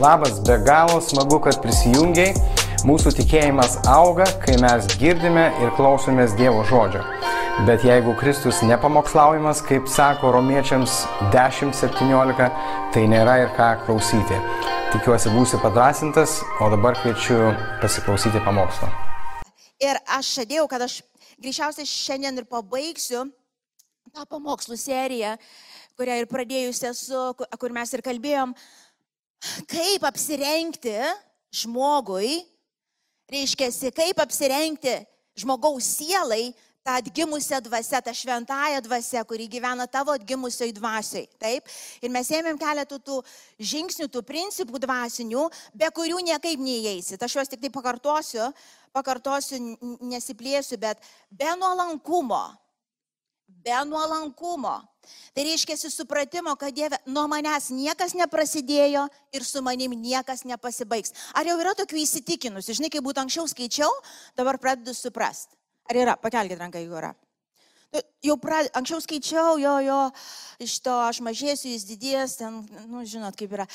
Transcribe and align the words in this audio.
Labas, 0.00 0.40
be 0.40 0.58
galo 0.58 1.00
smagu, 1.00 1.36
kad 1.38 1.60
prisijungiai. 1.62 2.32
Mūsų 2.84 3.12
tikėjimas 3.14 3.76
auga, 3.86 4.24
kai 4.42 4.56
mes 4.58 4.88
girdime 4.98 5.44
ir 5.62 5.70
klausomės 5.78 6.34
Dievo 6.34 6.64
žodžio. 6.66 7.04
Bet 7.68 7.86
jeigu 7.86 8.16
Kristus 8.18 8.58
nepamokslaujamas, 8.66 9.62
kaip 9.62 9.86
sako 9.86 10.32
romiečiams 10.34 11.04
10.17, 11.30 12.50
tai 12.90 13.06
nėra 13.12 13.38
ir 13.44 13.54
ką 13.54 13.70
klausyti. 13.86 14.40
Tikiuosi 14.96 15.30
būsi 15.36 15.62
padrasintas, 15.62 16.40
o 16.58 16.72
dabar 16.74 16.98
kviečiu 16.98 17.54
pasiklausyti 17.78 18.42
pamokslo. 18.42 18.90
Ir 19.78 20.02
aš 20.18 20.34
žadėjau, 20.40 20.66
kad 20.74 20.88
aš 20.88 21.04
greičiausiai 21.38 21.86
šiandien 21.86 22.42
ir 22.42 22.50
pabaigsiu 22.50 23.28
tą 24.10 24.26
pamokslų 24.26 24.76
seriją, 24.78 25.36
kurią 25.94 26.18
ir 26.18 26.26
pradėjusi 26.30 26.90
esu, 26.90 27.28
kur 27.38 27.72
mes 27.74 27.94
ir 27.94 28.02
kalbėjom, 28.02 28.58
kaip 29.70 30.04
apsirengti 30.06 30.96
žmogui, 31.54 32.42
reiškia, 33.30 33.70
kaip 33.94 34.20
apsirengti 34.24 34.98
žmogaus 35.38 35.86
sielai, 35.98 36.52
tą 36.84 36.92
atgimusią 37.00 37.60
dvasę, 37.64 38.02
tą 38.02 38.12
šventąją 38.14 38.80
dvasę, 38.84 39.24
kuri 39.24 39.48
gyvena 39.48 39.86
tavo 39.88 40.12
atgimusioj 40.12 40.72
dvasiai. 40.72 41.28
Taip? 41.40 41.68
Ir 42.04 42.12
mes 42.12 42.28
ėmėm 42.28 42.58
keletų 42.60 42.98
tų 43.00 43.20
žingsnių, 43.56 44.08
tų 44.12 44.20
principų 44.28 44.82
dvasinių, 44.84 45.46
be 45.72 45.88
kurių 45.96 46.20
niekaip 46.28 46.60
neįeisit. 46.60 47.22
Aš 47.24 47.38
juos 47.38 47.48
tik 47.48 47.62
tai 47.64 47.72
pakartosiu, 47.72 48.50
pakartosiu, 48.92 49.62
nesiplėsiu, 50.04 50.76
bet 50.76 51.00
be 51.32 51.48
nuolankumo, 51.56 52.44
be 53.48 53.76
nuolankumo. 53.88 54.82
Tai 55.34 55.44
reiškia 55.44 55.76
supratimo, 55.76 56.54
kad 56.56 56.72
Dieve, 56.74 56.96
nuo 57.06 57.26
manęs 57.28 57.68
niekas 57.74 58.14
neprasidėjo 58.16 59.04
ir 59.36 59.44
su 59.44 59.60
manim 59.62 59.92
niekas 60.00 60.44
nepasibaigs. 60.48 61.12
Ar 61.36 61.44
jau 61.48 61.58
yra 61.60 61.74
tokių 61.76 62.00
įsitikinusių? 62.04 62.78
Žinai, 62.78 62.90
kaip 62.92 63.04
būtų 63.04 63.24
anksčiau 63.24 63.48
skaičiau, 63.50 63.90
dabar 64.38 64.58
pradedu 64.62 64.96
suprasti. 64.96 65.56
Ar 65.90 66.00
yra? 66.00 66.16
Pakelkite 66.16 66.60
ranką, 66.62 66.80
jeigu 66.80 66.96
yra. 66.96 67.12
Nu, 67.94 68.00
jau 68.26 68.34
prad... 68.42 68.66
anksčiau 68.74 68.98
skaičiau, 68.98 69.58
jo, 69.62 69.74
jo, 69.86 69.98
iš 70.64 70.80
to 70.82 70.94
aš 71.04 71.20
mažėsiu, 71.22 71.70
jis 71.70 71.84
didės, 71.86 72.36
ten, 72.40 72.56
nu, 72.90 73.04
žinot, 73.06 73.36
kaip 73.38 73.54
yra. 73.54 73.66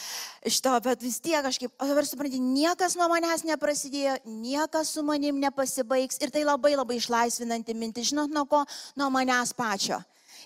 Iš 0.44 0.58
to, 0.66 0.74
bet 0.84 1.06
vis 1.06 1.22
tiek 1.24 1.40
kažkaip, 1.46 1.72
o 1.72 1.88
dabar 1.88 2.08
suprantate, 2.08 2.42
niekas 2.44 2.98
nuo 3.00 3.08
manęs 3.12 3.46
neprasidėjo, 3.48 4.18
niekas 4.28 4.92
su 4.98 5.06
manim 5.08 5.40
nepasibaigs 5.40 6.20
ir 6.20 6.34
tai 6.36 6.44
labai 6.44 6.74
labai 6.76 7.00
išlaisvinanti 7.00 7.78
mintis, 7.80 8.12
žinot, 8.12 8.34
nuo 8.36 8.44
ko, 8.50 8.66
nuo 9.00 9.08
manęs 9.14 9.56
pačio. 9.56 10.02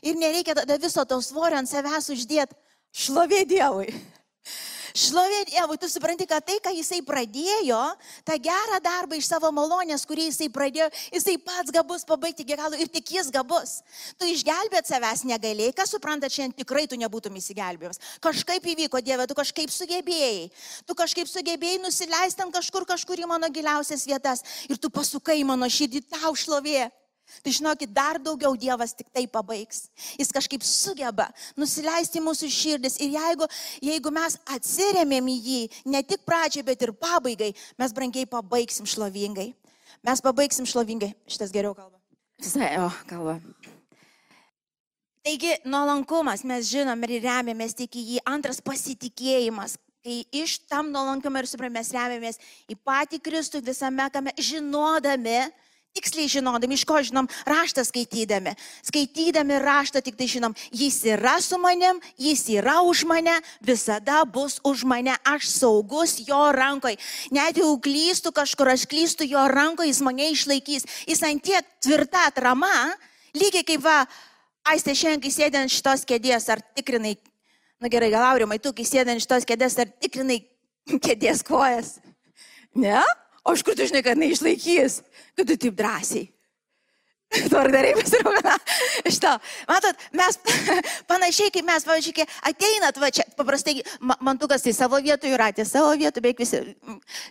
Ir 0.06 0.22
nereikia 0.22 0.54
tada 0.62 0.78
viso 0.78 1.02
to 1.10 1.18
svorio 1.26 1.58
ant 1.58 1.72
savęs 1.72 2.12
uždėti, 2.14 2.60
šlovė 2.94 3.42
Dievui. 3.50 3.90
Šlovė 4.94 5.40
Dievui, 5.50 5.80
tu 5.82 5.88
supranti, 5.90 6.28
kad 6.30 6.46
tai, 6.46 6.60
ką 6.62 6.70
jisai 6.78 7.00
pradėjo, 7.02 7.80
tą 8.28 8.36
gerą 8.46 8.78
darbą 8.84 9.18
iš 9.18 9.26
savo 9.26 9.50
malonės, 9.50 10.06
kurį 10.06 10.28
jisai 10.28 10.52
pradėjo, 10.54 10.92
jisai 11.16 11.34
pats 11.42 11.74
gabus 11.74 12.06
pabaigti 12.06 12.46
iki 12.46 12.58
galo 12.60 12.78
ir 12.78 12.92
tik 12.94 13.16
jis 13.16 13.32
gabus. 13.34 13.80
Tu 14.22 14.30
išgelbėt 14.36 14.86
savęs 14.86 15.26
negalėjai, 15.26 15.74
kas 15.82 15.96
supranta, 15.96 16.30
šiandien 16.30 16.62
tikrai 16.62 16.86
tu 16.86 17.00
nebūtum 17.02 17.34
įsigelbėjęs. 17.42 18.02
Kažkaip 18.22 18.70
įvyko 18.76 19.02
Dieve, 19.02 19.26
tu 19.26 19.38
kažkaip 19.42 19.74
sugebėjai. 19.74 20.52
Tu 20.86 20.98
kažkaip 21.02 21.32
sugebėjai 21.32 21.82
nusileisti 21.82 22.46
ant 22.46 22.54
kažkur, 22.54 22.86
kažkur 22.86 23.18
į 23.18 23.32
mano 23.34 23.50
giliausias 23.50 24.06
vietas 24.06 24.46
ir 24.70 24.78
tu 24.78 24.94
pasukai 24.94 25.42
mano 25.42 25.66
širdį 25.66 26.06
tau 26.14 26.38
šlovė. 26.38 26.92
Tai 27.42 27.54
žinokit, 27.56 27.90
dar 27.90 28.20
daugiau 28.22 28.54
Dievas 28.60 28.94
tik 28.94 29.10
tai 29.14 29.26
pabaigs. 29.28 29.88
Jis 30.20 30.32
kažkaip 30.36 30.64
sugeba 30.68 31.30
nusileisti 31.60 32.22
mūsų 32.24 32.52
širdis. 32.54 33.00
Ir 33.02 33.16
jeigu, 33.18 33.50
jeigu 33.84 34.14
mes 34.14 34.38
atsiriamėm 34.56 35.32
į 35.34 35.38
jį, 35.48 35.62
ne 35.90 36.04
tik 36.06 36.24
pradžiai, 36.28 36.66
bet 36.68 36.86
ir 36.86 36.94
pabaigai, 36.94 37.54
mes 37.80 37.96
brangiai 37.96 38.30
pabaigsim 38.30 38.88
šlovingai. 38.90 39.52
Mes 40.04 40.24
pabaigsim 40.24 40.68
šlovingai. 40.68 41.14
Šitas 41.32 41.54
geriau 41.56 41.74
kalba. 41.78 41.98
Visai, 42.44 42.76
o, 42.84 42.90
kalba. 43.08 43.40
Taigi, 45.24 45.54
nuolankumas, 45.64 46.44
mes 46.44 46.68
žinom 46.68 47.06
ir 47.08 47.22
remiamės 47.24 47.78
tik 47.80 47.96
į 47.96 48.02
jį. 48.10 48.22
Antras 48.28 48.60
pasitikėjimas. 48.60 49.78
Kai 50.04 50.18
iš 50.36 50.58
tam 50.68 50.90
nuolankumo 50.92 51.40
ir 51.40 51.48
suprame 51.48 51.78
mes 51.78 51.94
remiamės 51.96 52.42
į 52.68 52.76
patį 52.84 53.22
Kristų 53.24 53.62
visame, 53.64 54.04
kame 54.12 54.34
žinodami, 54.36 55.46
Tiksliai 55.94 56.26
žinodami, 56.26 56.74
iš 56.74 56.88
ko 56.90 56.98
žinom, 57.06 57.28
raštą 57.46 57.84
skaitydami. 57.86 58.56
Skaitydami 58.82 59.60
raštą 59.62 60.02
tik 60.02 60.18
tai 60.18 60.26
žinom, 60.26 60.56
jis 60.74 60.96
yra 61.06 61.36
su 61.38 61.60
manim, 61.62 62.00
jis 62.18 62.48
yra 62.50 62.80
už 62.82 63.04
mane, 63.06 63.36
visada 63.62 64.24
bus 64.26 64.58
už 64.66 64.88
mane, 64.90 65.14
aš 65.22 65.52
saugus 65.54 66.18
jo 66.26 66.42
rankoje. 66.50 66.98
Net 67.30 67.62
jeigu 67.62 67.78
klystu 67.78 68.34
kažkur, 68.34 68.74
aš 68.74 68.88
klystu 68.90 69.30
jo 69.30 69.46
rankoje, 69.46 69.94
jis 69.94 70.02
mane 70.02 70.32
išlaikys. 70.34 70.90
Jis 71.06 71.22
ant 71.30 71.46
tiek 71.46 71.62
tvirta 71.78 72.26
atrama, 72.26 72.74
lygiai 73.38 73.62
kaip 73.62 73.86
va, 73.86 74.02
aistė 74.74 74.98
šiandien, 74.98 75.22
kai 75.22 75.38
sėdė 75.38 75.62
ant 75.62 75.78
šitos 75.78 76.10
kėdės, 76.10 76.50
ar 76.50 76.66
tikrinai, 76.74 77.20
na 77.78 77.94
gerai, 77.94 78.10
gal 78.10 78.32
aurimai, 78.34 78.58
tu, 78.58 78.74
kai 78.74 78.90
sėdė 78.90 79.14
ant 79.14 79.22
šitos 79.22 79.46
kėdės, 79.46 79.78
ar 79.78 79.94
tikrinai 80.02 80.42
kėdės 81.06 81.46
kojas. 81.46 82.00
Ne? 82.74 82.98
O 83.44 83.54
iš 83.56 83.64
kur 83.66 83.76
tu 83.76 83.88
žinai, 83.88 84.04
kad 84.06 84.20
neišlaikys, 84.20 85.02
kad 85.36 85.48
tu 85.48 85.58
taip 85.60 85.76
drąsiai. 85.76 86.30
Tvarkdariai 87.52 87.96
pasirūpina 87.98 88.54
iš 89.10 89.18
to. 89.24 89.32
Matot, 89.70 90.04
mes 90.16 90.38
panašiai 91.12 91.54
kaip 91.54 91.66
mes, 91.66 91.86
pavyzdžiui, 91.88 92.16
kai 92.20 92.28
ateinat, 92.52 93.00
va 93.02 93.10
čia, 93.14 93.26
paprastai 93.38 93.80
mantukas 94.24 94.66
tai 94.66 94.74
savo 94.78 95.00
vietų, 95.02 95.32
jūratė 95.34 95.66
savo 95.68 95.94
vietų, 95.98 96.22
beveik 96.24 96.44
visi, 96.44 96.62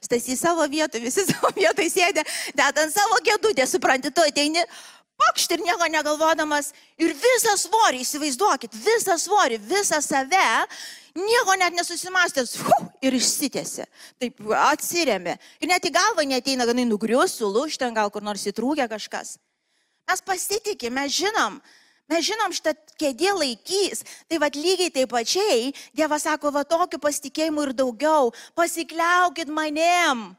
stasi 0.03 0.37
savo 0.39 0.67
vietų, 0.71 1.03
visi 1.05 1.27
savo 1.31 1.53
vietų 1.56 1.87
sėdė, 1.93 2.27
net 2.59 2.83
ant 2.83 2.94
savo 2.94 3.21
gėdutę, 3.27 3.69
supranti, 3.71 4.11
tu 4.15 4.25
ateini, 4.27 4.65
pakšt 5.23 5.55
ir 5.55 5.62
nieko 5.69 5.87
negalvodamas 5.93 6.73
ir 6.99 7.15
visą 7.15 7.55
svorį, 7.61 8.03
įsivaizduokit, 8.03 8.75
visą 8.83 9.19
svorį, 9.23 9.61
visą 9.71 10.03
save 10.03 10.49
nieko 11.19 11.56
net 11.61 11.77
nesusimastęs, 11.77 12.56
hu, 12.62 12.78
ir 13.05 13.17
išsitėsi. 13.19 13.87
Taip 14.23 14.43
atsiriami. 14.56 15.37
Ir 15.61 15.71
net 15.71 15.87
į 15.87 15.93
galvą 15.95 16.25
neteina, 16.28 16.67
kad 16.67 16.75
jinai 16.77 16.89
nugrius, 16.89 17.37
sulūš 17.41 17.78
ten 17.81 17.95
gal 17.97 18.11
kur 18.15 18.25
nors 18.25 18.47
įtrūkė 18.49 18.89
kažkas. 18.91 19.37
Mes 20.09 20.25
pasitikime, 20.27 21.03
mes 21.03 21.15
žinom, 21.15 21.61
mes 22.11 22.27
žinom, 22.27 22.53
šitą 22.55 22.75
kėdė 23.00 23.33
laikys. 23.39 24.03
Tai 24.28 24.43
vad 24.43 24.59
lygiai 24.59 24.93
taip 24.93 25.12
pačiai, 25.12 25.73
Dievas 25.97 26.27
sako, 26.27 26.53
va 26.55 26.65
tokiu 26.69 27.00
pasitikėjimu 27.03 27.69
ir 27.69 27.75
daugiau. 27.77 28.33
Pasikliaukit 28.59 29.53
manim. 29.53 30.33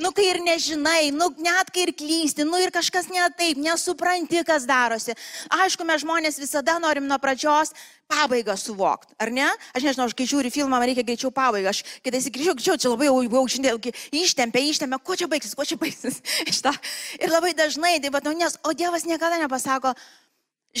Nu, 0.00 0.14
kai 0.16 0.30
ir 0.30 0.38
nežinai, 0.40 1.10
nu, 1.12 1.28
net 1.44 1.68
kai 1.74 1.84
ir 1.84 1.90
klysti, 1.92 2.46
nu 2.48 2.56
ir 2.56 2.72
kažkas 2.72 3.10
ne 3.12 3.20
taip, 3.36 3.58
nesupranti, 3.60 4.40
kas 4.48 4.64
darosi. 4.68 5.12
Aišku, 5.52 5.84
mes 5.84 6.00
žmonės 6.00 6.38
visada 6.40 6.78
norim 6.80 7.04
nuo 7.04 7.18
pradžios 7.20 7.74
pabaigą 8.08 8.56
suvokti, 8.56 9.12
ar 9.20 9.28
ne? 9.34 9.48
Aš 9.76 9.84
nežinau, 9.84 10.06
aš 10.08 10.14
kai 10.16 10.24
žiūriu 10.30 10.50
filmą, 10.54 10.78
man 10.78 10.88
reikia 10.88 11.04
greičiau 11.04 11.28
pabaigą. 11.34 11.74
Aš 11.74 11.82
kitais 12.00 12.30
greičiau, 12.32 12.56
greičiau, 12.56 12.78
čia 12.80 12.92
labai 12.94 13.10
jau, 13.10 13.18
jau 13.26 13.42
žinai, 13.54 13.74
ištempia, 14.22 14.62
ištempia, 14.72 14.98
kuo 15.04 15.18
čia 15.20 15.28
baigsis, 15.30 15.52
kuo 15.58 15.68
čia 15.68 15.76
baigsis. 15.80 16.22
Šitą. 16.56 16.72
Ir 17.20 17.34
labai 17.34 17.52
dažnai, 17.58 17.98
tai, 18.00 18.12
bet, 18.14 18.24
nu, 18.24 18.32
nes, 18.40 18.56
o 18.64 18.72
Dievas 18.72 19.04
niekada 19.04 19.36
nepasako, 19.42 19.92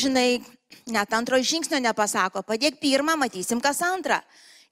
žinai, 0.00 0.40
net 0.88 1.12
antro 1.12 1.36
žingsnio 1.36 1.82
nepasako, 1.84 2.40
padėk 2.48 2.80
pirmą, 2.80 3.18
matysim, 3.20 3.60
kas 3.60 3.84
antrą. 3.84 4.22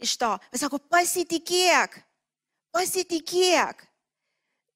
Iš 0.01 0.17
to, 0.17 0.33
jis 0.55 0.65
sako, 0.65 0.81
pasitikėk, 0.89 2.01
pasitikėk. 2.73 3.88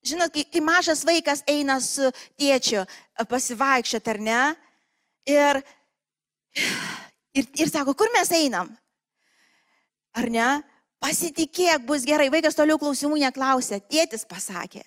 Žinot, 0.03 0.33
kai, 0.35 0.45
kai 0.51 0.63
mažas 0.65 1.05
vaikas 1.07 1.45
eina 1.47 1.79
su 1.81 2.09
tėčiu 2.41 2.83
pasivaikščioti, 3.31 4.11
ar 4.11 4.19
ne? 4.19 4.41
Ir, 5.31 5.61
ir, 7.39 7.47
ir 7.63 7.71
sako, 7.71 7.95
kur 7.95 8.11
mes 8.15 8.33
einam? 8.35 8.73
Ar 10.19 10.29
ne? 10.31 10.49
Pasitikėk, 11.03 11.87
bus 11.87 12.07
gerai. 12.07 12.29
Vaikas 12.35 12.59
toliau 12.59 12.79
klausimų 12.83 13.21
neklausė. 13.23 13.81
Tėtis 13.91 14.27
pasakė. 14.29 14.83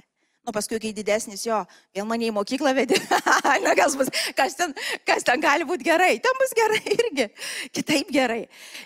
Nu, 0.46 0.52
paskui, 0.54 0.78
kai 0.78 0.92
didesnis 0.94 1.42
jo, 1.42 1.58
vėl 1.96 2.06
mane 2.06 2.28
į 2.28 2.34
mokyklą 2.36 2.70
vedė. 2.78 3.00
Na, 3.66 3.72
kas, 3.74 3.96
bus, 3.98 4.12
kas, 4.38 4.54
ten, 4.54 4.76
kas 5.02 5.24
ten 5.26 5.42
gali 5.42 5.66
būti 5.66 5.88
gerai? 5.88 6.20
Ten 6.22 6.38
bus 6.38 6.52
gerai 6.54 6.82
irgi. 7.00 7.26
Kitaip 7.74 8.12
gerai. 8.14 8.44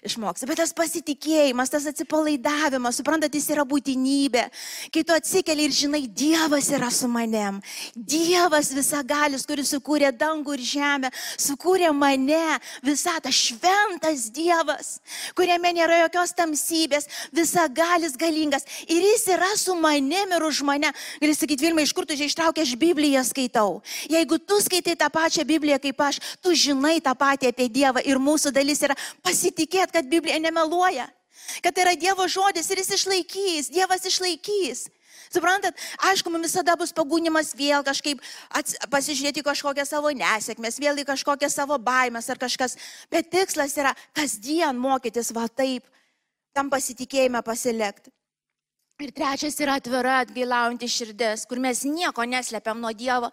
Išmoks. 0.07 0.45
Bet 0.47 0.61
tas 0.61 0.71
pasitikėjimas, 0.77 1.71
tas 1.73 1.83
atsipalaidavimas, 1.91 3.01
suprantat, 3.01 3.35
jis 3.35 3.49
yra 3.51 3.65
būtinybė. 3.67 4.45
Kai 4.95 5.03
tu 5.03 5.15
atsikeli 5.17 5.65
ir 5.67 5.75
žinai, 5.75 6.05
Dievas 6.07 6.69
yra 6.71 6.87
su 6.95 7.09
manim. 7.11 7.59
Dievas 7.91 8.71
visagalis, 8.71 9.43
kuris 9.49 9.73
sukūrė 9.75 10.13
dangų 10.15 10.55
ir 10.55 10.63
žemę, 10.63 11.11
sukūrė 11.35 11.91
mane, 11.91 12.55
visą 12.87 13.17
tą 13.19 13.35
šventas 13.35 14.29
Dievas, 14.31 14.93
kuriame 15.35 15.75
nėra 15.75 16.05
jokios 16.05 16.31
tamsybės, 16.39 17.11
visagalis 17.35 18.15
galingas. 18.15 18.63
Ir 18.87 19.03
jis 19.11 19.27
yra 19.35 19.51
su 19.59 19.75
manim 19.75 20.39
ir 20.39 20.47
už 20.47 20.63
mane. 20.63 20.95
Gali 21.19 21.35
sakyti, 21.49 21.65
Vilma, 21.65 21.81
iš 21.81 21.93
kur 21.93 22.05
tu 22.05 22.13
čia 22.13 22.27
ištraukė, 22.29 22.61
aš 22.61 22.75
Bibliją 22.77 23.23
skaitau. 23.25 23.81
Jeigu 24.05 24.37
tu 24.37 24.59
skaitai 24.61 24.95
tą 24.95 25.09
pačią 25.09 25.45
Bibliją 25.45 25.79
kaip 25.81 25.97
aš, 25.97 26.19
tu 26.41 26.53
žinai 26.53 27.01
tą 27.01 27.15
patį 27.17 27.49
apie 27.49 27.69
Dievą 27.69 28.03
ir 28.05 28.21
mūsų 28.21 28.53
dalis 28.53 28.81
yra 28.85 28.93
pasitikėti, 29.23 29.91
kad 29.93 30.05
Biblija 30.05 30.37
nemeluoja. 30.37 31.09
Kad 31.63 31.73
tai 31.73 31.87
yra 31.87 31.95
Dievo 31.97 32.27
žodis 32.29 32.69
ir 32.69 32.77
jis 32.77 32.93
išlaikys, 32.99 33.71
Dievas 33.73 34.05
išlaikys. 34.05 34.89
Suprantat, 35.33 35.73
aišku, 36.05 36.29
mums 36.29 36.49
visada 36.49 36.75
bus 36.77 36.93
pagūnimas 36.93 37.53
vėl 37.57 37.81
kažkaip 37.85 38.21
ats, 38.49 38.77
pasižiūrėti 38.89 39.41
kažkokią 39.45 39.85
savo 39.85 40.09
nesėkmės, 40.09 40.77
vėl 40.81 41.01
į 41.01 41.05
kažkokią 41.05 41.49
savo 41.49 41.77
baimės 41.77 42.29
ar 42.29 42.37
kažkas. 42.37 42.77
Bet 43.09 43.29
tikslas 43.29 43.77
yra 43.77 43.95
kasdien 44.13 44.77
mokytis 44.77 45.33
va 45.33 45.47
taip, 45.49 45.85
tam 46.53 46.69
pasitikėjime 46.69 47.41
pasilikti. 47.45 48.13
Ir 48.99 49.13
trečias 49.15 49.55
yra 49.63 49.77
atvira, 49.79 50.17
atgailaujanti 50.25 50.87
širdis, 50.91 51.45
kur 51.47 51.59
mes 51.63 51.85
nieko 51.87 52.25
neslepiam 52.27 52.81
nuo 52.83 52.89
Dievo 52.91 53.29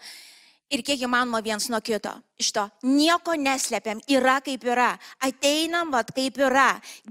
ir 0.70 0.82
kiek 0.86 1.00
įmanoma 1.02 1.40
viens 1.42 1.66
nuo 1.66 1.80
kito. 1.82 2.12
Iš 2.38 2.52
to 2.54 2.62
nieko 2.86 3.34
neslepiam, 3.34 3.98
yra 4.06 4.36
kaip 4.46 4.62
yra, 4.62 4.92
ateinam, 5.26 5.90
vad 5.90 6.12
kaip 6.14 6.38
yra. 6.38 6.68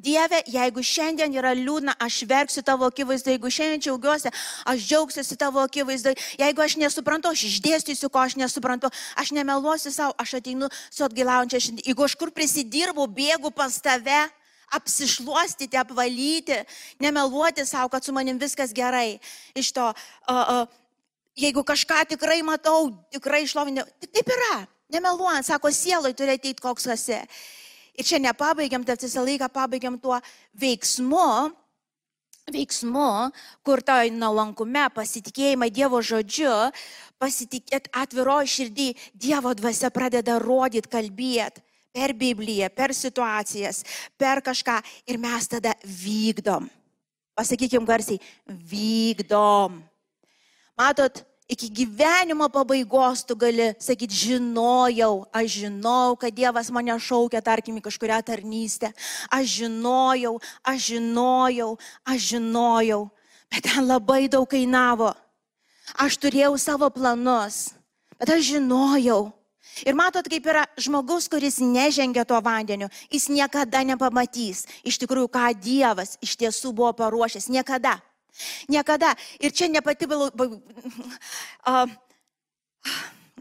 Dieve, 0.07 0.39
jeigu 0.47 0.85
šiandien 0.87 1.35
yra 1.35 1.51
liūdna, 1.51 1.97
aš 1.99 2.21
verksiu 2.31 2.63
tavo 2.63 2.87
akivaizdu, 2.87 3.33
jeigu 3.35 3.51
šiandien 3.51 3.83
džiaugiuosi, 3.83 4.31
aš 4.71 4.87
džiaugsiuosi 4.87 5.39
tavo 5.43 5.59
akivaizdu, 5.67 6.15
jeigu 6.39 6.63
aš 6.63 6.77
nesuprantu, 6.79 7.35
aš 7.35 7.43
išdėstysiu, 7.51 8.07
ko 8.07 8.23
aš 8.23 8.39
nesuprantu, 8.39 8.93
aš 9.19 9.35
nemeluosiu 9.35 9.91
savo, 9.91 10.15
aš 10.15 10.37
ateinu 10.39 10.71
su 10.87 11.03
atgailaujančia 11.03 11.59
šiandien. 11.67 11.91
Jeigu 11.91 12.07
aš 12.07 12.15
kur 12.23 12.31
prisidirbu, 12.31 13.11
bėgu 13.19 13.51
pas 13.51 13.83
tave, 13.83 14.23
apsišluostyti, 14.73 15.77
apvalyti, 15.77 16.61
nemeluoti 16.99 17.65
savo, 17.65 17.89
kad 17.89 18.03
su 18.03 18.13
manim 18.13 18.39
viskas 18.41 18.73
gerai. 18.73 19.19
Iš 19.55 19.71
to, 19.75 19.91
uh, 19.91 20.35
uh, 20.35 20.67
jeigu 21.35 21.63
kažką 21.63 22.05
tikrai 22.15 22.41
matau, 22.45 22.89
tikrai 23.13 23.43
išlovinė, 23.45 23.85
tai 23.99 24.09
taip 24.09 24.31
yra, 24.37 24.55
nemeluojant, 24.93 25.47
sako, 25.47 25.71
sielai 25.71 26.15
turi 26.17 26.37
ateiti 26.37 26.63
koks 26.63 26.87
esi. 26.95 27.19
Ir 27.95 28.07
čia 28.07 28.19
nepabaigiam, 28.19 28.83
bet 28.83 29.05
visą 29.05 29.23
laiką 29.23 29.47
pabaigiam 29.53 29.95
tuo 30.01 30.17
veiksmu, 30.59 31.51
veiksmu, 32.51 33.11
kur 33.65 33.81
to 33.81 33.95
nuolankume, 34.13 34.89
pasitikėjimą 34.95 35.69
Dievo 35.73 36.01
žodžiu, 36.03 36.51
pasitikėt 37.21 37.87
atviroji 37.95 38.51
širdį, 38.51 38.89
Dievo 39.15 39.55
dvasia 39.55 39.89
pradeda 39.95 40.35
rodyti, 40.43 40.91
kalbėti 40.91 41.63
per 41.95 42.11
Bibliją, 42.11 42.67
per 42.75 42.91
situacijas, 42.91 43.83
per 44.19 44.43
kažką 44.43 44.81
ir 45.07 45.19
mes 45.21 45.47
tada 45.47 45.71
vykdom. 45.83 46.67
Pasakykim 47.35 47.87
garsiai, 47.87 48.19
vykdom. 48.47 49.79
Matot, 50.75 51.23
iki 51.47 51.69
gyvenimo 51.71 52.49
pabaigos 52.51 53.23
tu 53.23 53.35
gali 53.35 53.71
sakyti, 53.79 54.15
žinojau, 54.27 55.23
aš 55.31 55.59
žinau, 55.63 56.15
kad 56.19 56.35
Dievas 56.35 56.71
mane 56.71 56.95
šaukia, 56.99 57.43
tarkim, 57.43 57.79
į 57.79 57.85
kažkuria 57.85 58.19
tarnystę. 58.25 58.91
Aš 59.31 59.61
žinojau, 59.63 60.35
aš 60.63 60.91
žinojau, 60.95 61.69
aš 62.03 62.31
žinojau. 62.35 63.05
Bet 63.51 63.67
ten 63.69 63.87
labai 63.87 64.25
daug 64.27 64.47
kainavo. 64.49 65.13
Aš 65.95 66.17
turėjau 66.19 66.55
savo 66.59 66.89
planus, 66.89 67.69
bet 68.19 68.35
aš 68.35 68.55
žinojau. 68.55 69.29
Ir 69.83 69.95
matot, 69.97 70.27
kaip 70.31 70.45
yra 70.47 70.63
žmogus, 70.79 71.27
kuris 71.31 71.59
nežengia 71.59 72.23
to 72.27 72.37
vandeniu, 72.39 72.87
jis 73.11 73.27
niekada 73.27 73.83
nepamatys 73.83 74.65
iš 74.87 74.99
tikrųjų, 75.03 75.27
ką 75.31 75.51
Dievas 75.59 76.15
iš 76.23 76.37
tiesų 76.39 76.71
buvo 76.71 76.93
paruošęs. 76.95 77.49
Niekada. 77.51 77.99
Niekada. 78.71 79.15
Ir 79.39 79.51
čia 79.51 79.67
ne 79.71 79.81
pati, 79.83 80.07
uh, 80.07 81.87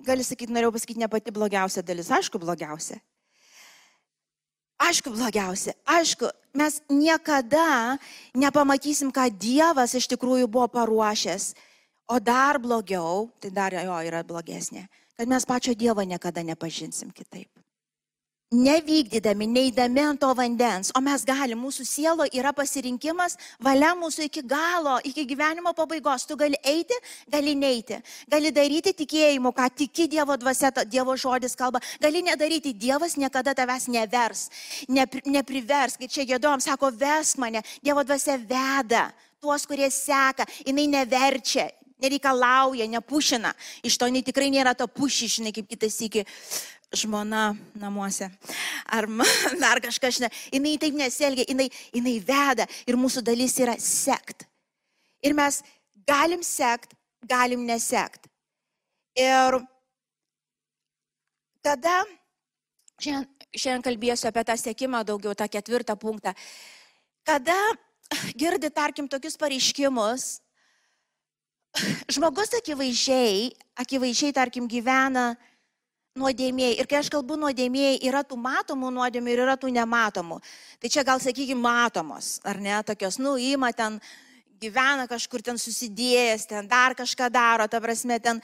gali 0.04 0.24
sakyti, 0.26 0.52
norėjau 0.54 0.74
pasakyti, 0.74 1.02
ne 1.02 1.10
pati 1.10 1.34
blogiausia 1.34 1.82
dalis. 1.86 2.10
Aišku, 2.10 2.38
blogiausia. 2.42 2.98
Aišku, 4.84 5.14
blogiausia. 5.14 5.74
Aišku, 5.86 6.28
mes 6.54 6.80
niekada 6.90 7.96
nepamatysim, 8.34 9.14
ką 9.14 9.30
Dievas 9.30 9.94
iš 9.94 10.10
tikrųjų 10.12 10.50
buvo 10.50 10.66
paruošęs. 10.74 11.54
O 12.10 12.18
dar 12.20 12.58
blogiau, 12.60 13.30
tai 13.40 13.48
dar 13.54 13.72
jo 13.72 13.96
yra 14.04 14.20
blogesnė, 14.26 14.84
kad 15.16 15.28
mes 15.28 15.46
pačio 15.46 15.74
Dievo 15.74 16.02
niekada 16.02 16.42
nepažinsim 16.42 17.10
kitaip. 17.10 17.48
Nevykdydami, 18.54 19.48
neįdami 19.50 20.02
ant 20.04 20.20
to 20.22 20.28
vandens, 20.36 20.92
o 20.94 21.00
mes 21.02 21.24
galim, 21.26 21.58
mūsų 21.64 21.84
sielo 21.88 22.26
yra 22.30 22.52
pasirinkimas, 22.54 23.34
valia 23.58 23.94
mūsų 23.98 24.28
iki 24.28 24.44
galo, 24.46 24.98
iki 25.02 25.24
gyvenimo 25.26 25.72
pabaigos. 25.74 26.26
Tu 26.28 26.36
gali 26.38 26.58
eiti, 26.62 26.94
gali 27.32 27.56
neiti, 27.58 27.98
gali 28.30 28.52
daryti 28.54 28.92
tikėjimu, 28.94 29.50
ką 29.56 29.68
tiki 29.74 30.06
Dievo 30.12 30.36
dvasia, 30.38 30.70
Dievo 30.86 31.16
žodis 31.18 31.58
kalba, 31.58 31.82
gali 31.98 32.22
nedaryti, 32.22 32.76
Dievas 32.78 33.16
niekada 33.18 33.56
tavęs 33.58 33.88
nevers, 33.90 34.46
nepri, 34.86 35.24
neprivers, 35.26 35.98
kai 35.98 36.06
čia 36.06 36.28
gėdom, 36.28 36.62
sako, 36.62 36.92
vesk 36.94 37.40
mane, 37.42 37.64
Dievo 37.82 38.06
dvasia 38.06 38.38
veda 38.38 39.08
tuos, 39.42 39.66
kurie 39.66 39.90
seka, 39.90 40.46
jinai 40.64 40.86
neverčia, 40.88 41.66
nereikalauja, 42.02 42.86
nepušina. 42.90 43.52
Iš 43.86 43.98
to 43.98 44.08
jinai 44.10 44.24
tikrai 44.26 44.50
nėra 44.52 44.74
to 44.78 44.86
pušišinai, 44.90 45.52
kaip 45.54 45.68
kitas 45.70 45.98
iki 46.04 46.24
žmona 46.94 47.52
namuose. 47.78 48.30
Ar 48.86 49.08
dar 49.62 49.80
kažkas, 49.84 50.20
ne. 50.22 50.30
jinai 50.52 50.76
taip 50.80 50.96
nesielgia, 50.98 51.46
jinai, 51.48 51.68
jinai 51.94 52.18
veda 52.22 52.68
ir 52.86 52.98
mūsų 53.00 53.24
dalis 53.26 53.56
yra 53.62 53.76
sekt. 53.80 54.46
Ir 55.24 55.36
mes 55.36 55.62
galim 56.06 56.42
sekt, 56.44 56.94
galim 57.24 57.64
nesekt. 57.66 58.28
Ir 59.16 59.60
tada, 61.64 62.02
šiandien, 63.00 63.30
šiandien 63.54 63.84
kalbėsiu 63.86 64.28
apie 64.28 64.44
tą 64.44 64.56
sėkimą 64.58 65.04
daugiau, 65.06 65.34
tą 65.38 65.46
ketvirtą 65.48 65.96
punktą. 65.96 66.34
Kada 67.24 67.56
girdi, 68.36 68.68
tarkim, 68.70 69.08
tokius 69.08 69.38
pareiškimus, 69.40 70.43
žmogus 72.14 72.54
akivaizdžiai, 72.58 73.50
akivaizdžiai, 73.82 74.34
tarkim, 74.36 74.68
gyvena 74.70 75.32
nuodėmėjai. 76.18 76.76
Ir 76.78 76.88
kai 76.90 77.00
aš 77.00 77.10
kalbu 77.12 77.38
nuodėmėjai, 77.40 77.98
yra 78.06 78.22
tų 78.26 78.38
matomų 78.38 78.92
nuodėmių 78.94 79.32
ir 79.32 79.42
yra 79.46 79.56
tų 79.58 79.72
nematomų. 79.74 80.38
Tai 80.82 80.90
čia 80.92 81.02
gal 81.06 81.22
sakykime 81.22 81.60
matomos, 81.62 82.38
ar 82.46 82.60
ne, 82.62 82.76
tokios, 82.86 83.18
nu, 83.18 83.34
įma 83.40 83.72
ten, 83.74 83.98
gyvena 84.62 85.08
kažkur 85.10 85.42
ten 85.42 85.58
susidėjęs, 85.58 86.46
ten 86.50 86.68
dar 86.70 86.94
kažką 86.96 87.28
daro, 87.34 87.66
ta 87.68 87.80
prasme, 87.82 88.20
ten 88.22 88.40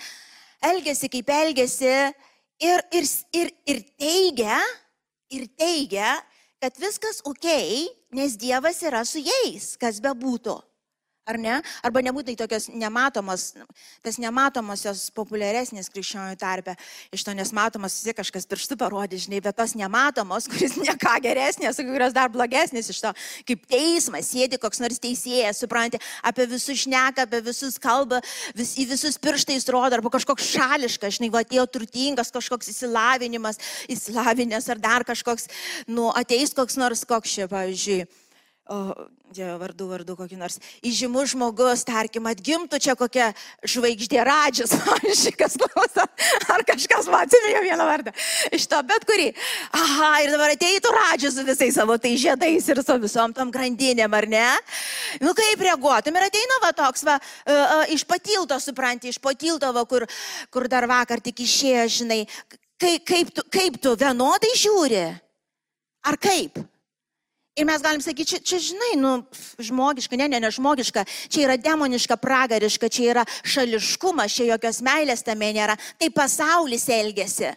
elgesi 0.60 1.08
kaip 1.12 1.30
elgesi 1.30 1.92
ir, 2.60 2.82
ir, 2.92 3.06
ir, 3.32 3.52
ir 3.70 3.84
teigia, 3.94 4.58
ir 5.30 5.46
teigia, 5.56 6.16
kad 6.60 6.76
viskas 6.76 7.22
ok, 7.24 7.46
nes 8.12 8.34
Dievas 8.36 8.82
yra 8.84 9.04
su 9.08 9.22
jais, 9.22 9.76
kas 9.80 10.02
be 10.02 10.12
būtų. 10.12 10.58
Ar 11.28 11.36
ne? 11.38 11.58
Arba 11.84 12.00
nebūtinai 12.02 12.38
tokios 12.38 12.66
nematomos, 12.72 13.50
tas 14.02 14.16
nematomosios 14.18 15.02
populiaresnės 15.14 15.90
krikščionių 15.92 16.36
tarpe, 16.40 16.74
iš 17.14 17.26
to 17.26 17.34
nesmatomos 17.36 17.98
vis 18.00 18.16
kažkas 18.16 18.48
pirštų 18.48 18.78
parodė, 18.80 19.18
žinai, 19.20 19.42
bet 19.44 19.58
tos 19.58 19.76
nematomos, 19.78 20.48
kuris 20.50 20.78
ne 20.80 20.94
ką 21.00 21.18
geresnės, 21.22 21.78
kurios 21.84 22.16
dar 22.16 22.32
blogesnės 22.32 22.88
iš 22.94 23.02
to, 23.04 23.12
kaip 23.50 23.66
teismas, 23.70 24.30
sėdi 24.32 24.58
koks 24.62 24.80
nors 24.82 25.02
teisėjas, 25.02 25.60
supranti, 25.60 26.00
apie 26.26 26.48
visus 26.50 26.86
šneka, 26.86 27.28
apie 27.28 27.42
visus 27.50 27.76
kalba, 27.82 28.22
vis, 28.56 28.72
į 28.80 28.88
visus 28.94 29.20
pirštais 29.20 29.68
rodo, 29.70 30.00
arba 30.00 30.14
kažkoks 30.16 30.48
šališkas, 30.56 31.18
žinai, 31.18 31.30
va 31.36 31.44
atėjo 31.44 31.68
turtingas 31.76 32.32
kažkoks 32.32 32.72
įsilavinimas, 32.72 33.60
įsilavinęs 33.92 34.72
ar 34.72 34.82
dar 34.82 35.06
kažkoks, 35.06 35.46
nu, 35.92 36.08
ateis 36.16 36.56
koks 36.56 36.80
nors 36.80 37.04
koks 37.04 37.36
čia, 37.36 37.50
pavyzdžiui 37.52 38.08
Dievo 39.30 39.56
vardu, 39.58 39.86
vardu 39.90 40.14
kokį 40.18 40.36
nors 40.38 40.56
įžymus 40.86 41.32
žmogus, 41.32 41.82
tarkim, 41.86 42.26
atgimtų 42.30 42.78
čia 42.82 42.94
kokia 42.98 43.28
žvaigždė 43.66 44.24
radžius, 44.26 44.72
pavyzdžiui, 44.86 45.32
kas 45.38 45.54
klauso, 45.58 46.04
ar 46.54 46.64
kažkas 46.66 47.08
man 47.10 47.26
atsimėjo 47.26 47.62
vieną 47.66 47.86
vardą. 47.86 48.14
Iš 48.54 48.68
to 48.70 48.80
bet 48.86 49.06
kurį. 49.06 49.28
Aha, 49.74 50.10
ir 50.22 50.34
dabar 50.34 50.54
ateitų 50.54 50.94
radžius 50.94 51.38
su 51.38 51.46
visais 51.46 51.78
savo 51.78 51.98
tai 51.98 52.16
žiedais 52.18 52.70
ir 52.70 52.82
su 52.82 52.98
visom 53.02 53.34
tom 53.34 53.50
grandinėm, 53.54 54.14
ar 54.18 54.30
ne? 54.30 54.46
Nu 55.22 55.34
kaip 55.38 55.62
reaguotum 55.66 56.18
ir 56.18 56.26
ateina 56.30 56.62
va 56.62 56.72
toks, 56.82 57.06
va, 57.06 57.18
uh, 57.18 57.54
uh, 57.54 57.84
iš 57.94 58.06
patilto, 58.06 58.58
supranti, 58.62 59.10
iš 59.10 59.18
patilto, 59.22 59.70
va, 59.74 59.86
kur, 59.86 60.06
kur 60.50 60.70
dar 60.70 60.86
vakar 60.90 61.22
tik 61.22 61.42
išėjo, 61.46 61.86
žinai, 62.00 62.24
kaip, 62.78 63.06
kaip, 63.06 63.34
tu, 63.34 63.46
kaip 63.50 63.82
tu 63.82 63.94
vienodai 63.98 64.54
žiūri? 64.58 65.06
Ar 66.06 66.18
kaip? 66.18 66.62
Ir 67.60 67.66
mes 67.68 67.82
galim 67.84 68.00
sakyti, 68.00 68.24
čia, 68.24 68.38
čia 68.40 68.58
žinai, 68.70 68.94
nu, 68.96 69.10
žmogiška, 69.60 70.16
ne, 70.16 70.30
ne, 70.32 70.38
ne 70.40 70.48
žmogiška, 70.48 71.02
čia 71.28 71.42
yra 71.44 71.58
demoniška, 71.60 72.16
pragariška, 72.16 72.88
čia 72.88 73.10
yra 73.12 73.24
šališkumas, 73.44 74.32
čia 74.32 74.46
jokios 74.54 74.78
meilės 74.80 75.20
tame 75.26 75.50
nėra. 75.52 75.74
Tai 76.00 76.08
pasaulis 76.16 76.88
elgesi. 76.88 77.50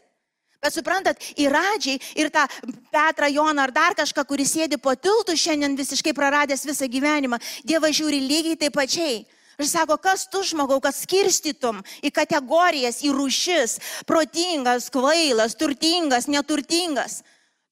Bet 0.64 0.76
suprantat, 0.76 1.24
įradžiai 1.40 2.02
ir 2.20 2.32
tą 2.36 2.44
Petrą 2.92 3.30
Joną 3.32 3.64
ar 3.64 3.72
dar 3.76 3.96
kažką, 3.96 4.26
kuris 4.28 4.52
sėdi 4.58 4.80
po 4.80 4.92
tiltu 4.96 5.38
šiandien 5.40 5.80
visiškai 5.80 6.12
praradęs 6.16 6.68
visą 6.68 6.88
gyvenimą, 6.92 7.40
Dievas 7.64 7.96
žiūri 7.96 8.20
lygiai 8.28 8.60
taip 8.60 8.76
pačiai. 8.76 9.24
Ir 9.60 9.70
sako, 9.70 9.96
kas 10.04 10.26
tu 10.28 10.42
žmogau, 10.44 10.82
kad 10.84 10.96
skirstytum 10.98 11.80
į 12.04 12.12
kategorijas, 12.12 13.00
į 13.08 13.16
rušis, 13.16 13.78
protingas, 14.10 14.90
kvailas, 14.92 15.56
turtingas, 15.56 16.28
neturtingas 16.28 17.22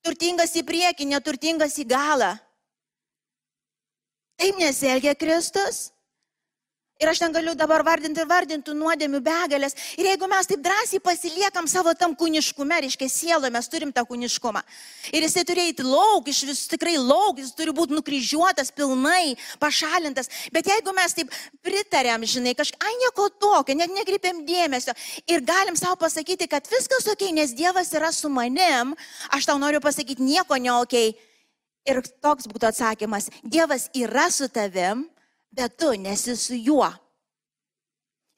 turtingas 0.05 0.55
į 0.57 0.63
priekį, 0.67 1.07
neturtingas 1.13 1.77
į 1.81 1.87
galą. 1.89 2.33
Taip 4.41 4.57
nesielgia 4.57 5.13
Kristus. 5.13 5.91
Ir 7.01 7.09
aš 7.09 7.17
ten 7.17 7.33
galiu 7.33 7.55
dabar 7.57 7.81
vardinti 7.81 8.21
ir 8.21 8.27
vardinti 8.29 8.73
nuodėmių 8.77 9.23
begalės. 9.25 9.73
Ir 9.97 10.05
jeigu 10.05 10.27
mes 10.29 10.45
taip 10.45 10.59
drąsiai 10.61 10.99
pasiliekam 11.01 11.65
savo 11.65 11.95
tam 11.97 12.11
kūniškume, 12.13 12.75
reiškia 12.85 13.07
sielo, 13.09 13.49
mes 13.49 13.69
turim 13.73 13.89
tą 13.89 14.03
kūniškumą. 14.05 14.61
Ir 15.09 15.25
jisai 15.25 15.41
turi 15.49 15.63
eiti 15.65 15.81
lauk, 15.81 16.27
iš 16.29 16.43
vis 16.45 16.59
tikrai 16.69 16.99
lauk, 17.01 17.39
jis 17.41 17.55
turi 17.57 17.73
būti 17.73 17.95
nukryžiuotas 17.97 18.69
pilnai, 18.77 19.33
pašalintas. 19.57 20.29
Bet 20.53 20.69
jeigu 20.69 20.93
mes 20.93 21.17
taip 21.17 21.33
pritarėm, 21.65 22.21
žinai, 22.29 22.53
kažką, 22.59 22.77
ai 22.85 22.93
nieko 23.01 23.25
tokio, 23.33 23.75
net 23.79 23.89
nekreipiam 23.95 24.43
dėmesio 24.45 24.93
ir 25.25 25.41
galim 25.41 25.79
savo 25.79 25.97
pasakyti, 26.03 26.45
kad 26.51 26.69
viskas 26.69 27.09
ok, 27.09 27.31
nes 27.33 27.55
Dievas 27.57 27.89
yra 27.97 28.11
su 28.13 28.29
manim, 28.29 28.93
aš 29.33 29.49
tau 29.49 29.57
noriu 29.57 29.81
pasakyti 29.81 30.21
nieko 30.21 30.61
ne 30.61 30.69
ok. 30.77 30.93
Ir 31.89 32.03
toks 32.21 32.45
būtų 32.45 32.69
atsakymas, 32.69 33.31
Dievas 33.41 33.89
yra 33.97 34.27
su 34.29 34.45
tavim 34.53 35.07
bet 35.51 35.77
tu 35.77 35.91
nesi 35.99 36.35
su 36.37 36.55
juo. 36.55 36.89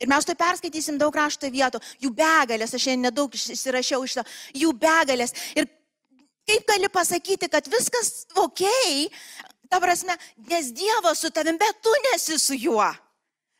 Ir 0.02 0.10
mes 0.12 0.26
to 0.28 0.36
perskaitysim 0.36 0.98
daug 1.00 1.16
rašto 1.16 1.48
vietų, 1.48 1.80
jų 2.02 2.12
begalės, 2.18 2.74
aš 2.76 2.90
šiandien 2.90 3.08
nedaug 3.08 3.36
išsirašiau 3.38 4.04
iš 4.04 4.18
to, 4.20 4.24
jų 4.64 4.74
begalės. 4.76 5.32
Ir 5.56 5.70
kaip 6.50 6.66
gali 6.68 6.90
pasakyti, 6.92 7.48
kad 7.52 7.70
viskas 7.72 8.26
ok, 8.36 8.66
ta 9.72 9.80
prasme, 9.80 10.18
nes 10.50 10.74
Dievas 10.76 11.24
su 11.24 11.32
tavim, 11.32 11.58
bet 11.62 11.80
tu 11.82 11.94
nesi 12.10 12.40
su 12.42 12.58
juo. 12.58 12.90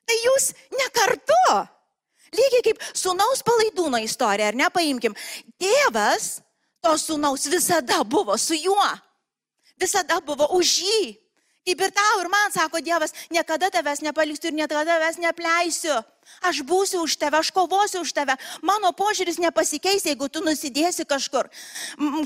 Tai 0.04 0.18
jūs 0.26 0.52
ne 0.76 0.90
kartu. 0.92 1.40
Lygiai 2.34 2.66
kaip 2.66 2.82
sunaus 2.98 3.44
palaidūno 3.46 4.02
istorija, 4.04 4.50
ar 4.52 4.58
ne, 4.58 4.68
paimkim. 4.74 5.16
Tėvas 5.62 6.42
to 6.84 6.98
sunaus 7.00 7.46
visada 7.48 8.02
buvo 8.04 8.36
su 8.42 8.58
juo. 8.58 8.90
Visada 9.80 10.20
buvo 10.26 10.50
už 10.58 10.80
jį. 10.84 11.04
Ir 11.64 11.80
tau 11.80 12.20
ir 12.20 12.28
man, 12.28 12.52
sako 12.52 12.82
Dievas, 12.84 13.14
niekada 13.32 13.70
tavęs 13.72 14.02
nepaliksiu 14.04 14.50
ir 14.52 14.56
niekada 14.58 14.84
tavęs 14.84 15.16
nepleisiu. 15.24 15.96
Aš 16.44 16.60
būsiu 16.68 17.04
už 17.08 17.16
tave, 17.16 17.40
aš 17.40 17.52
kovosiu 17.56 18.02
už 18.04 18.12
tave. 18.12 18.36
Mano 18.60 18.92
požiūris 18.92 19.40
nepasikeis, 19.40 20.04
jeigu 20.04 20.28
tu 20.28 20.44
nusidėsi 20.44 21.08
kažkur. 21.08 21.48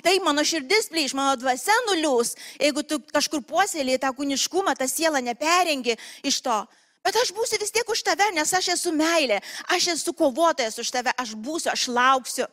Tai 0.02 0.16
mano 0.26 0.42
širdis 0.42 0.90
plyš, 0.90 1.14
mano 1.14 1.38
dvasia 1.38 1.78
nuliūs, 1.86 2.34
jeigu 2.58 2.82
tu 2.82 2.98
kažkur 3.14 3.46
puoselėjai 3.46 4.02
tą 4.02 4.14
kūniškumą, 4.18 4.74
tą 4.74 4.90
sielą 4.90 5.22
neperengi 5.22 6.00
iš 6.26 6.42
to. 6.42 6.58
Bet 7.06 7.22
aš 7.22 7.30
būsiu 7.38 7.62
vis 7.62 7.72
tiek 7.72 7.86
už 7.86 8.02
tave, 8.10 8.34
nes 8.34 8.50
aš 8.54 8.74
esu 8.74 8.90
meilė, 8.90 9.38
aš 9.70 9.94
esu 9.94 10.18
kovotojas 10.18 10.82
už 10.82 10.90
tave, 10.92 11.14
aš 11.14 11.38
būsiu, 11.38 11.70
aš 11.78 11.88
lauksiu. 11.94 12.50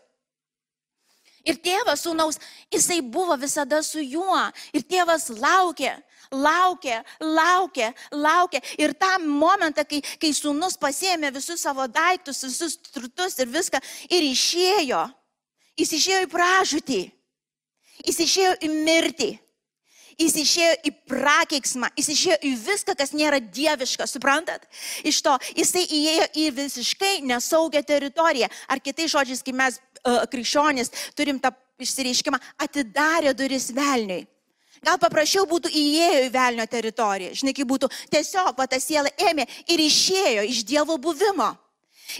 Ir 1.49 1.57
tėvas 1.61 2.05
sūnaus, 2.05 2.38
jisai 2.73 3.00
buvo 3.00 3.37
visada 3.41 3.83
su 3.85 4.00
juo. 4.00 4.41
Ir 4.73 4.85
tėvas 4.85 5.29
laukė 5.33 5.97
laukė, 6.35 7.00
laukė, 7.23 7.91
laukė. 8.12 8.61
Ir 8.81 8.95
tą 8.99 9.14
momentą, 9.23 9.85
kai, 9.88 10.03
kai 10.21 10.33
sūnus 10.37 10.79
pasėmė 10.81 11.33
visus 11.35 11.62
savo 11.64 11.87
daiktus, 11.91 12.43
visus 12.47 12.76
turtus 12.91 13.38
ir 13.38 13.50
viską 13.53 13.81
ir 14.11 14.26
išėjo, 14.33 15.07
jis 15.81 15.95
išėjo 16.00 16.26
į 16.26 16.31
pražūtį, 16.35 17.00
jis 18.05 18.21
išėjo 18.29 18.59
į 18.61 18.75
mirtį. 18.75 19.33
Jis 20.14 20.37
išėjo 20.38 20.75
į 20.87 20.91
prakeiksmą, 21.11 21.88
jis 21.99 22.09
išėjo 22.12 22.37
į 22.47 22.53
viską, 22.62 22.95
kas 22.95 23.11
nėra 23.19 23.41
dieviška, 23.43 24.07
suprantat? 24.07 24.62
Iš 25.03 25.19
to 25.26 25.33
jisai 25.57 25.83
įėjo 25.83 26.29
į 26.38 26.45
visiškai 26.55 27.17
nesaugią 27.26 27.83
teritoriją. 27.83 28.47
Ar 28.71 28.79
kitais 28.79 29.11
žodžiais, 29.11 29.43
kai 29.43 29.57
mes 29.59 29.81
uh, 29.81 30.23
krikščionys 30.31 30.93
turim 31.19 31.41
tą 31.43 31.50
išsireiškimą, 31.83 32.38
atidarė 32.62 33.35
duris 33.35 33.73
velniui. 33.75 34.23
Gal 34.85 34.99
paprasčiau 35.00 35.47
būtų 35.49 35.71
įėjo 35.73 36.25
į 36.26 36.31
velnio 36.35 36.67
teritoriją. 36.69 37.33
Žinai, 37.38 37.55
kaip 37.57 37.69
būtų 37.71 37.88
tiesiog 38.12 38.53
va 38.59 38.67
ta 38.69 38.81
siela 38.83 39.09
ėmė 39.31 39.47
ir 39.73 39.81
išėjo 39.81 40.45
iš 40.50 40.64
Dievo 40.69 40.99
buvimo. 41.00 41.55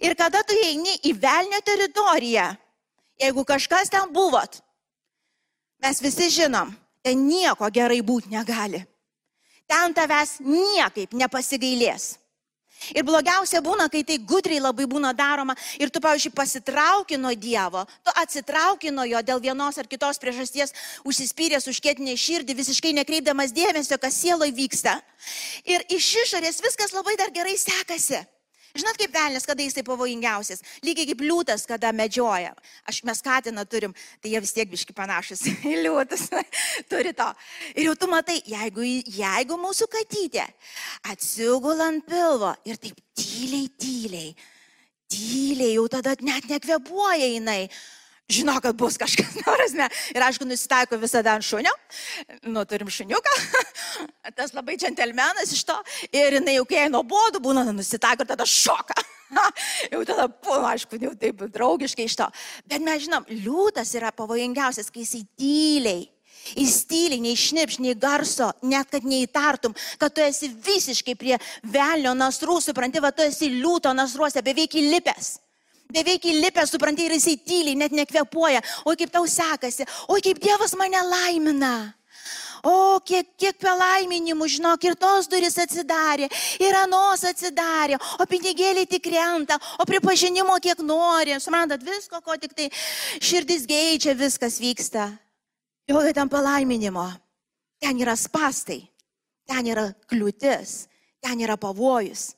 Ir 0.01 0.17
kada 0.17 0.41
tu 0.47 0.57
eini 0.57 0.97
į 1.05 1.13
velnio 1.21 1.61
teritoriją, 1.65 2.47
jeigu 3.21 3.45
kažkas 3.45 3.93
ten 3.93 4.09
buvot, 4.13 4.59
mes 5.85 6.01
visi 6.03 6.31
žinom, 6.33 6.73
ten 7.05 7.21
nieko 7.29 7.69
gerai 7.71 8.01
būti 8.01 8.33
negali. 8.33 8.81
Ten 9.69 9.95
tavęs 9.97 10.39
niekaip 10.41 11.13
nepasigailės. 11.17 12.15
Ir 12.93 13.05
blogiausia 13.07 13.63
būna, 13.65 13.87
kai 13.89 14.03
tai 14.05 14.19
gudriai 14.19 14.61
labai 14.61 14.85
būna 14.91 15.15
daroma 15.17 15.55
ir 15.81 15.89
tu, 15.89 16.03
pavyzdžiui, 16.05 16.35
pasitrauki 16.37 17.17
nuo 17.21 17.33
Dievo, 17.35 17.87
tu 18.05 18.13
atsitrauki 18.21 18.93
nuo 18.93 19.07
jo 19.09 19.23
dėl 19.25 19.41
vienos 19.41 19.79
ar 19.81 19.89
kitos 19.89 20.21
priežasties, 20.21 20.75
užsispyręs 21.09 21.71
užkėtinė 21.71 22.17
širdį, 22.21 22.59
visiškai 22.61 22.93
nekreipdamas 23.01 23.55
dėmesio, 23.57 23.99
kas 24.01 24.21
sieloje 24.21 24.53
vyksta. 24.57 24.99
Ir 25.65 25.87
iš 25.89 26.13
išorės 26.27 26.61
viskas 26.65 26.93
labai 26.93 27.17
dar 27.21 27.33
gerai 27.33 27.57
sekasi. 27.57 28.21
Žinot, 28.75 28.97
kaip 28.99 29.13
velnės, 29.15 29.45
kada 29.47 29.63
jisai 29.63 29.85
pavojingiausias. 29.87 30.65
Lygiai 30.83 31.07
kaip 31.13 31.21
liūtas, 31.23 31.63
kada 31.71 31.93
medžioja. 31.95 32.51
Aš 32.91 33.05
mes 33.07 33.21
katiną 33.23 33.63
turim, 33.71 33.95
tai 34.19 34.33
jie 34.33 34.41
vis 34.43 34.55
tiek 34.57 34.71
biški 34.71 34.97
panašus 34.97 35.45
į 35.71 35.77
liūtus. 35.85 36.27
Turi 36.91 37.15
to. 37.15 37.29
Ir 37.77 37.87
jau 37.87 37.95
tu 38.01 38.11
matai, 38.11 38.41
jeigu, 38.51 38.83
jeigu 39.15 39.61
mūsų 39.63 39.87
katytė 39.93 40.49
atsigula 41.13 41.93
ant 41.93 42.03
pilvo 42.09 42.51
ir 42.67 42.81
taip 42.83 42.99
tyliai, 43.15 43.71
tyliai, 43.79 44.35
tyliai, 45.07 45.77
jau 45.77 45.87
tada 45.95 46.17
net 46.27 46.51
nekvepuoja 46.51 47.31
jinai 47.31 47.69
žino, 48.29 48.61
kad 48.61 48.77
bus 48.77 48.97
kažkas 48.99 49.37
prasme. 49.45 49.89
Ir 50.15 50.23
aišku, 50.25 50.47
nusitaiko 50.49 50.99
visada 51.01 51.35
ant 51.37 51.45
šunio. 51.45 51.73
Nu, 52.43 52.65
turim 52.69 52.91
šuniuką. 52.91 53.35
Tas 54.39 54.55
labai 54.57 54.79
džentelmenas 54.81 55.53
iš 55.53 55.65
to. 55.69 55.77
Ir 56.13 56.41
jinai 56.41 56.59
jau 56.59 56.65
kai 56.69 56.87
nuobodu 56.93 57.43
būna, 57.45 57.67
nusitaiko 57.73 58.25
ir 58.25 58.33
tada 58.33 58.49
šoka. 58.49 58.97
jau 59.93 60.03
tada, 60.09 60.29
pu, 60.29 60.57
aišku, 60.71 60.99
jau 61.03 61.13
taip 61.19 61.45
draugiškai 61.55 62.09
iš 62.09 62.19
to. 62.21 62.31
Bet 62.71 62.85
mes 62.85 63.05
žinom, 63.07 63.29
liūtas 63.31 63.95
yra 63.99 64.13
pavojingiausias, 64.15 64.93
kai 64.93 65.05
jisai 65.05 65.25
tyliai. 65.39 66.11
Jis 66.45 66.83
tyliai, 66.85 67.23
nei 67.25 67.39
šnipš, 67.41 67.79
nei 67.81 67.95
garso, 67.97 68.51
net 68.69 68.91
kad 68.93 69.07
neįtartum, 69.09 69.73
kad 69.97 70.13
tu 70.13 70.21
esi 70.21 70.51
visiškai 70.53 71.15
prie 71.17 71.39
velnio 71.73 72.13
nasrų, 72.19 72.59
supranti, 72.61 73.01
va 73.01 73.15
tu 73.17 73.25
esi 73.25 73.49
liūto 73.49 73.95
nasruose, 73.97 74.43
beveik 74.45 74.77
įlipęs 74.77 75.31
beveik 75.93 76.29
įlipęs, 76.31 76.73
supranti, 76.73 77.05
ir 77.07 77.17
jisai 77.17 77.37
tyliai, 77.41 77.77
net 77.79 77.93
nekvepuoja. 77.97 78.63
Oi, 78.89 78.97
kaip 79.01 79.13
tau 79.13 79.27
sekasi, 79.29 79.87
oi, 80.09 80.23
kaip 80.25 80.41
Dievas 80.43 80.77
mane 80.79 81.03
laimina. 81.11 81.75
O, 82.65 82.97
kiek, 83.05 83.29
kiek 83.37 83.59
palaiminimų, 83.61 84.47
žinok, 84.49 84.87
ir 84.89 84.95
tos 84.97 85.27
duris 85.29 85.59
atsidarė, 85.61 86.31
ir 86.65 86.77
anos 86.79 87.21
atsidarė, 87.29 87.99
o 88.17 88.25
pinigėliai 88.29 88.89
tik 88.89 89.05
krenta, 89.05 89.59
o 89.77 89.85
pripažinimo 89.89 90.57
kiek 90.65 90.81
nori. 90.81 91.37
Suprantat, 91.45 91.85
visko, 91.85 92.23
ko 92.25 92.39
tik 92.41 92.57
tai 92.57 92.71
širdis 93.21 93.67
geičia, 93.69 94.17
viskas 94.17 94.57
vyksta. 94.63 95.11
Jo, 95.91 96.01
ten 96.17 96.33
palaiminimo. 96.33 97.05
Ten 97.85 98.01
yra 98.01 98.15
spastai, 98.17 98.81
ten 99.45 99.69
yra 99.69 99.91
kliūtis, 100.09 100.87
ten 101.21 101.45
yra 101.45 101.59
pavojus. 101.61 102.31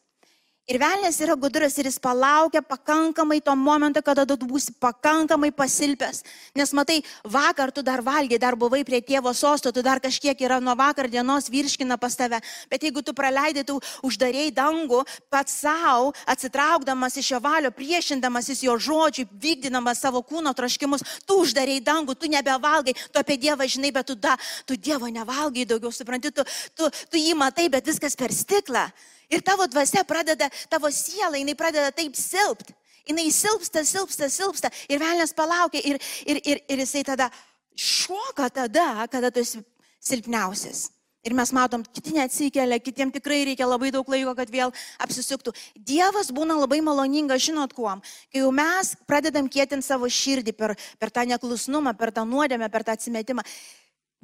Ir 0.67 0.81
velnės 0.83 1.21
yra 1.23 1.37
gudras 1.39 1.77
ir 1.79 1.87
jis 1.87 2.01
palaukia 2.03 2.59
pakankamai 2.59 3.37
to 3.39 3.53
momento, 3.55 4.01
kada 4.03 4.25
tu 4.27 4.49
būsi 4.51 4.73
pakankamai 4.83 5.53
pasilpęs. 5.55 6.25
Nes 6.59 6.73
matai, 6.75 6.97
vakar 7.23 7.71
tu 7.71 7.85
dar 7.87 8.03
valgiai, 8.03 8.41
dar 8.43 8.59
buvai 8.59 8.81
prie 8.83 8.99
tėvo 8.99 9.31
sosto, 9.31 9.71
tu 9.71 9.85
dar 9.87 10.03
kažkiek 10.03 10.43
yra 10.43 10.59
nuo 10.59 10.75
vakar 10.75 11.07
dienos 11.07 11.47
virškina 11.55 11.95
pas 12.03 12.19
tave. 12.19 12.43
Bet 12.67 12.83
jeigu 12.83 12.99
tu 13.07 13.15
praleidai, 13.15 13.63
tu 13.63 13.79
uždarėjai 14.03 14.51
dangų 14.59 15.05
pats 15.31 15.55
savo, 15.63 16.11
atsitraukdamas 16.27 17.23
iš 17.23 17.31
jo 17.37 17.43
valio, 17.47 17.71
priešindamasis 17.71 18.67
jo 18.67 18.75
žodžiui, 18.75 19.31
vykdydamas 19.31 20.03
savo 20.03 20.19
kūno 20.27 20.51
troškimus, 20.51 21.07
tu 21.31 21.41
uždarėjai 21.47 21.87
dangų, 21.95 22.19
tu 22.19 22.27
nebevalgai, 22.27 22.99
tu 23.15 23.23
apie 23.23 23.39
Dievą 23.39 23.71
žinai, 23.71 23.95
bet 23.95 24.11
tu, 24.11 24.19
da, 24.19 24.35
tu 24.67 24.75
Dievo 24.75 25.07
nevalgai 25.07 25.63
daugiau, 25.63 25.95
supranti, 25.95 26.35
tu, 26.35 26.43
tu, 26.75 26.91
tu 27.07 27.23
jį 27.23 27.39
matai, 27.39 27.71
bet 27.71 27.87
viskas 27.87 28.19
per 28.19 28.35
stiklą. 28.35 28.91
Ir 29.33 29.43
tavo 29.43 29.67
dvasia 29.67 30.05
pradeda, 30.07 30.49
tavo 30.71 30.91
siela, 30.95 31.37
jinai 31.39 31.57
pradeda 31.59 31.93
taip 31.95 32.15
silpti. 32.19 32.75
Jinai 33.07 33.29
silpsta, 33.31 33.85
silpsta, 33.87 34.29
silpsta. 34.31 34.71
Ir 34.91 34.99
velnės 35.03 35.35
palaukia. 35.35 35.83
Ir, 35.87 36.01
ir, 36.27 36.43
ir, 36.43 36.63
ir 36.67 36.83
jisai 36.83 37.05
tada 37.07 37.31
šoka 37.79 38.49
tada, 38.51 39.07
kada 39.11 39.31
tu 39.31 39.43
esi 39.43 39.63
silpniausias. 40.03 40.89
Ir 41.27 41.35
mes 41.35 41.51
matom, 41.51 41.83
kiti 41.83 42.13
neatsikelia, 42.15 42.79
kitiems 42.79 43.17
tikrai 43.17 43.41
reikia 43.49 43.67
labai 43.67 43.91
daug 43.95 44.07
laiko, 44.11 44.31
kad 44.39 44.51
vėl 44.51 44.71
apsisuktų. 45.03 45.51
Dievas 45.75 46.31
būna 46.35 46.55
labai 46.61 46.79
maloningas, 46.87 47.43
žinot 47.49 47.75
kuom. 47.75 48.03
Kai 48.31 48.45
jau 48.45 48.53
mes 48.55 48.93
pradedam 49.11 49.49
kėtinti 49.51 49.87
savo 49.87 50.07
širdį 50.07 50.55
per, 50.55 50.77
per 51.03 51.11
tą 51.11 51.27
neklusnumą, 51.27 51.97
per 51.99 52.15
tą 52.15 52.23
nuodėmę, 52.31 52.71
per 52.71 52.87
tą 52.87 52.95
atsimetimą, 52.95 53.43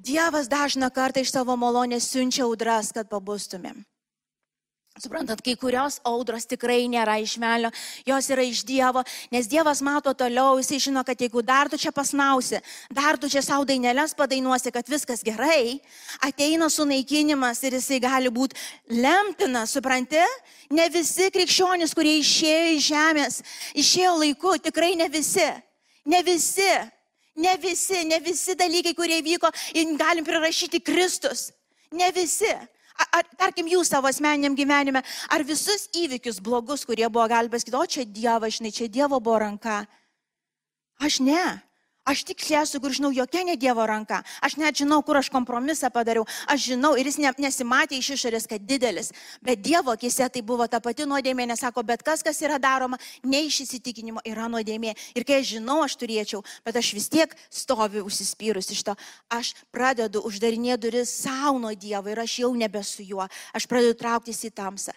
Dievas 0.02 0.48
dažna 0.48 0.88
kartą 0.90 1.20
iš 1.22 1.30
savo 1.30 1.54
malonės 1.54 2.08
siunčia 2.10 2.46
audras, 2.46 2.90
kad 2.96 3.10
pabustumėm. 3.12 3.84
Suprantat, 5.00 5.40
kai 5.40 5.54
kurios 5.56 5.94
audros 6.04 6.44
tikrai 6.44 6.84
nėra 6.84 7.14
iš 7.24 7.38
melio, 7.40 7.70
jos 8.04 8.26
yra 8.28 8.44
iš 8.44 8.60
Dievo, 8.68 9.00
nes 9.32 9.46
Dievas 9.48 9.80
mato 9.80 10.12
toliau, 10.12 10.58
jisai 10.60 10.80
žino, 10.84 11.00
kad 11.00 11.16
jeigu 11.16 11.40
dar 11.40 11.70
tu 11.72 11.78
čia 11.80 11.88
pasnausi, 11.96 12.60
dar 12.92 13.16
tu 13.16 13.30
čia 13.32 13.40
savo 13.40 13.64
dainelės 13.64 14.12
padainuosi, 14.18 14.68
kad 14.74 14.90
viskas 14.92 15.24
gerai, 15.24 15.80
ateina 16.20 16.68
sunaikinimas 16.68 17.62
ir 17.64 17.78
jisai 17.78 18.02
gali 18.04 18.28
būti 18.28 18.58
lemtinas, 18.92 19.72
supranti? 19.72 20.20
Ne 20.68 20.90
visi 20.92 21.30
krikščionys, 21.32 21.96
kurie 21.96 22.18
išėjo 22.20 22.76
iš 22.76 22.90
žemės, 22.90 23.40
išėjo 23.72 24.12
laiku, 24.20 24.58
tikrai 24.60 24.92
ne 25.00 25.08
visi, 25.08 25.48
ne 26.04 26.20
visi, 26.26 26.68
ne 27.40 27.56
visi, 27.64 28.04
ne 28.12 28.20
visi 28.20 28.60
dalykai, 28.60 28.92
kurie 29.00 29.22
vyko, 29.24 29.48
galim 29.96 30.28
prirašyti 30.28 30.84
Kristus, 30.84 31.48
ne 31.96 32.12
visi. 32.12 32.52
Ar, 33.12 33.24
tarkim, 33.40 33.68
jūs 33.68 33.90
savo 33.92 34.08
asmeniniam 34.10 34.54
gyvenime, 34.56 35.02
ar 35.32 35.44
visus 35.48 35.88
įvykius 35.96 36.40
blogus, 36.44 36.84
kurie 36.88 37.08
buvo, 37.08 37.26
gali 37.30 37.50
pasakyti, 37.52 37.76
o 37.78 37.86
čia 37.88 38.04
Dievas, 38.04 38.58
žinai, 38.58 38.72
čia 38.74 38.88
Dievo 38.92 39.20
buvo 39.20 39.38
ranka. 39.42 39.82
Aš 41.02 41.20
ne. 41.24 41.44
Aš 42.02 42.24
tik 42.26 42.42
esu, 42.50 42.80
kur 42.82 42.90
žinau, 42.90 43.12
jokia 43.14 43.44
ne 43.46 43.54
Dievo 43.54 43.84
ranka. 43.86 44.24
Aš 44.42 44.56
net 44.58 44.74
žinau, 44.74 44.98
kur 45.06 45.20
aš 45.20 45.28
kompromisą 45.30 45.86
padariau. 45.94 46.24
Aš 46.50 46.72
žinau 46.72 46.96
ir 46.98 47.06
jis 47.06 47.18
ne, 47.22 47.30
nesimatė 47.44 47.94
iš 47.94 48.08
išorės, 48.16 48.48
kad 48.50 48.64
didelis. 48.66 49.12
Bet 49.38 49.62
Dievo 49.62 49.94
akise 49.94 50.26
tai 50.26 50.42
buvo 50.42 50.66
ta 50.66 50.80
pati 50.82 51.06
nuodėmė, 51.06 51.46
nes 51.46 51.62
sako, 51.62 51.84
bet 51.86 52.02
kas, 52.02 52.24
kas 52.26 52.42
yra 52.42 52.58
daroma, 52.58 52.98
ne 53.22 53.44
iš 53.46 53.60
įsitikinimo 53.68 54.24
yra 54.26 54.48
nuodėmė. 54.50 54.96
Ir 55.14 55.26
kai 55.28 55.38
aš 55.44 55.54
žinau, 55.54 55.78
aš 55.86 55.94
turėčiau, 56.00 56.42
bet 56.66 56.80
aš 56.82 56.90
vis 56.98 57.06
tiek 57.12 57.36
stoviu 57.54 58.02
užsispyrus 58.08 58.74
iš 58.74 58.82
to. 58.90 58.96
Aš 59.30 59.54
pradedu 59.70 60.24
uždarinėti 60.26 60.88
duris 60.88 61.14
savo 61.22 61.60
nuo 61.62 61.70
Dievo 61.70 62.10
ir 62.10 62.24
aš 62.24 62.40
jau 62.42 62.50
nebesu 62.50 63.06
juo. 63.06 63.30
Aš 63.54 63.70
pradedu 63.70 63.94
trauktis 63.94 64.42
į 64.42 64.50
tamsą. 64.50 64.96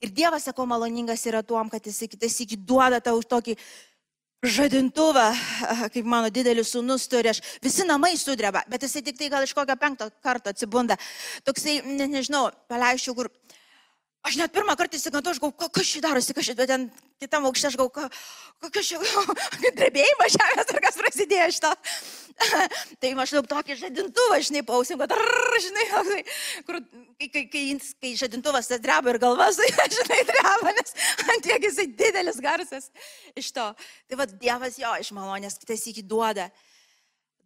Ir 0.00 0.12
Dievas, 0.14 0.44
sako, 0.46 0.62
maloningas 0.70 1.24
yra 1.26 1.40
tuom, 1.42 1.66
kad 1.68 1.82
jis 1.82 2.04
kitas 2.06 2.36
iki 2.44 2.54
duoda 2.54 3.00
tau 3.02 3.18
tokį 3.18 3.56
žadintuvą, 4.42 5.26
kaip 5.94 6.06
mano 6.06 6.30
didelis 6.30 6.70
sunus 6.70 7.08
turi, 7.10 7.32
aš 7.32 7.40
visi 7.62 7.86
namai 7.86 8.14
sudreba, 8.16 8.62
bet 8.70 8.84
jisai 8.86 9.02
tik 9.02 9.18
tai 9.18 9.30
gal 9.32 9.42
iš 9.42 9.54
kokio 9.56 9.74
penkto 9.76 10.10
karto 10.22 10.52
atsibunda. 10.52 10.96
Toksai, 11.44 11.80
ne, 11.84 12.06
nežinau, 12.06 12.48
paleisčiau, 12.70 13.16
kur 13.18 13.32
Aš 14.28 14.36
net 14.36 14.52
pirmą 14.52 14.74
kartą 14.76 14.98
įsigantau, 14.98 15.32
aš 15.32 15.38
galvoju, 15.40 15.70
kas 15.72 15.88
čia 15.88 16.04
darosi, 16.04 16.34
kas 16.36 16.44
čia, 16.50 16.54
bet 16.58 16.68
ten 16.68 16.82
kitam 17.22 17.46
aukšte 17.48 17.70
aš 17.70 17.76
galvoju, 17.80 18.10
kokios 18.60 18.90
čia 18.90 18.98
drebėjimas 19.78 20.34
žemės 20.34 20.72
ar 20.74 20.80
kas 20.84 20.98
prasidėjo 21.00 21.46
to. 21.64 21.70
tai 23.00 23.12
maždaug 23.18 23.46
tokį 23.50 23.76
žadintuvą, 23.80 24.38
žinai, 24.46 24.62
pausim, 24.66 25.00
kad, 25.00 25.14
žinai, 25.64 25.86
kur, 26.66 26.78
kai, 27.18 27.28
kai, 27.32 27.44
kai, 27.50 27.62
kai 28.04 28.12
žadintuvas 28.20 28.68
tas 28.70 28.82
dreba 28.84 29.14
ir 29.14 29.20
galvas, 29.22 29.58
žinai, 29.96 30.20
dreba, 30.28 30.74
nes 30.76 30.94
ant 31.24 31.48
tiek 31.48 31.66
jisai 31.66 31.88
didelis 31.88 32.42
garsas 32.44 32.90
iš 33.38 33.50
to. 33.56 33.66
Tai 34.10 34.20
vad 34.20 34.36
Dievas 34.38 34.78
jo 34.78 34.92
iš 35.00 35.10
malonės 35.16 35.58
kitas 35.62 35.86
iki 35.90 36.04
duoda, 36.04 36.50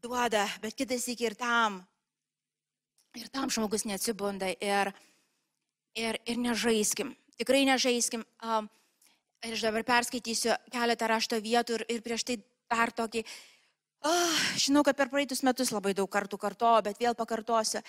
duoda, 0.05 0.45
bet 0.65 0.77
kitas 0.77 1.07
iki 1.15 1.31
ir 1.31 1.39
tam. 1.39 1.81
Ir 3.17 3.29
tam 3.33 3.51
žmogus 3.53 3.85
neatsibunda. 3.85 4.51
Ir, 4.61 4.93
ir, 5.99 6.19
ir 6.27 6.41
nežaiskim. 6.41 7.15
Tikrai 7.41 7.65
nežaiskim. 7.69 8.25
Ir 9.43 9.57
aš 9.57 9.65
dabar 9.65 9.85
perskaitysiu 9.87 10.55
keletą 10.73 11.09
rašto 11.11 11.39
vietų 11.43 11.81
ir, 11.81 11.85
ir 11.97 12.03
prieš 12.05 12.27
tai 12.29 12.39
dar 12.71 12.93
tokį. 12.95 13.25
Oh, 14.07 14.43
žinau, 14.59 14.83
kad 14.87 14.99
per 14.99 15.11
praeitus 15.11 15.45
metus 15.47 15.71
labai 15.75 15.95
daug 15.95 16.11
kartų 16.11 16.39
kartoju, 16.39 16.83
bet 16.89 16.99
vėl 17.03 17.15
pakartosiu. 17.19 17.83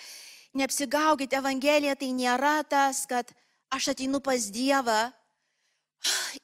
Neapsigaukite, 0.54 1.40
Evangelija 1.40 1.96
tai 1.98 2.12
nėra 2.14 2.60
tas, 2.70 3.02
kad 3.10 3.32
aš 3.74 3.90
ateinu 3.94 4.20
pas 4.22 4.46
Dievą 4.54 5.08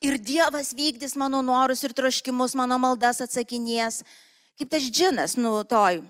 ir 0.02 0.18
Dievas 0.18 0.72
vykdys 0.74 1.14
mano 1.18 1.42
norus 1.46 1.84
ir 1.86 1.94
troškimus, 1.94 2.56
mano 2.58 2.80
maldas 2.82 3.22
atsakinės. 3.22 4.02
Kaip 4.58 4.72
tas 4.74 4.90
džinas, 4.90 5.38
nu, 5.38 5.60
toj 5.64 6.02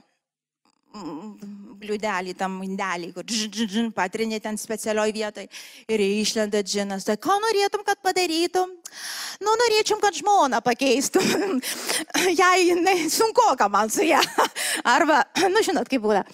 bliudelį, 1.80 2.34
tam 2.38 2.58
indelį, 2.64 3.10
kur 3.16 3.26
džin, 3.26 3.90
patrinė 3.96 4.40
ten 4.44 4.58
specialioj 4.60 5.12
vietoj 5.16 5.46
ir 5.90 6.04
išlenda 6.06 6.62
džinas. 6.62 7.06
Tai 7.08 7.16
ko 7.22 7.36
norėtum, 7.42 7.84
kad 7.86 8.00
padarytum? 8.04 8.74
Nu, 9.40 9.54
norėčiau, 9.64 10.00
kad 10.02 10.16
žmona 10.16 10.60
pakeistum. 10.64 11.60
Jei 12.40 12.76
sunku, 13.12 13.46
ką 13.58 13.70
man 13.72 13.90
su 13.92 14.04
ją. 14.06 14.20
Arba, 14.96 15.24
nu, 15.54 15.64
žinot, 15.64 15.88
kaip 15.90 16.04
būna. 16.04 16.24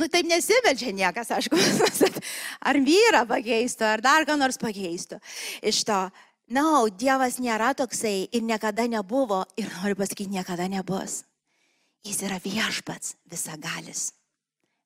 Nu, 0.00 0.08
taip 0.08 0.24
nesibeldžia 0.24 0.94
niekas, 0.96 1.28
aišku, 1.36 1.58
ar 2.68 2.78
vyrą 2.80 3.26
pakeistų, 3.28 3.84
ar 3.84 4.04
dar 4.04 4.24
ką 4.28 4.38
nors 4.40 4.56
pakeistų. 4.60 5.18
Iš 5.60 5.82
to, 5.88 5.98
na, 6.48 6.62
no, 6.62 6.86
Dievas 6.88 7.36
nėra 7.42 7.74
toksai 7.76 8.30
ir 8.32 8.46
niekada 8.46 8.88
nebuvo 8.88 9.42
ir 9.60 9.68
noriu 9.74 9.98
pasakyti, 10.00 10.32
niekada 10.38 10.70
nebus. 10.72 11.20
Jis 12.06 12.22
yra 12.24 12.40
viešpats 12.40 13.18
visagalis. 13.28 14.08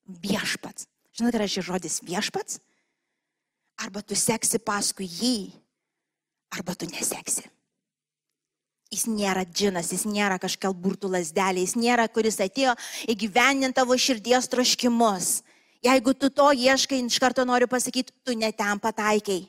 Viešpats. 0.04 0.88
Žinote, 1.14 1.38
yra 1.38 1.48
šis 1.48 1.66
žodis 1.66 2.00
viešpats? 2.04 2.60
Arba 3.80 4.02
tu 4.02 4.16
seksi 4.18 4.60
paskui 4.62 5.06
jį, 5.08 5.36
arba 6.54 6.74
tu 6.78 6.86
neseksi. 6.90 7.46
Jis 8.92 9.08
nėra 9.10 9.42
džinas, 9.48 9.90
jis 9.90 10.04
nėra 10.06 10.36
kažkokia 10.38 10.70
burtų 10.78 11.10
lasdelė, 11.10 11.64
jis 11.64 11.74
nėra, 11.74 12.04
kuris 12.06 12.38
atėjo 12.42 12.76
įgyvendinti 13.10 13.74
tavo 13.80 13.96
širdies 13.98 14.46
troškimus. 14.52 15.40
Jeigu 15.84 16.14
tu 16.14 16.30
to 16.30 16.52
ieškai, 16.54 17.00
iš 17.02 17.18
karto 17.18 17.42
noriu 17.48 17.66
pasakyti, 17.70 18.14
tu 18.22 18.36
netem 18.38 18.78
pataikiai 18.80 19.48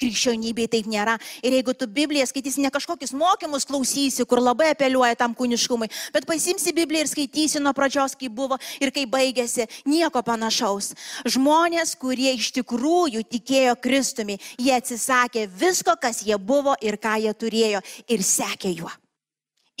krikščionybėje 0.00 0.70
taip 0.74 0.88
nėra. 0.90 1.16
Ir 1.44 1.56
jeigu 1.56 1.74
tu 1.76 1.88
Bibliją 1.90 2.26
skaitysi, 2.28 2.62
ne 2.64 2.70
kažkokius 2.74 3.14
mokymus 3.16 3.66
klausysi, 3.68 4.26
kur 4.28 4.42
labai 4.42 4.72
apeliuoja 4.72 5.18
tam 5.18 5.36
kūniškumui, 5.38 5.90
bet 6.14 6.26
pasimsi 6.28 6.74
Bibliją 6.76 7.06
ir 7.06 7.10
skaitysi 7.12 7.62
nuo 7.62 7.74
pradžios, 7.76 8.16
kaip 8.18 8.34
buvo 8.36 8.58
ir 8.82 8.92
kaip 8.94 9.10
baigėsi, 9.12 9.68
nieko 9.88 10.24
panašaus. 10.26 10.92
Žmonės, 11.28 11.96
kurie 12.00 12.34
iš 12.36 12.52
tikrųjų 12.58 13.24
tikėjo 13.32 13.76
Kristumi, 13.82 14.38
jie 14.58 14.74
atsisakė 14.76 15.48
visko, 15.48 15.96
kas 16.00 16.24
jie 16.26 16.38
buvo 16.38 16.76
ir 16.82 16.98
ką 17.02 17.18
jie 17.22 17.34
turėjo 17.34 17.82
ir 18.08 18.24
sekė 18.26 18.74
juo. 18.76 18.92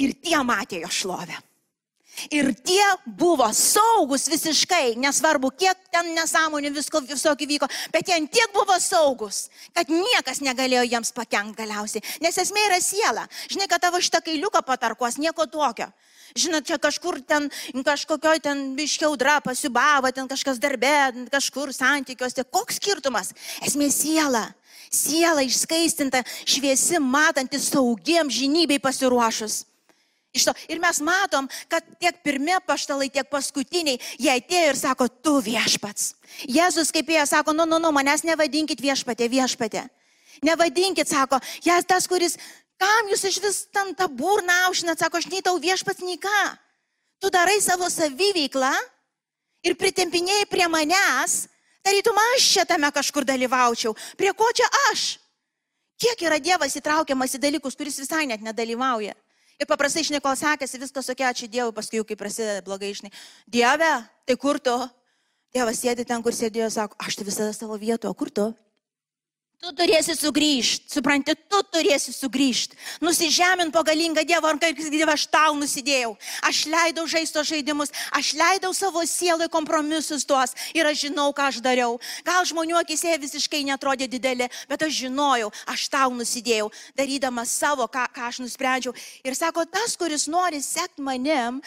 Ir 0.02 0.14
tie 0.22 0.38
matė 0.46 0.80
jo 0.82 0.90
šlovę. 0.90 1.36
Ir 2.30 2.52
tie 2.54 2.84
buvo 3.06 3.46
saugus 3.56 4.26
visiškai, 4.28 4.94
nesvarbu, 5.00 5.48
kiek 5.56 5.78
ten 5.90 6.12
nesąmonių 6.14 6.72
visko 6.76 7.00
visokį 7.08 7.48
vyko, 7.54 7.68
bet 7.94 8.12
jie 8.12 8.18
tiek 8.28 8.52
buvo 8.54 8.76
saugus, 8.80 9.46
kad 9.72 9.88
niekas 9.88 10.42
negalėjo 10.44 10.84
jiems 10.90 11.12
pakengti 11.16 11.62
galiausiai. 11.64 12.04
Nes 12.22 12.36
esmė 12.38 12.68
yra 12.68 12.78
siela. 12.84 13.24
Žinai, 13.48 13.68
kad 13.70 13.82
tavo 13.82 14.00
šitą 14.02 14.20
kailiuką 14.24 14.62
patarkuos, 14.66 15.18
nieko 15.18 15.48
tokio. 15.48 15.88
Žinot, 16.36 16.64
čia 16.68 16.78
kažkur 16.80 17.20
ten, 17.28 17.50
kažkokio 17.84 18.38
ten 18.40 18.72
biškiaudra 18.76 19.40
pasibavo, 19.44 20.12
ten 20.12 20.28
kažkas 20.28 20.60
darbė, 20.62 21.28
kažkur 21.32 21.74
santykiuose. 21.76 22.44
Koks 22.48 22.80
skirtumas? 22.80 23.34
Esmė 23.64 23.90
siela. 23.92 24.46
Siela 24.92 25.44
išskaistinta, 25.44 26.20
šviesi, 26.44 27.00
matanti, 27.00 27.60
saugiam 27.60 28.28
žinybei 28.32 28.80
pasiruošus. 28.80 29.62
Iš 30.32 30.48
to. 30.48 30.52
Ir 30.72 30.80
mes 30.80 30.96
matom, 31.04 31.44
kad 31.68 31.84
tiek 32.00 32.16
pirmie 32.24 32.56
paštalai, 32.64 33.10
tiek 33.12 33.28
paskutiniai, 33.28 34.00
jie 34.16 34.32
atėjo 34.32 34.70
ir 34.70 34.78
sako, 34.80 35.08
tu 35.20 35.36
viešpats. 35.44 36.14
Jėzus 36.48 36.88
kaip 36.94 37.10
jie 37.12 37.20
sako, 37.28 37.52
nu, 37.52 37.66
nu, 37.68 37.76
nu, 37.82 37.90
manęs 37.92 38.24
nevadinkit 38.24 38.80
viešpatė, 38.80 39.28
viešpatė. 39.28 39.84
Nevadinkit, 40.40 41.10
sako, 41.10 41.36
jas 41.60 41.84
tas, 41.84 42.08
kuris, 42.08 42.38
kam 42.80 43.10
jūs 43.12 43.26
iš 43.28 43.36
vis 43.44 43.58
ten 43.68 43.92
tą 43.98 44.08
burną 44.08 44.56
aušinat, 44.70 45.04
sako, 45.04 45.20
aš 45.20 45.28
nei 45.28 45.44
tau 45.44 45.60
viešpats, 45.60 46.00
nei 46.00 46.16
ką. 46.16 46.44
Tu 47.20 47.28
darai 47.30 47.58
savo 47.60 47.90
saviveiklą 47.92 48.72
ir 49.68 49.76
pritempinėjai 49.76 50.48
prie 50.48 50.64
manęs, 50.72 51.42
tarytum 51.84 52.16
aš 52.32 52.48
čia 52.56 52.64
tame 52.64 52.88
kažkur 52.88 53.28
dalyvaučiau. 53.28 53.92
Prie 54.16 54.32
ko 54.32 54.48
čia 54.56 54.70
aš? 54.88 55.20
Kiek 56.00 56.24
yra 56.24 56.40
Dievas 56.40 56.72
įtraukiamas 56.80 57.36
į 57.36 57.42
dalykus, 57.44 57.76
kuris 57.76 58.00
visai 58.00 58.24
net 58.26 58.40
nedalyvauja? 58.40 59.12
Ir 59.60 59.68
paprastai 59.68 60.02
išnai, 60.04 60.22
kol 60.24 60.36
sekasi, 60.38 60.80
viskas 60.80 61.08
tokia, 61.08 61.30
ačiū 61.32 61.48
Dievui, 61.50 61.74
paskui 61.76 62.00
jau 62.00 62.06
kai 62.08 62.16
prasideda 62.18 62.64
blogai 62.66 62.92
išnai. 62.94 63.12
Dieve, 63.46 63.90
tai 64.26 64.36
kur 64.40 64.60
tu? 64.62 64.74
Dievas 65.52 65.82
sėdi 65.82 66.06
ten, 66.08 66.22
kur 66.24 66.32
sėdėjo, 66.32 66.70
sako, 66.72 66.96
aš 67.02 67.18
tai 67.18 67.28
visada 67.28 67.52
savo 67.56 67.76
vietoje, 67.76 68.14
kur 68.16 68.32
tu? 68.32 68.48
Tu 69.62 69.70
turėsi 69.78 70.16
sugrįžti, 70.18 70.90
supranti, 70.90 71.36
tu 71.46 71.58
turėsi 71.70 72.10
sugrįžti. 72.10 72.74
Nusižemint 72.98 73.70
po 73.70 73.84
galingą 73.86 74.24
Dievą, 74.26 74.50
ar 74.50 74.56
kaip 74.58 74.80
Dievą 74.90 75.12
aš 75.14 75.28
tau 75.30 75.54
nusidėjau. 75.54 76.16
Aš 76.48 76.64
leidau 76.66 77.04
žaisto 77.06 77.44
žaidimus, 77.46 77.92
aš 78.10 78.32
leidau 78.34 78.72
savo 78.74 79.04
sielai 79.06 79.46
kompromisus 79.52 80.26
tuos 80.26 80.56
ir 80.74 80.88
aš 80.90 81.04
žinau, 81.04 81.28
ką 81.30 81.46
aš 81.52 81.60
dariau. 81.62 82.00
Gal 82.26 82.42
žmonių 82.50 82.80
akise 82.80 83.14
visiškai 83.22 83.60
netrodė 83.68 84.08
didelė, 84.10 84.48
bet 84.66 84.82
aš 84.82 84.96
žinojau, 85.04 85.52
aš 85.70 85.86
tau 85.94 86.10
nusidėjau, 86.10 86.66
darydamas 86.98 87.54
savo, 87.54 87.86
ką, 87.86 88.08
ką 88.10 88.26
aš 88.32 88.42
nusprendžiau. 88.42 88.96
Ir 89.22 89.38
sako, 89.38 89.62
tas, 89.70 89.94
kuris 89.94 90.26
nori 90.26 90.58
sekti 90.58 91.06
manim, 91.06 91.62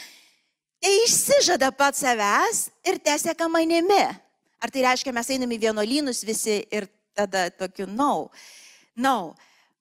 tai 0.84 0.91
išsižada 1.05 1.71
pats 1.71 2.03
savęs 2.03 2.65
ir 2.84 2.99
teseka 2.99 3.47
manimi. 3.47 4.03
Ar 4.60 4.71
tai 4.73 4.84
reiškia, 4.84 5.15
mes 5.15 5.31
einame 5.31 5.55
į 5.55 5.63
vienuolynus 5.69 6.25
visi 6.27 6.60
ir 6.75 6.91
tada 7.15 7.49
tokiu, 7.49 7.88
no, 7.88 8.30
no. 8.95 9.36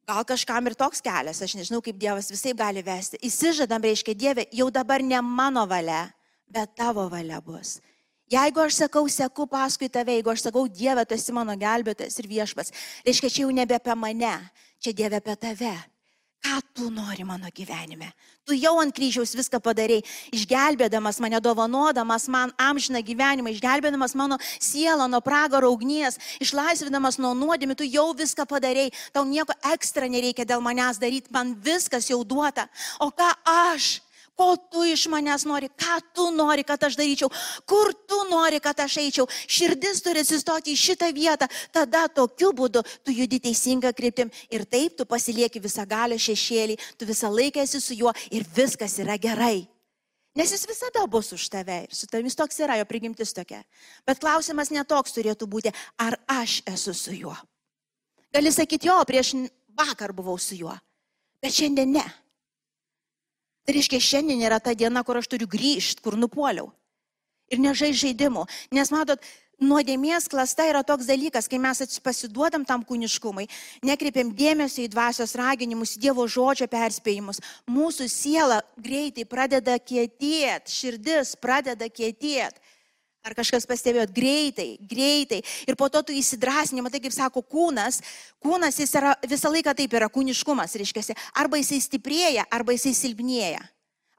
Gal 0.04 0.20
kažkam 0.28 0.66
ir 0.68 0.74
toks 0.76 1.00
kelias, 1.00 1.40
aš 1.40 1.54
nežinau, 1.56 1.80
kaip 1.80 1.96
Dievas 1.96 2.28
visai 2.28 2.52
gali 2.52 2.82
vesti. 2.84 3.16
Įsižadam, 3.24 3.80
reiškia, 3.80 4.12
Dieve, 4.12 4.44
jau 4.52 4.68
dabar 4.68 5.00
ne 5.00 5.16
mano 5.24 5.64
valia, 5.64 6.10
bet 6.44 6.74
tavo 6.76 7.06
valia 7.08 7.40
bus. 7.40 7.78
Jeigu 8.28 8.60
aš 8.60 8.82
sakau, 8.82 9.04
seku 9.08 9.46
paskui 9.48 9.88
tave, 9.92 10.18
jeigu 10.18 10.32
aš 10.32 10.44
sakau, 10.46 10.66
Dieve, 10.68 11.06
tu 11.08 11.16
esi 11.16 11.32
mano 11.32 11.56
gelbėtojas 11.56 12.20
ir 12.20 12.28
viešpas, 12.28 12.72
reiškia, 13.04 13.32
čia 13.32 13.42
jau 13.46 13.52
nebe 13.52 13.76
apie 13.76 13.96
mane, 13.96 14.36
čia 14.80 14.92
Dieve 14.96 15.20
apie 15.20 15.36
tave. 15.40 15.72
Ką 16.44 16.60
tu 16.74 16.90
nori 16.90 17.24
mano 17.24 17.48
gyvenime? 17.48 18.12
Tu 18.44 18.58
jau 18.60 18.74
ant 18.76 18.92
kryžiaus 18.92 19.32
viską 19.32 19.56
padarėjai, 19.64 20.04
išgelbėdamas 20.36 21.16
mane, 21.24 21.38
dovanodamas 21.40 22.26
man 22.28 22.52
amžiną 22.60 23.00
gyvenimą, 23.00 23.48
išgelbėdamas 23.54 24.12
mano 24.12 24.36
sielą 24.60 25.06
nuo 25.08 25.22
pragaro 25.24 25.72
ugnies, 25.72 26.20
išlaisvinamas 26.44 27.16
nuo 27.16 27.32
nuodėmė, 27.32 27.78
tu 27.80 27.88
jau 27.88 28.10
viską 28.12 28.44
padarėjai, 28.50 28.92
tau 29.16 29.24
nieko 29.24 29.56
ekstra 29.72 30.04
nereikia 30.12 30.44
dėl 30.44 30.60
manęs 30.60 31.00
daryti, 31.00 31.32
man 31.32 31.56
viskas 31.56 32.12
jau 32.12 32.20
duota. 32.28 32.68
O 33.00 33.08
ką 33.08 33.32
aš? 33.72 34.03
Ko 34.34 34.56
tu 34.58 34.82
iš 34.82 35.06
manęs 35.12 35.44
nori, 35.46 35.68
ką 35.70 35.98
tu 36.14 36.24
nori, 36.34 36.64
kad 36.66 36.82
aš 36.82 36.96
daryčiau, 36.98 37.28
kur 37.70 37.92
tu 37.94 38.18
nori, 38.26 38.58
kad 38.62 38.80
aš 38.82 38.96
eičiau. 39.04 39.28
Širdis 39.30 40.02
turi 40.02 40.24
atsistoti 40.24 40.74
į 40.74 40.80
šitą 40.80 41.10
vietą, 41.14 41.46
tada 41.70 42.08
tokiu 42.10 42.50
būdu 42.56 42.82
tu 43.06 43.14
judi 43.14 43.38
teisinga 43.44 43.92
kryptim 43.94 44.32
ir 44.50 44.66
taip 44.66 44.98
tu 44.98 45.06
pasilieki 45.06 45.62
visą 45.62 45.86
galę 45.86 46.18
šešėlį, 46.18 46.78
tu 46.98 47.06
visą 47.06 47.30
laiką 47.30 47.62
esi 47.62 47.78
su 47.80 47.94
juo 47.94 48.10
ir 48.34 48.42
viskas 48.56 48.98
yra 48.98 49.14
gerai. 49.22 49.68
Nes 50.34 50.50
jis 50.50 50.66
visada 50.66 51.06
bus 51.06 51.30
už 51.30 51.46
tave 51.46 51.84
ir 51.84 51.94
su 51.94 52.10
tamis 52.10 52.34
toks 52.34 52.58
yra 52.58 52.80
jo 52.80 52.88
prigimtis 52.90 53.30
tokia. 53.36 53.62
Bet 54.02 54.18
klausimas 54.18 54.72
netoks 54.74 55.14
turėtų 55.14 55.46
būti, 55.46 55.70
ar 56.02 56.18
aš 56.26 56.58
esu 56.74 56.90
su 56.90 57.14
juo. 57.14 57.36
Gali 58.34 58.50
sakyti, 58.50 58.90
jo, 58.90 58.98
prieš 59.06 59.36
vakar 59.78 60.10
buvau 60.10 60.34
su 60.42 60.58
juo, 60.58 60.74
bet 61.38 61.54
šiandien 61.54 61.94
ne. 62.00 62.06
Tai 63.64 63.74
reiškia, 63.76 64.00
šiandien 64.00 64.42
yra 64.44 64.60
ta 64.60 64.74
diena, 64.76 65.02
kur 65.04 65.18
aš 65.20 65.30
turiu 65.32 65.48
grįžti, 65.48 66.04
kur 66.04 66.18
nupoliau. 66.20 66.68
Ir 67.52 67.60
nežai 67.60 67.92
žaidimų. 67.96 68.44
Nes 68.76 68.90
matot, 68.92 69.24
nuodėmės 69.62 70.28
klasta 70.28 70.66
yra 70.68 70.82
toks 70.84 71.08
dalykas, 71.08 71.48
kai 71.48 71.60
mes 71.62 71.80
pasiduodam 72.04 72.64
tam 72.68 72.84
kūniškumui, 72.84 73.46
nekreipiam 73.86 74.32
dėmesio 74.36 74.84
į 74.84 74.90
dvasios 74.92 75.34
raginimus, 75.38 75.96
Dievo 76.00 76.26
žodžio 76.28 76.68
perspėjimus, 76.68 77.40
mūsų 77.70 78.08
siela 78.12 78.60
greitai 78.76 79.24
pradeda 79.28 79.78
kietėti, 79.78 80.72
širdis 80.72 81.36
pradeda 81.40 81.88
kietėti. 81.88 82.60
Ar 83.24 83.32
kažkas 83.32 83.64
pastebėjot 83.64 84.10
greitai, 84.12 84.74
greitai. 84.84 85.38
Ir 85.64 85.78
po 85.80 85.88
to 85.88 86.02
tu 86.04 86.12
įsidrasini, 86.12 86.82
matai, 86.84 87.00
kaip 87.00 87.14
sako 87.14 87.40
kūnas. 87.40 88.02
Kūnas 88.44 88.76
jis 88.82 88.92
yra 89.00 89.14
visą 89.24 89.48
laiką 89.48 89.72
taip 89.78 89.96
yra 89.96 90.10
kūniškumas, 90.12 90.76
reiškia. 90.76 91.16
Arba 91.40 91.56
jisai 91.56 91.80
stiprėja, 91.80 92.44
arba 92.52 92.76
jisai 92.76 92.92
silpnėja. 92.98 93.62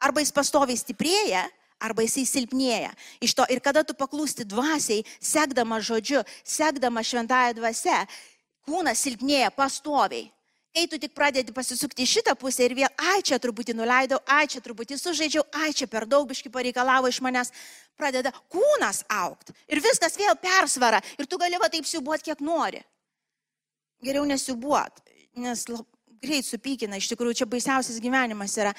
Arba 0.02 0.26
jis 0.26 0.34
pastoviai 0.34 0.80
stiprėja, 0.82 1.46
arba 1.78 2.02
jisai 2.02 2.26
silpnėja. 2.26 2.96
Iš 3.22 3.38
to 3.38 3.46
ir 3.54 3.62
kada 3.62 3.86
tu 3.86 3.94
paklūsti 3.94 4.48
dvasiai, 4.50 5.06
sekdama 5.22 5.78
žodžiu, 5.86 6.24
sekdama 6.42 7.06
šventąją 7.06 7.60
dvasę, 7.62 8.02
kūnas 8.66 9.06
silpnėja 9.06 9.54
pastoviai. 9.54 10.32
Kai 10.76 10.90
tu 10.92 10.98
tik 11.00 11.14
pradedi 11.16 11.54
pasisukti 11.56 12.04
į 12.04 12.10
šitą 12.18 12.34
pusę 12.36 12.66
ir 12.66 12.74
vėl, 12.76 12.90
ai 13.00 13.22
čia 13.24 13.38
truputį 13.40 13.78
nuleidau, 13.78 14.18
ai 14.28 14.44
čia 14.52 14.60
truputį 14.60 14.98
sužaidžiau, 15.00 15.46
ai 15.56 15.70
čia 15.72 15.88
per 15.88 16.04
daug 16.04 16.28
biški 16.28 16.52
pareikalavo 16.52 17.08
iš 17.08 17.22
manęs, 17.24 17.54
pradeda 17.96 18.34
kūnas 18.52 19.06
aukti. 19.08 19.56
Ir 19.72 19.80
viskas 19.80 20.20
vėl 20.20 20.36
persvara. 20.42 21.00
Ir 21.16 21.30
tu 21.32 21.40
gali 21.40 21.56
va 21.62 21.72
taip 21.72 21.88
siubuot, 21.88 22.26
kiek 22.28 22.44
nori. 22.44 22.84
Geriau 24.04 24.28
nesiubuot, 24.28 25.00
nes 25.40 25.64
greit 26.20 26.44
supykina, 26.44 27.00
iš 27.00 27.08
tikrųjų 27.14 27.40
čia 27.40 27.48
baisiausias 27.48 28.04
gyvenimas 28.04 28.58
yra 28.60 28.76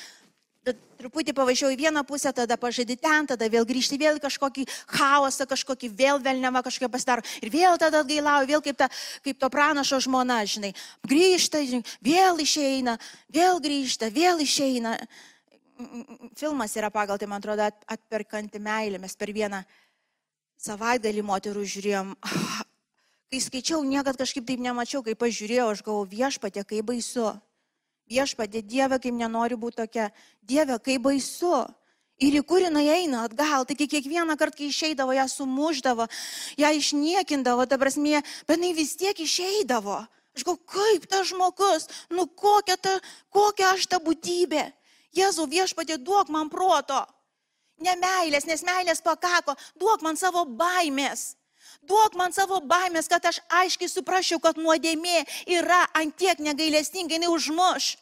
truputį 0.74 1.34
pavažiuoju 1.36 1.76
į 1.76 1.80
vieną 1.84 2.02
pusę, 2.06 2.32
tada 2.34 2.56
pažadi 2.58 2.96
ten, 2.98 3.26
tada 3.30 3.48
vėl 3.52 3.66
grįžti 3.68 3.98
vėl 4.00 4.18
kažkokį 4.22 4.66
chaosą, 4.90 5.46
kažkokį 5.46 5.90
vėl 5.94 6.20
vėlnevą 6.22 6.62
kažkokią 6.66 6.90
pasidaro. 6.90 7.24
Ir 7.44 7.52
vėl 7.52 7.78
tada 7.78 8.02
atgailauju, 8.02 8.50
vėl 8.50 8.64
kaip, 8.64 8.78
ta, 8.80 8.88
kaip 9.24 9.38
to 9.38 9.50
pranašo 9.52 10.00
žmona, 10.02 10.40
žinai. 10.48 10.72
Grįžta, 11.06 11.62
vėl 12.04 12.42
išeina, 12.42 12.96
vėl 13.32 13.60
grįžta, 13.62 14.10
vėl 14.10 14.42
išeina. 14.42 14.96
Filmas 16.36 16.74
yra 16.76 16.90
pagal 16.90 17.20
tai, 17.20 17.28
man 17.30 17.42
atrodo, 17.42 17.68
atperkanti 17.92 18.62
meilė. 18.62 18.98
Mes 19.02 19.14
per 19.14 19.32
vieną 19.36 19.62
savaitgalį 20.66 21.26
moterų 21.26 21.66
žiūrėjom. 21.68 22.14
Kai 23.26 23.42
skaičiau, 23.42 23.82
niekad 23.82 24.16
kažkaip 24.16 24.46
taip 24.46 24.60
nemačiau, 24.62 25.02
kai 25.02 25.16
pažiūrėjau, 25.18 25.72
aš 25.74 25.82
galvoju 25.82 26.10
viešpatė, 26.14 26.62
kaip 26.64 26.86
baisu. 26.86 27.34
Viešpadė, 28.06 28.62
Dieve, 28.62 29.00
kaip 29.02 29.14
nenori 29.14 29.58
būti 29.58 29.82
tokia. 29.82 30.10
Dieve, 30.42 30.78
kaip 30.78 31.02
baisu. 31.02 31.64
Ir 32.22 32.38
į 32.38 32.42
kur 32.48 32.62
jinai 32.64 32.86
eina 32.94 33.26
atgal, 33.26 33.66
taigi 33.68 33.90
kiekvieną 33.92 34.38
kartą, 34.40 34.56
kai 34.56 34.70
išeidavo, 34.70 35.12
ją 35.12 35.26
sumuždavo, 35.28 36.06
ją 36.56 36.70
išniekindavo, 36.78 37.66
ta 37.68 37.76
prasme, 37.76 38.22
bet 38.48 38.56
jinai 38.56 38.72
vis 38.78 38.94
tiek 38.96 39.18
išeidavo. 39.20 39.98
Aš 40.36 40.44
galvoju, 40.44 40.64
kaip 40.68 41.04
tas 41.10 41.28
žmogus, 41.28 41.88
nu 42.12 42.24
kokia, 42.28 42.78
ta, 42.80 42.94
kokia 43.32 43.74
aš 43.74 43.84
ta 43.92 44.00
būtybė. 44.00 44.64
Jėzau 45.16 45.44
viešpatė, 45.48 45.98
duok 46.00 46.32
man 46.32 46.48
proto. 46.52 47.02
Ne 47.84 47.92
meilės, 48.00 48.48
nes 48.48 48.64
meilės 48.64 49.04
pakako, 49.04 49.56
duok 49.76 50.04
man 50.04 50.16
savo 50.16 50.46
baimės. 50.48 51.34
Duok 51.86 52.16
man 52.18 52.34
savo 52.34 52.58
baimės, 52.60 53.08
kad 53.10 53.24
aš 53.28 53.40
aiškiai 53.62 53.90
suprasčiau, 53.90 54.40
kad 54.42 54.58
nuodėmė 54.58 55.22
yra 55.58 55.84
antiek 55.94 56.40
negailestingai, 56.42 57.20
jinai 57.20 57.30
užmuš. 57.32 57.94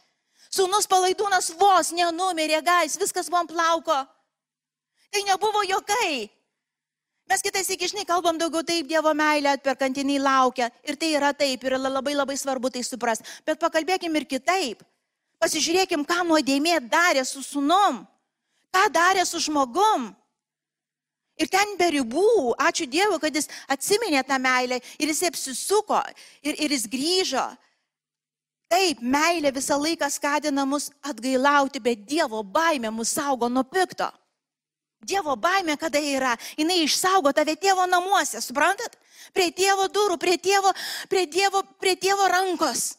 Sūnus 0.55 0.87
palaidūnas 0.90 1.51
vos 1.59 1.90
nenumirė, 1.92 2.62
gais, 2.64 2.97
viskas 3.01 3.29
buvo 3.29 3.42
ant 3.42 3.53
plauko. 3.53 3.97
Tai 5.11 5.23
nebuvo 5.29 5.62
jokai. 5.66 6.31
Mes 7.25 7.40
kitais 7.40 7.70
iki 7.73 7.88
žinai 7.88 8.05
kalbam 8.05 8.37
daugiau 8.37 8.64
taip, 8.66 8.87
Dievo 8.88 9.14
meilė 9.16 9.55
atperkantinai 9.55 10.18
laukia. 10.20 10.68
Ir 10.85 10.99
tai 11.01 11.14
yra 11.16 11.33
taip, 11.33 11.62
ir 11.64 11.79
labai 11.81 12.12
labai 12.14 12.37
svarbu 12.37 12.70
tai 12.70 12.85
supras. 12.85 13.23
Bet 13.47 13.61
pakalbėkim 13.62 14.12
ir 14.20 14.27
kitaip. 14.29 14.85
Pasižiūrėkim, 15.40 16.05
ką 16.05 16.20
nuodėmė 16.29 16.79
darė 16.88 17.25
su 17.25 17.42
sunom. 17.42 18.05
Ką 18.75 18.85
darė 18.92 19.25
su 19.25 19.40
žmogum. 19.40 20.12
Ir 21.40 21.51
ten 21.51 21.75
be 21.79 21.88
ribų, 21.97 22.55
ačiū 22.62 22.87
Dievui, 22.87 23.18
kad 23.23 23.35
jis 23.35 23.49
atsiminė 23.70 24.23
tą 24.27 24.38
meilę 24.38 24.79
ir 25.03 25.11
jis 25.11 25.25
apsisuko 25.31 25.99
ir, 26.47 26.55
ir 26.55 26.75
jis 26.77 26.87
grįžo. 26.90 27.47
Taip, 28.70 29.01
meilė 29.03 29.51
visą 29.55 29.77
laiką 29.79 30.09
skatina 30.11 30.64
mus 30.66 30.88
atgailauti, 31.03 31.83
bet 31.83 32.07
Dievo 32.09 32.42
baimė 32.42 32.92
mus 32.94 33.12
saugo 33.14 33.51
nuo 33.51 33.64
pikto. 33.66 34.09
Dievo 35.05 35.35
baimė 35.37 35.77
kada 35.77 36.01
yra, 36.01 36.33
jinai 36.57 36.81
išsaugo 36.85 37.33
tave 37.37 37.59
tėvo 37.61 37.85
namuose, 37.90 38.40
suprantat? 38.40 38.97
Prie 39.37 39.51
tėvo 39.53 39.88
durų, 39.92 40.16
prie 40.20 40.38
tėvo, 40.40 40.73
prie 41.11 41.27
tėvo, 41.31 41.61
prie 41.83 41.94
tėvo 42.01 42.29
rankos. 42.31 42.94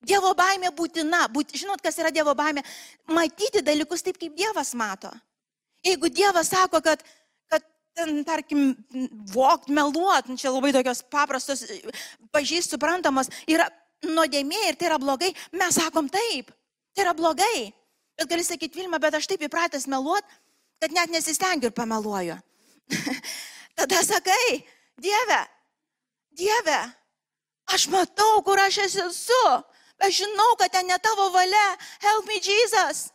Dievo 0.00 0.32
baimė 0.32 0.70
būtina. 0.72 1.26
Būt, 1.28 1.52
žinot, 1.60 1.82
kas 1.84 1.98
yra 2.00 2.12
Dievo 2.14 2.32
baimė? 2.34 2.64
Matyti 3.12 3.60
dalykus 3.64 4.06
taip, 4.06 4.16
kaip 4.20 4.32
Dievas 4.38 4.72
mato. 4.78 5.10
Jeigu 5.84 6.08
Dievas 6.12 6.48
sako, 6.52 6.80
kad 6.84 7.04
ten, 7.96 8.22
tarkim, 8.24 8.74
vokt, 9.32 9.68
meluot, 9.68 10.28
nu, 10.30 10.38
čia 10.40 10.52
labai 10.52 10.72
tokios 10.74 11.02
paprastos, 11.12 11.64
pažįst, 12.34 12.74
suprantamos, 12.74 13.30
yra 13.50 13.68
nuodėmė 14.06 14.70
ir 14.70 14.78
tai 14.80 14.90
yra 14.90 15.00
blogai, 15.02 15.30
mes 15.56 15.76
sakom 15.76 16.08
taip, 16.12 16.52
tai 16.94 17.04
yra 17.04 17.14
blogai. 17.16 17.70
Bet 18.18 18.30
gali 18.30 18.44
sakyti, 18.44 18.82
Vilma, 18.82 19.00
bet 19.00 19.16
aš 19.16 19.28
taip 19.30 19.44
įpratęs 19.46 19.88
meluot, 19.90 20.26
kad 20.80 20.92
net 20.96 21.12
nesistengiu 21.12 21.70
ir 21.70 21.76
pameluoju. 21.76 22.36
Tada 23.78 24.02
sakai, 24.04 24.60
Dieve, 25.00 25.40
Dieve, 26.36 26.80
aš 27.72 27.88
matau, 27.92 28.42
kur 28.44 28.60
aš 28.60 28.82
esu, 28.88 29.44
aš 30.00 30.20
žinau, 30.24 30.52
kad 30.60 30.72
ten 30.74 30.88
ne 30.88 30.98
tavo 31.00 31.30
valia, 31.32 31.66
help 32.04 32.28
me 32.28 32.40
Jesus 32.42 33.08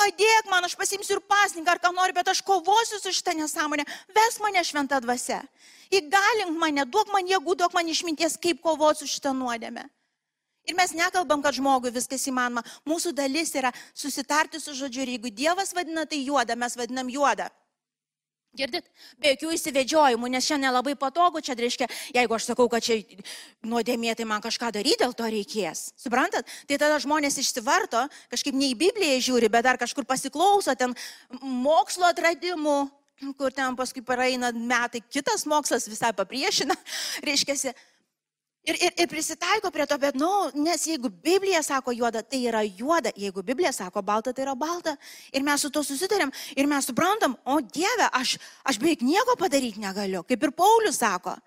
padėk 0.00 0.50
man, 0.50 0.64
aš 0.66 0.74
pasimsiu 0.80 1.18
ir 1.18 1.22
pasninką, 1.28 1.76
ar 1.76 1.82
ką 1.82 1.92
nori, 1.94 2.16
bet 2.16 2.32
aš 2.32 2.40
kovosiu 2.46 3.00
su 3.00 3.12
šitą 3.14 3.36
nesąmonę, 3.36 3.84
ves 4.16 4.40
mane 4.42 4.64
šventą 4.64 5.00
dvasę. 5.04 5.40
Įgalink 5.92 6.56
mane, 6.58 6.86
duok 6.86 7.12
man 7.12 7.28
jėgų, 7.28 7.56
duok 7.60 7.76
man 7.76 7.88
išminties, 7.90 8.38
kaip 8.40 8.62
kovoti 8.64 9.04
su 9.04 9.16
šitą 9.16 9.34
nuodėmę. 9.36 9.88
Ir 10.68 10.76
mes 10.76 10.92
nekalbam, 10.94 11.40
kad 11.42 11.56
žmogui 11.56 11.90
viskas 11.92 12.26
įmanoma. 12.30 12.62
Mūsų 12.86 13.14
dalis 13.16 13.54
yra 13.56 13.72
susitarti 13.96 14.60
su 14.60 14.74
žodžiu 14.76 15.02
ir 15.02 15.14
jeigu 15.16 15.32
Dievas 15.34 15.72
vadina 15.74 16.04
tai 16.06 16.20
juoda, 16.22 16.56
mes 16.56 16.76
vadinam 16.78 17.08
juodą. 17.10 17.48
Girdit, 18.50 18.86
be 19.22 19.30
jokių 19.30 19.52
įsivedžiojimų, 19.54 20.28
nes 20.34 20.46
šiandien 20.48 20.74
labai 20.74 20.96
patogu, 20.98 21.38
čia 21.38 21.54
reiškia, 21.54 21.86
jeigu 22.16 22.34
aš 22.34 22.48
sakau, 22.48 22.66
kad 22.72 22.82
čia 22.82 22.96
nuodėmė, 23.62 24.16
tai 24.18 24.26
man 24.26 24.42
kažką 24.42 24.72
daryti 24.74 24.98
dėl 25.04 25.14
to 25.14 25.28
reikės. 25.30 25.92
Suprantat? 26.00 26.50
Tai 26.66 26.78
tada 26.82 26.98
žmonės 26.98 27.38
išsivarto, 27.38 28.08
kažkaip 28.32 28.58
ne 28.58 28.72
į 28.72 28.78
Bibliją 28.80 29.20
žiūri, 29.28 29.52
bet 29.54 29.68
dar 29.68 29.78
kažkur 29.78 30.02
pasiklauso 30.08 30.74
ten 30.74 30.96
mokslo 31.38 32.10
atradimų, 32.10 32.78
kur 33.38 33.54
ten 33.54 33.78
paskui 33.78 34.02
praeina 34.02 34.50
metai, 34.50 35.04
kitas 35.06 35.46
mokslas 35.46 35.86
visai 35.86 36.10
papriešina, 36.16 36.74
reiškia, 37.28 37.74
Ir, 38.68 38.76
ir, 38.76 38.92
ir 39.00 39.08
prisitaiko 39.08 39.70
prie 39.72 39.86
to, 39.88 39.96
bet, 39.96 40.16
na, 40.20 40.26
nu, 40.28 40.62
nes 40.66 40.82
jeigu 40.84 41.08
Biblija 41.08 41.62
sako 41.64 41.94
juoda, 41.96 42.20
tai 42.20 42.42
yra 42.44 42.60
juoda, 42.64 43.08
jeigu 43.16 43.42
Biblija 43.42 43.72
sako 43.72 44.02
balta, 44.04 44.34
tai 44.36 44.44
yra 44.44 44.54
balta. 44.54 44.98
Ir 45.32 45.44
mes 45.46 45.64
su 45.64 45.70
to 45.72 45.80
susitarėm 45.86 46.32
ir 46.56 46.68
mes 46.68 46.90
suprantam, 46.90 47.38
o 47.48 47.56
Dieve, 47.64 48.10
aš, 48.12 48.34
aš 48.68 48.80
beveik 48.82 49.00
nieko 49.06 49.38
padaryti 49.40 49.80
negaliu, 49.80 50.20
kaip 50.28 50.44
ir 50.44 50.52
Paulius 50.52 51.00
sako. 51.00 51.38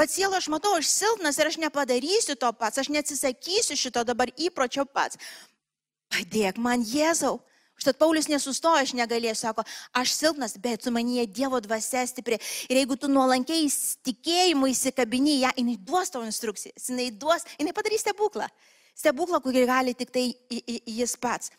Pats 0.00 0.16
sielo 0.16 0.34
aš 0.38 0.48
matau, 0.50 0.74
aš 0.80 0.90
silpnas 0.90 1.38
ir 1.38 1.52
aš 1.52 1.60
nepadarysiu 1.62 2.34
to 2.40 2.50
pats, 2.58 2.82
aš 2.82 2.90
neatsisakysiu 2.90 3.78
šito 3.78 4.02
dabar 4.08 4.32
įpročio 4.34 4.88
pats. 4.90 5.20
Padėk 6.10 6.58
man 6.58 6.82
Jėzau. 6.82 7.36
Štai 7.80 7.94
Paulius 7.96 8.26
nesustoja, 8.28 8.82
aš 8.84 8.92
negalėsiu, 8.92 9.40
sako, 9.40 9.62
aš 9.96 10.12
silpnas, 10.12 10.52
bet 10.60 10.84
su 10.84 10.90
manyje 10.92 11.24
Dievo 11.32 11.56
dvasia 11.64 12.02
stipri. 12.08 12.36
Ir 12.68 12.76
jeigu 12.76 12.98
tu 13.00 13.08
nuolankiai 13.08 13.70
tikėjimu 14.04 14.68
įsikabini 14.68 15.38
ją, 15.40 15.54
jinai 15.56 15.78
duos 15.88 16.12
tavo 16.12 16.26
instrukcijas, 16.28 16.90
jinai 16.90 17.08
duos, 17.22 17.46
jinai 17.56 17.72
padarys 17.76 18.04
stebuklą. 18.04 18.50
Stebuklą, 19.00 19.40
kurį 19.40 19.64
gali 19.70 19.96
tik 19.96 20.12
tai 20.12 20.26
jis 20.50 21.16
pats. 21.16 21.54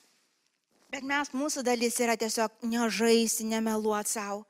Bet 0.94 1.08
mes, 1.08 1.34
mūsų 1.34 1.64
dalis 1.66 1.98
yra 2.04 2.14
tiesiog 2.20 2.62
nežaisti, 2.70 3.48
nemeluoti 3.50 4.14
savo. 4.14 4.44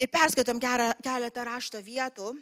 Ir 0.00 0.10
perskaitom 0.10 0.58
gerą, 0.58 0.90
keletą 1.04 1.46
rašto 1.46 1.78
vietų. 1.84 2.34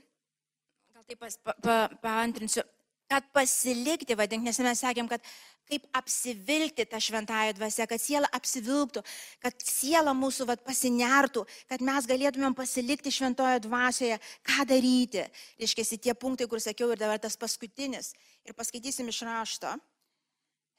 Gal 0.94 1.04
taip 1.04 1.20
pa, 1.20 1.54
pa, 1.60 1.78
paantrinsiu 2.00 2.64
kad 3.08 3.24
pasilikti, 3.32 4.16
vadink, 4.18 4.44
nes 4.44 4.58
mes 4.60 4.82
sakėm, 4.84 5.08
kad 5.08 5.24
kaip 5.68 5.84
apsivilkti 5.92 6.86
tą 6.88 7.00
šventąją 7.00 7.52
dvasę, 7.58 7.86
kad 7.90 8.00
siela 8.00 8.28
apsivilktų, 8.32 9.02
kad 9.44 9.64
siela 9.64 10.14
mūsų 10.16 10.48
vat, 10.48 10.64
pasinertų, 10.64 11.44
kad 11.68 11.84
mes 11.84 12.08
galėtumėm 12.08 12.56
pasilikti 12.56 13.12
šventoje 13.12 13.60
dvasioje, 13.66 14.18
ką 14.48 14.66
daryti. 14.68 15.26
Reiškia, 15.60 15.86
tie 16.08 16.14
punktai, 16.14 16.48
kur 16.48 16.62
sakiau 16.64 16.92
ir 16.92 17.00
dabar 17.00 17.20
tas 17.20 17.36
paskutinis. 17.36 18.14
Ir 18.48 18.56
paskaitysim 18.56 19.08
iš 19.12 19.22
rašto. 19.28 19.76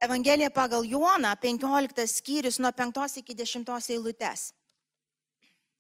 Evangelija 0.02 0.50
pagal 0.50 0.86
Joną, 0.88 1.36
15 1.42 2.08
skyrius 2.08 2.60
nuo 2.60 2.72
5 2.72 3.20
iki 3.20 3.36
10 3.36 3.92
eilutės. 3.92 4.54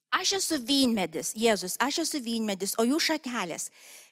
Aš 0.09 0.33
esu 0.39 0.57
vynmedis, 0.65 1.35
Jėzus, 1.37 1.77
aš 1.79 2.01
esu 2.03 2.19
vynmedis, 2.25 2.73
o 2.81 2.83
jų 2.83 2.97
šakelės. 2.99 3.69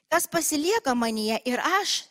Kas 0.08 0.28
pasilieka 0.30 0.94
manyje 0.94 1.40
ir 1.44 1.60
aš 1.60 2.04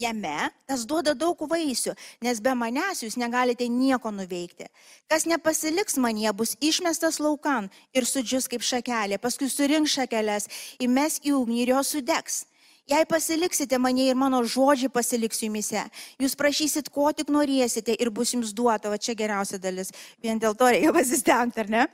jame, 0.00 0.50
tas 0.68 0.86
duoda 0.88 1.14
daug 1.14 1.38
vaisių, 1.50 1.94
nes 2.24 2.40
be 2.40 2.54
manęs 2.56 3.04
jūs 3.04 3.18
negalite 3.20 3.68
nieko 3.68 4.12
nuveikti. 4.14 4.68
Kas 5.10 5.26
nepasiliks 5.28 5.98
manie, 6.00 6.30
bus 6.32 6.56
išmestas 6.60 7.20
laukan 7.20 7.70
ir 7.94 8.08
sudžius 8.08 8.48
kaip 8.50 8.64
šakelė, 8.64 9.20
paskui 9.20 9.50
surink 9.52 9.90
šakelės, 9.90 10.48
įmes 10.80 11.20
į 11.24 11.36
ugnį 11.40 11.64
ir 11.64 11.74
jos 11.76 11.92
sudegs. 11.96 12.44
Jei 12.90 13.04
pasiliksite 13.06 13.78
mane 13.78 14.08
ir 14.08 14.16
mano 14.18 14.40
žodžiai 14.42 14.90
pasiliks 14.90 15.44
jumise, 15.44 15.84
jūs 16.18 16.32
prašysit, 16.34 16.88
ko 16.90 17.12
tik 17.14 17.28
norėsite 17.30 17.94
ir 17.94 18.10
bus 18.10 18.32
jums 18.34 18.50
duota, 18.56 18.90
va 18.90 18.98
čia 18.98 19.14
geriausia 19.14 19.60
dalis, 19.62 19.92
vien 20.18 20.40
dėl 20.42 20.56
to 20.58 20.72
reikia 20.72 20.90
pasistengti, 20.96 21.62
ar 21.62 21.70
ne? 21.70 21.84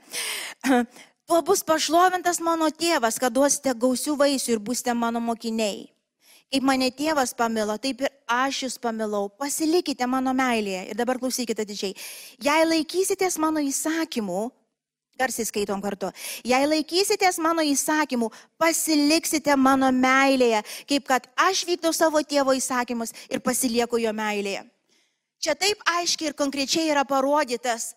Tuo 1.27 1.41
bus 1.43 1.61
pašlovintas 1.67 2.39
mano 2.39 2.71
tėvas, 2.71 3.19
kad 3.19 3.35
duosite 3.35 3.75
gausių 3.75 4.15
vaisių 4.17 4.55
ir 4.55 4.63
būsite 4.63 4.95
mano 4.95 5.19
mokiniai. 5.21 5.96
Kaip 6.47 6.63
mane 6.63 6.87
tėvas 6.95 7.33
pamilo, 7.35 7.75
taip 7.81 8.05
ir 8.05 8.13
aš 8.31 8.61
jūs 8.63 8.77
pamilau. 8.79 9.27
Pasilikite 9.27 10.07
mano 10.07 10.31
meilėje. 10.35 10.85
Ir 10.91 10.95
dabar 10.95 11.19
klausykite 11.19 11.65
didžiai. 11.67 11.91
Jei 12.39 12.63
laikysitės 12.69 13.35
mano 13.43 13.59
įsakymų, 13.59 14.45
garsiai 15.19 15.47
skaitom 15.49 15.81
kartu, 15.83 16.13
jei 16.47 16.69
laikysitės 16.69 17.41
mano 17.43 17.65
įsakymų, 17.67 18.29
pasiliksite 18.61 19.57
mano 19.59 19.89
meilėje, 19.91 20.63
kaip 20.87 21.07
kad 21.09 21.27
aš 21.49 21.65
vykdau 21.67 21.91
savo 21.95 22.21
tėvo 22.23 22.55
įsakymus 22.55 23.11
ir 23.27 23.43
pasilieku 23.43 23.99
jo 23.99 24.13
meilėje. 24.15 24.63
Čia 25.43 25.53
taip 25.59 25.81
aiškiai 25.99 26.31
ir 26.31 26.37
konkrečiai 26.37 26.87
yra 26.89 27.03
parodytas 27.05 27.91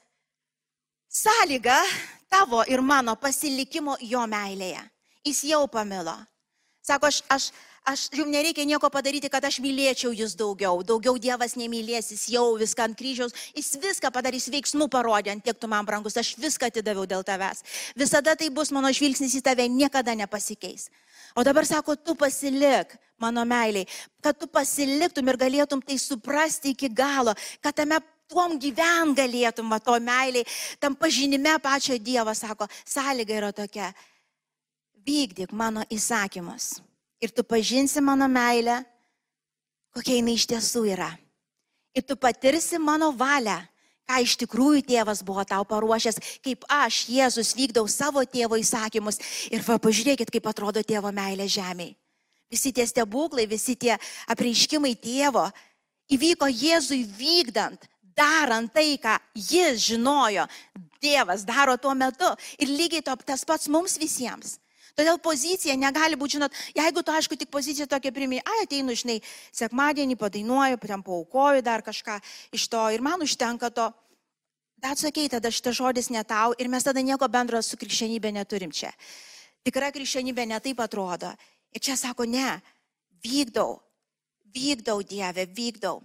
sąlyga 1.11 1.79
tavo 2.31 2.65
ir 2.67 2.83
mano 2.83 3.15
pasilikimo 3.17 3.97
jo 4.01 4.27
meilėje. 4.27 4.83
Jis 5.25 5.45
jau 5.53 5.67
pamilo. 5.69 6.15
Sako, 6.83 7.11
aš, 7.11 7.21
aš, 7.29 7.51
aš 7.85 8.09
jums 8.13 8.31
nereikia 8.31 8.65
nieko 8.65 8.91
padaryti, 8.93 9.31
kad 9.33 9.45
aš 9.45 9.61
mylėčiau 9.63 10.13
jūs 10.15 10.37
daugiau. 10.39 10.83
Daugiau 10.87 11.19
Dievas 11.19 11.57
nemylės, 11.57 12.11
jis 12.13 12.27
jau 12.35 12.45
viską 12.61 12.89
ant 12.89 12.99
kryžiaus, 12.99 13.35
jis 13.57 13.73
viską 13.81 14.11
padarys 14.13 14.49
veiksmų 14.53 14.91
parodė, 14.93 15.33
ant 15.35 15.45
tiek 15.45 15.57
tu 15.59 15.71
man 15.71 15.87
brangus, 15.89 16.19
aš 16.21 16.35
viską 16.41 16.71
atidaviau 16.71 17.07
dėl 17.09 17.25
tavęs. 17.27 17.65
Visada 17.97 18.37
tai 18.37 18.51
bus 18.51 18.73
mano 18.75 18.93
žvilgsnis 18.93 19.39
į 19.41 19.45
tave, 19.47 19.69
niekada 19.69 20.15
nepasikeis. 20.15 20.91
O 21.35 21.45
dabar 21.47 21.67
sako, 21.67 21.97
tu 21.97 22.17
pasilik 22.19 22.91
mano 23.21 23.45
meiliai, 23.47 23.87
kad 24.23 24.39
tu 24.39 24.49
pasiliktum 24.51 25.29
ir 25.31 25.39
galėtum 25.39 25.83
tai 25.85 25.99
suprasti 26.01 26.75
iki 26.75 26.91
galo, 26.91 27.37
kad 27.63 27.77
tame 27.77 28.01
tuom 28.31 28.59
gyven 28.59 29.15
galėtum, 29.15 29.71
to 29.85 29.97
meiliai, 30.03 30.47
tam 30.83 30.95
pažinime 30.99 31.57
pačio 31.63 31.99
Dievo, 31.99 32.35
sako, 32.35 32.67
sąlyga 32.87 33.37
yra 33.39 33.53
tokia, 33.55 33.91
vykdyk 35.07 35.53
mano 35.57 35.87
įsakymus 35.91 36.79
ir 37.21 37.31
tu 37.31 37.45
pažinsi 37.45 38.01
mano 38.01 38.29
meilę, 38.29 38.81
kokia 39.95 40.19
jinai 40.19 40.37
iš 40.39 40.47
tiesų 40.51 40.85
yra. 40.95 41.11
Ir 41.95 42.07
tu 42.07 42.17
patirsi 42.17 42.79
mano 42.79 43.11
valią, 43.13 43.59
ką 44.11 44.19
iš 44.25 44.37
tikrųjų 44.43 44.83
tėvas 44.87 45.23
buvo 45.27 45.45
tau 45.47 45.65
paruošęs, 45.67 46.19
kaip 46.43 46.65
aš, 46.71 47.05
Jėzus, 47.11 47.55
vykdau 47.59 47.87
savo 47.91 48.23
tėvo 48.27 48.59
įsakymus. 48.59 49.21
Ir 49.51 49.63
va, 49.67 49.79
pažiūrėkit, 49.83 50.31
kaip 50.31 50.47
atrodo 50.51 50.83
tėvo 50.87 51.13
meilė 51.15 51.47
žemėje. 51.51 51.97
Visi 52.51 52.73
tie 52.75 52.83
stebuklai, 52.87 53.47
visi 53.47 53.77
tie 53.79 53.95
apreiškimai 54.31 54.97
tėvo 54.99 55.45
įvyko 56.11 56.49
Jėzui 56.51 57.05
vykdant, 57.07 57.85
darant 58.03 58.73
tai, 58.75 58.99
ką 58.99 59.15
jis 59.39 59.79
žinojo, 59.93 60.49
Dievas 61.01 61.47
daro 61.49 61.79
tuo 61.81 61.95
metu. 61.97 62.29
Ir 62.61 62.69
lygiai 62.69 63.01
to, 63.01 63.15
tas 63.25 63.47
pats 63.49 63.71
mums 63.73 63.95
visiems. 63.97 64.59
Todėl 65.01 65.17
pozicija 65.17 65.73
negali 65.81 66.19
būti, 66.21 66.37
žinot, 66.37 66.57
jeigu 66.77 67.01
tu, 67.01 67.13
aišku, 67.17 67.39
tik 67.41 67.49
poziciją 67.49 67.87
tokia 67.89 68.13
primė, 68.13 68.43
ai 68.45 68.67
ateinu, 68.67 68.93
žinai, 68.93 69.17
sekmadienį 69.57 70.19
padainuoju, 70.21 70.77
ten 70.85 71.05
paukoju 71.07 71.65
dar 71.65 71.81
kažką 71.87 72.19
iš 72.53 72.67
to 72.69 72.83
ir 72.93 73.01
man 73.01 73.25
užtenka 73.25 73.71
to. 73.73 73.89
Bet 74.81 75.01
sakai, 75.01 75.25
tada 75.33 75.49
šitas 75.49 75.79
žodis 75.81 76.11
ne 76.13 76.21
tau 76.25 76.53
ir 76.61 76.69
mes 76.69 76.85
tada 76.85 77.01
nieko 77.01 77.29
bendro 77.33 77.63
su 77.65 77.81
krikščionybė 77.81 78.33
neturim 78.37 78.73
čia. 78.73 78.93
Tikra 79.65 79.89
krikščionybė 79.93 80.47
netaip 80.53 80.85
atrodo. 80.85 81.33
Ir 81.73 81.81
čia 81.81 81.97
sako, 81.97 82.29
ne, 82.29 82.61
vykdau, 83.25 83.79
vykdau 84.53 85.01
Dievę, 85.01 85.49
vykdau. 85.49 86.01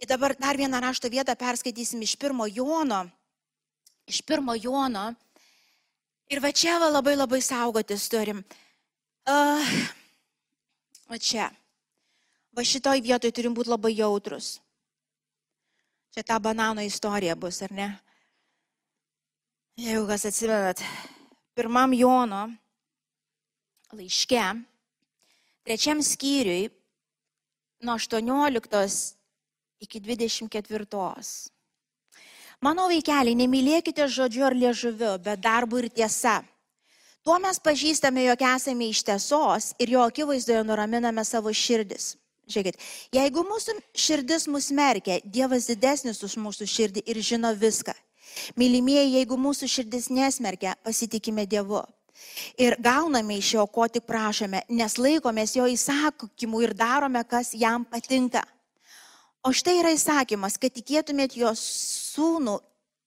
Ir 0.00 0.08
dabar 0.08 0.32
dar 0.40 0.56
vieną 0.56 0.80
rašto 0.80 1.12
vietą 1.12 1.36
perskaitysim 1.36 2.00
iš 2.00 2.16
pirmo 2.16 2.48
Jono. 2.48 3.04
Iš 4.08 4.24
pirmo 4.24 4.56
Jono 4.56 5.10
Ir 6.30 6.38
va 6.38 6.52
čia 6.54 6.76
va 6.78 6.86
labai 6.90 7.16
labai 7.18 7.40
saugotis 7.42 8.04
turim. 8.10 8.44
Uh, 9.26 9.70
va 11.10 11.18
čia. 11.18 11.48
Va 12.54 12.62
šitoj 12.62 13.02
vietoj 13.02 13.32
turim 13.34 13.54
būti 13.54 13.72
labai 13.72 13.90
jautrus. 13.96 14.60
Čia 16.14 16.22
ta 16.26 16.38
banano 16.38 16.82
istorija 16.86 17.34
bus, 17.34 17.60
ar 17.66 17.74
ne? 17.74 17.88
Jeigu 19.78 20.06
kas 20.06 20.26
atsimenat, 20.30 20.82
pirmam 21.54 21.94
Jono 21.98 22.44
laiške, 23.94 24.42
trečiam 25.66 26.02
skyriui, 26.02 26.68
nuo 27.82 27.96
18 27.98 29.16
iki 29.82 30.00
24. 30.00 31.50
Mano 32.60 32.90
vaikeliai, 32.90 33.32
nemylėkite 33.40 34.04
žodžiu 34.04 34.42
ar 34.50 34.52
liežuviu, 34.52 35.14
bet 35.24 35.40
darbu 35.40 35.78
ir 35.80 35.86
tiesa. 35.88 36.42
Tuo 37.24 37.38
mes 37.40 37.56
pažįstame, 37.56 38.26
jog 38.26 38.42
esame 38.44 38.90
iš 38.92 39.00
tiesos 39.08 39.70
ir 39.80 39.94
jo 39.94 40.02
akivaizdoje 40.04 40.60
nuraminame 40.68 41.24
savo 41.24 41.52
širdis. 41.56 42.18
Žiūrėkit, 42.50 42.76
jeigu 43.16 43.44
mūsų 43.48 43.78
širdis 44.04 44.44
mus 44.52 44.68
merkia, 44.76 45.16
Dievas 45.24 45.70
didesnis 45.70 46.20
už 46.26 46.36
mūsų 46.36 46.68
širdį 46.68 47.06
ir 47.08 47.22
žino 47.24 47.54
viską. 47.56 47.94
Mylimieji, 48.60 49.14
jeigu 49.16 49.40
mūsų 49.40 49.68
širdis 49.78 50.10
nesmerkia, 50.12 50.76
pasitikime 50.84 51.46
Dievu. 51.48 51.80
Ir 52.60 52.76
gauname 52.76 53.38
iš 53.40 53.54
jo, 53.54 53.64
ko 53.72 53.88
tik 53.88 54.04
prašome, 54.04 54.66
nes 54.68 54.98
laikomės 55.00 55.56
jo 55.56 55.64
įsakymų 55.64 56.64
ir 56.66 56.76
darome, 56.76 57.24
kas 57.24 57.54
jam 57.56 57.88
patinka. 57.88 58.44
O 59.40 59.54
štai 59.56 59.78
yra 59.80 59.94
įsakymas, 59.96 60.58
kad 60.60 60.74
tikėtumėt 60.76 61.38
jo 61.40 61.54
sūnų, 62.10 62.56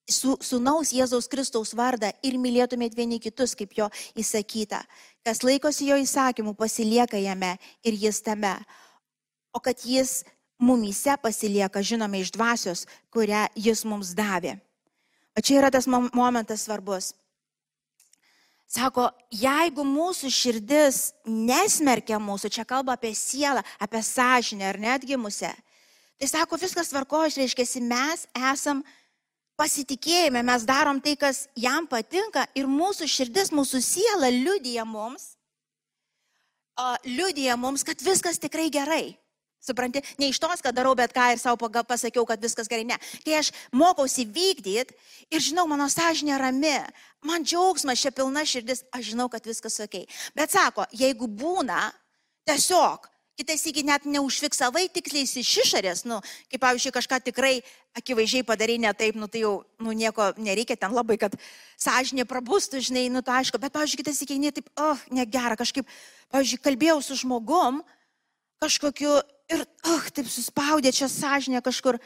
su, 0.09 0.35
sūnaus 0.43 0.93
Jėzaus 0.95 1.29
Kristaus 1.31 1.73
vardą 1.77 2.11
ir 2.23 2.37
mylėtumėt 2.41 2.95
vieni 2.97 3.19
kitus, 3.23 3.55
kaip 3.55 3.75
jo 3.77 3.89
įsakyta. 4.19 4.83
Kas 5.25 5.43
laikosi 5.43 5.89
jo 5.89 5.97
įsakymų, 6.03 6.55
pasilieka 6.59 7.19
jame 7.21 7.55
ir 7.83 7.97
jis 8.05 8.21
tame. 8.25 8.55
O 9.53 9.61
kad 9.63 9.79
jis 9.85 10.23
mumyse 10.59 11.15
pasilieka, 11.21 11.83
žinome, 11.83 12.21
iš 12.23 12.31
dvasios, 12.33 12.85
kurią 13.13 13.47
jis 13.55 13.83
mums 13.85 14.13
davė. 14.17 14.57
O 15.37 15.41
čia 15.41 15.59
yra 15.61 15.71
tas 15.73 15.87
momentas 15.89 16.65
svarbus. 16.65 17.13
Sako, 18.73 19.11
jeigu 19.29 19.83
mūsų 19.85 20.31
širdis 20.33 21.11
nesmerkia 21.29 22.17
mūsų, 22.17 22.49
čia 22.49 22.63
kalba 22.65 22.95
apie 22.95 23.11
sielą, 23.13 23.61
apie 23.77 24.01
sąžinę 24.01 24.65
ar 24.65 24.79
netgimusią, 24.81 25.51
tai 26.23 26.39
sako, 26.39 26.55
viskas 26.55 26.87
tvarko, 26.87 27.25
reiškia, 27.27 27.65
mes 27.83 28.21
esam 28.51 28.79
pasitikėjime, 29.59 30.39
mes 30.45 30.63
darom 30.63 31.01
tai, 31.03 31.17
kas 31.19 31.49
jam 31.59 31.83
patinka 31.89 32.45
ir 32.55 32.69
mūsų 32.69 33.09
širdis, 33.11 33.51
mūsų 33.51 33.81
siela 33.83 34.29
liudija 34.31 34.85
mums, 34.87 35.33
liudija 37.03 37.57
mums, 37.59 37.83
kad 37.83 37.99
viskas 37.99 38.39
tikrai 38.39 38.69
gerai. 38.71 39.17
Supranti, 39.63 39.99
ne 40.19 40.27
iš 40.31 40.39
tos, 40.43 40.63
kad 40.63 40.75
darau 40.75 40.91
bet 40.95 41.11
ką 41.15 41.29
ir 41.33 41.39
savo 41.39 41.69
pasakiau, 41.87 42.23
kad 42.27 42.39
viskas 42.39 42.71
gerai. 42.71 42.87
Ne. 42.87 42.97
Kai 43.23 43.37
aš 43.39 43.51
mokausi 43.71 44.23
vykdyti 44.23 44.95
ir 45.31 45.43
žinau, 45.43 45.67
mano 45.67 45.87
sąžinė 45.91 46.39
rami, 46.39 46.75
man 47.23 47.43
džiaugsmas, 47.43 47.99
čia 47.99 48.11
pilna 48.15 48.43
širdis, 48.47 48.83
aš 48.95 49.11
žinau, 49.11 49.27
kad 49.31 49.43
viskas 49.43 49.79
ok. 49.83 50.05
Bet 50.35 50.55
sako, 50.55 50.87
jeigu 50.91 51.27
būna 51.27 51.91
tiesiog, 52.47 53.11
kitais 53.37 53.65
iki 53.65 53.83
net 53.85 54.05
neužfiksavai 54.05 54.85
tiksliai 54.93 55.25
iš 55.25 55.53
išorės, 55.65 56.03
nu, 56.05 56.19
kaip 56.51 56.61
pavyzdžiui, 56.61 56.93
kažką 56.93 57.19
tikrai 57.29 57.61
akivaizdžiai 57.97 58.45
padarai 58.45 58.77
ne 58.81 58.91
taip, 58.97 59.17
nu 59.17 59.27
tai 59.27 59.43
jau, 59.43 59.53
nu 59.81 59.93
nieko 59.97 60.31
nereikia 60.37 60.77
ten 60.77 60.93
labai, 60.93 61.17
kad 61.21 61.33
sąžinė 61.81 62.27
prabūstų, 62.29 62.81
žinai, 62.89 63.07
nu 63.13 63.23
tai 63.25 63.41
aišku, 63.41 63.57
bet, 63.61 63.73
pavyzdžiui, 63.73 64.01
kitais 64.03 64.21
iki 64.25 64.37
ne 64.41 64.53
taip, 64.53 64.69
oh, 64.77 65.01
negera, 65.13 65.57
kažkaip, 65.57 65.89
pavyzdžiui, 66.33 66.61
kalbėjau 66.61 66.99
su 67.05 67.17
žmogum, 67.23 67.81
kažkokiu 68.61 69.17
ir, 69.53 69.65
oh, 69.89 70.05
taip 70.13 70.29
suspaudė 70.29 70.93
čia 70.93 71.09
sąžinė 71.09 71.63
kažkur, 71.65 71.97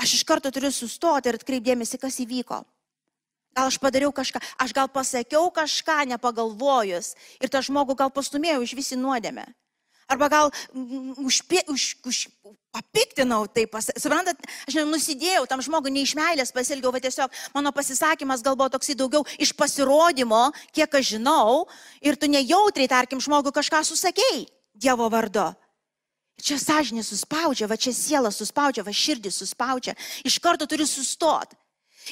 aš 0.00 0.20
iš 0.20 0.28
karto 0.28 0.52
turiu 0.52 0.72
sustoti 0.72 1.32
ir 1.32 1.40
atkreipdėmėsi, 1.40 2.00
kas 2.00 2.20
įvyko. 2.24 2.64
Gal 3.54 3.68
aš 3.70 3.78
padariau 3.78 4.10
kažką, 4.10 4.40
aš 4.58 4.72
gal 4.74 4.88
pasakiau 4.90 5.46
kažką 5.54 6.02
nepagalvojus 6.10 7.12
ir 7.38 7.52
tą 7.52 7.62
žmogų 7.62 7.94
gal 8.00 8.10
pastumėjau 8.10 8.64
iš 8.66 8.72
visi 8.74 8.98
nuodėmę. 8.98 9.46
Arba 10.10 10.28
gal 10.28 10.50
užpė, 11.24 11.64
už, 11.72 11.96
už, 12.04 12.18
papiktinau 12.74 13.46
tai, 13.48 13.64
pas, 13.70 13.86
suprantat, 13.96 14.38
aš 14.68 14.82
nusidėjau 14.88 15.46
tam 15.48 15.62
žmogui 15.64 15.92
ne 15.94 16.02
iš 16.04 16.14
meilės 16.18 16.52
pasilgiau, 16.54 16.92
bet 16.94 17.06
tiesiog 17.06 17.32
mano 17.54 17.72
pasisakymas 17.72 18.42
gal 18.44 18.58
buvo 18.58 18.68
toksai 18.74 18.96
daugiau 18.98 19.24
iš 19.38 19.54
pasirodymo, 19.56 20.50
kiek 20.74 20.98
aš 21.00 21.14
žinau, 21.16 21.64
ir 22.04 22.18
tu 22.18 22.28
nejautriai, 22.30 22.90
tarkim, 22.90 23.22
žmogui 23.22 23.54
kažką 23.54 23.84
susakėjai 23.86 24.46
Dievo 24.74 25.06
vardu. 25.06 25.52
Čia 26.42 26.58
sąžinė 26.58 27.04
suspaudžia, 27.06 27.68
va 27.70 27.78
čia 27.78 27.92
siela 27.94 28.32
suspaudžia, 28.34 28.82
va 28.82 28.90
širdis 28.90 29.38
suspaudžia. 29.38 29.94
Iš 30.26 30.40
karto 30.42 30.66
turi 30.66 30.82
sustoti. 30.82 31.54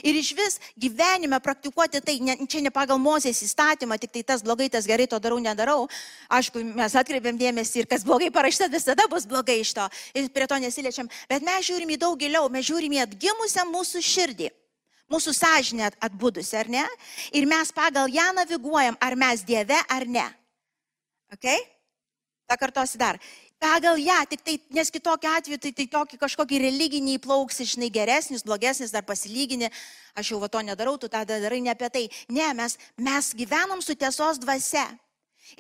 Ir 0.01 0.17
iš 0.17 0.31
vis 0.37 0.57
gyvenime 0.81 1.37
praktikuoti 1.45 2.01
tai, 2.01 2.17
ne, 2.25 2.37
čia 2.49 2.63
ne 2.65 2.73
pagal 2.73 2.97
mozės 3.03 3.43
įstatymą, 3.45 3.99
tik 4.01 4.15
tai 4.15 4.23
tas 4.33 4.45
blogai, 4.45 4.71
tas 4.73 4.89
gerai, 4.89 5.05
to 5.11 5.19
darau, 5.21 5.37
nedarau. 5.43 5.85
Aišku, 6.33 6.63
mes 6.79 6.97
atkreipiam 6.97 7.37
dėmesį 7.37 7.85
ir 7.85 7.91
kas 7.91 8.07
blogai 8.07 8.31
parašyta, 8.33 8.71
visada 8.73 9.05
bus 9.13 9.29
blogai 9.29 9.59
iš 9.61 9.75
to. 9.77 9.85
Ir 10.17 10.31
prie 10.33 10.49
to 10.49 10.57
nesiliečiam. 10.63 11.11
Bet 11.29 11.45
mes 11.45 11.69
žiūrim 11.69 11.93
į 11.93 12.01
daug 12.01 12.17
giliau, 12.17 12.49
mes 12.53 12.65
žiūrim 12.65 12.97
į 12.97 13.05
atgimusią 13.05 13.69
mūsų 13.69 14.05
širdį. 14.09 14.49
Mūsų 15.13 15.35
sąžinė 15.37 15.91
atbudusi, 16.01 16.57
ar 16.57 16.71
ne? 16.73 16.87
Ir 17.37 17.45
mes 17.45 17.69
pagal 17.77 18.09
ją 18.09 18.31
naviguojam, 18.33 18.97
ar 18.97 19.19
mes 19.21 19.45
Dieve, 19.45 19.77
ar 19.93 20.09
ne. 20.09 20.25
Ok? 21.35 21.51
Pakartosiu 22.49 23.01
dar 23.01 23.21
pagal 23.63 23.99
ją, 24.03 24.19
tik 24.27 24.43
tai, 24.43 24.57
nes 24.75 24.91
kitokiu 24.91 25.31
atveju 25.31 25.61
tai, 25.63 25.73
tai 25.77 25.87
tokį 25.95 26.19
kažkokį 26.19 26.61
religinį 26.65 27.17
įplauks, 27.21 27.63
žinai, 27.75 27.93
geresnis, 27.95 28.43
blogesnis, 28.47 28.91
dar 28.95 29.07
pasilygini, 29.07 29.71
aš 30.19 30.35
jau 30.35 30.41
va 30.43 30.51
to 30.51 30.63
nedarau, 30.67 30.97
tu 30.99 31.11
tą 31.13 31.23
darai 31.29 31.63
ne 31.63 31.71
apie 31.71 31.91
tai. 31.95 32.05
Ne, 32.33 32.51
mes, 32.59 32.77
mes 32.99 33.33
gyvenam 33.39 33.83
su 33.85 33.95
tiesos 33.95 34.43
dvasia. 34.43 34.89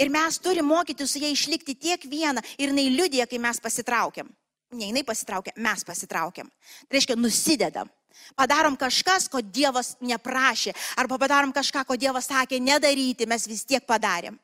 Ir 0.00 0.10
mes 0.10 0.38
turime 0.40 0.66
mokyti 0.66 1.06
su 1.06 1.20
ją 1.20 1.30
išlikti 1.30 1.76
tiek 1.76 2.04
vieną 2.08 2.42
ir 2.56 2.70
jinai 2.72 2.88
liudija, 2.90 3.26
kai 3.28 3.38
mes 3.42 3.60
pasitraukiam. 3.60 4.30
Ne 4.72 4.88
jinai 4.88 5.02
pasitraukia, 5.04 5.52
mes 5.60 5.84
pasitraukiam. 5.84 6.48
Tai 6.88 6.96
reiškia, 6.96 7.18
nusidedam. 7.20 7.90
Padarom 8.36 8.76
kažkas, 8.76 9.28
ko 9.28 9.40
Dievas 9.44 9.94
neprašė, 10.00 10.72
arba 11.00 11.18
padarom 11.20 11.52
kažką, 11.52 11.84
ko 11.88 11.96
Dievas 12.00 12.30
sakė 12.30 12.60
nedaryti, 12.60 13.28
mes 13.28 13.46
vis 13.48 13.66
tiek 13.68 13.84
padarėm. 13.88 14.38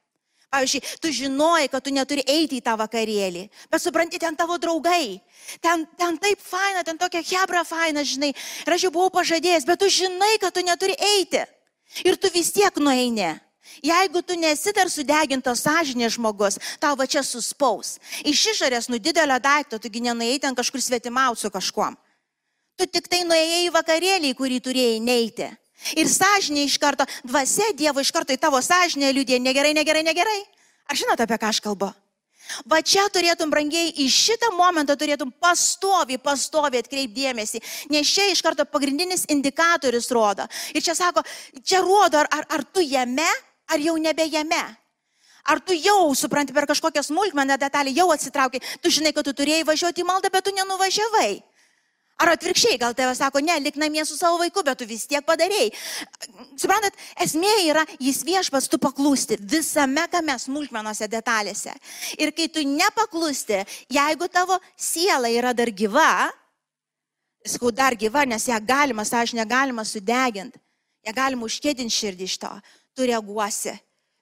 Pavyzdžiui, 0.49 0.81
tu 1.05 1.11
žinojai, 1.13 1.69
kad 1.69 1.85
tu 1.85 1.93
neturi 1.93 2.23
eiti 2.25 2.57
į 2.57 2.65
tą 2.65 2.73
vakarėlį, 2.81 3.43
bet 3.69 3.83
supranti, 3.85 4.21
ten 4.21 4.33
tavo 4.37 4.57
draugai, 4.57 5.21
ten, 5.61 5.85
ten 6.01 6.17
taip 6.17 6.41
faina, 6.41 6.81
ten 6.87 6.97
tokia 6.97 7.21
hebra 7.21 7.67
faina, 7.69 8.01
žinai, 8.01 8.31
ir 8.65 8.77
aš 8.77 8.87
jau 8.87 8.93
buvau 8.95 9.13
pažadėjęs, 9.19 9.69
bet 9.69 9.83
tu 9.83 9.91
žinai, 9.93 10.39
kad 10.41 10.57
tu 10.57 10.65
neturi 10.65 10.97
eiti. 10.97 11.45
Ir 12.05 12.17
tu 12.17 12.33
vis 12.33 12.49
tiek 12.53 12.81
nueini. 12.81 13.37
Jeigu 13.85 14.23
tu 14.25 14.35
nesi 14.41 14.73
dar 14.73 14.89
sudegintos 14.89 15.61
sąžinės 15.63 16.17
žmogus, 16.17 16.57
tau 16.81 16.97
va 16.97 17.05
čia 17.05 17.21
suspaus. 17.23 17.99
Iš 18.25 18.49
išorės, 18.55 18.89
nu 18.89 18.99
didelio 18.99 19.37
daikto, 19.39 19.79
tugi 19.79 20.01
nenuėjai 20.09 20.41
ten 20.47 20.57
kažkur 20.57 20.81
svetimauti 20.83 21.45
su 21.45 21.53
kažkuom. 21.53 21.97
Tu 22.79 22.87
tik 22.89 23.09
tai 23.11 23.25
nuėjai 23.29 23.67
į 23.67 23.73
vakarėlį, 23.75 24.35
kurį 24.39 24.61
turėjai 24.65 25.01
neiti. 25.05 25.53
Ir 25.97 26.11
sąžinė 26.11 26.67
iš 26.67 26.77
karto, 26.83 27.07
dvasia 27.25 27.71
Dievo 27.79 28.03
iš 28.03 28.11
karto 28.15 28.35
į 28.35 28.41
tavo 28.43 28.61
sąžinę 28.63 29.13
liūdė, 29.15 29.39
negerai, 29.43 29.73
negerai, 29.77 30.03
negerai. 30.07 30.41
Ar 30.89 30.99
žinote, 30.99 31.25
apie 31.25 31.39
ką 31.39 31.51
aš 31.53 31.61
kalbu? 31.63 31.93
Va 32.69 32.81
čia 32.81 33.05
turėtum, 33.13 33.51
brangiai, 33.53 33.93
į 34.01 34.07
šitą 34.09 34.49
momentą 34.57 34.97
turėtum 34.97 35.31
pastovi, 35.43 36.17
pastovi 36.17 36.81
atkreipdėmėsi, 36.81 37.61
nes 37.93 38.09
čia 38.09 38.31
iš 38.33 38.41
karto 38.45 38.65
pagrindinis 38.65 39.27
indikatorius 39.29 40.09
rodo. 40.17 40.49
Ir 40.73 40.85
čia 40.85 40.97
sako, 40.97 41.23
čia 41.61 41.83
rodo, 41.85 42.23
ar, 42.23 42.31
ar, 42.33 42.47
ar 42.57 42.65
tu 42.65 42.85
jame, 42.85 43.29
ar 43.69 43.85
jau 43.85 43.99
nebe 44.01 44.25
jame. 44.33 44.65
Ar 45.49 45.61
tu 45.65 45.77
jau 45.77 46.13
supranti 46.17 46.53
per 46.57 46.67
kažkokią 46.69 47.05
smulkmeną 47.05 47.57
detalę, 47.61 47.93
jau 47.97 48.09
atsitraukai, 48.13 48.61
tu 48.83 48.93
žinai, 48.93 49.15
kad 49.17 49.29
tu 49.29 49.33
turėjai 49.37 49.65
važiuoti 49.69 50.05
į 50.05 50.09
maldą, 50.09 50.33
bet 50.33 50.45
tu 50.45 50.53
nenuvažiavai. 50.57 51.39
Ar 52.19 52.33
atvirkščiai, 52.33 52.79
gal 52.81 52.97
tėvas 52.99 53.21
sako, 53.23 53.39
ne, 53.45 53.55
lik 53.63 53.77
namie 53.79 54.03
su 54.07 54.17
savo 54.19 54.41
vaiku, 54.41 54.65
bet 54.67 54.81
tu 54.81 54.87
vis 54.91 55.05
tiek 55.07 55.23
padarėjai. 55.27 55.71
Suprantat, 56.59 56.97
esmė 57.23 57.53
yra, 57.69 57.85
jis 58.03 58.25
viešpas 58.27 58.67
tu 58.71 58.81
paklūsti 58.83 59.39
visame 59.39 60.03
kame 60.11 60.35
smulkmenose 60.43 61.07
detalėse. 61.11 61.75
Ir 62.19 62.35
kai 62.35 62.49
tu 62.51 62.67
nepaklūsti, 62.67 63.63
jeigu 63.95 64.27
tavo 64.35 64.59
siela 64.75 65.31
yra 65.31 65.55
dar 65.55 65.71
gyva, 65.71 66.29
sakau, 67.47 67.71
dar 67.71 67.95
gyva, 67.95 68.27
nes 68.27 68.51
ją 68.51 68.59
galima, 68.67 69.07
sąžinę 69.07 69.47
galima 69.47 69.87
sudeginti, 69.87 70.59
ją 71.07 71.15
galima 71.15 71.47
užkėdinti 71.47 72.01
širdį 72.01 72.27
iš 72.27 72.41
to, 72.43 72.51
tu 72.99 73.07
reaguosi 73.07 73.79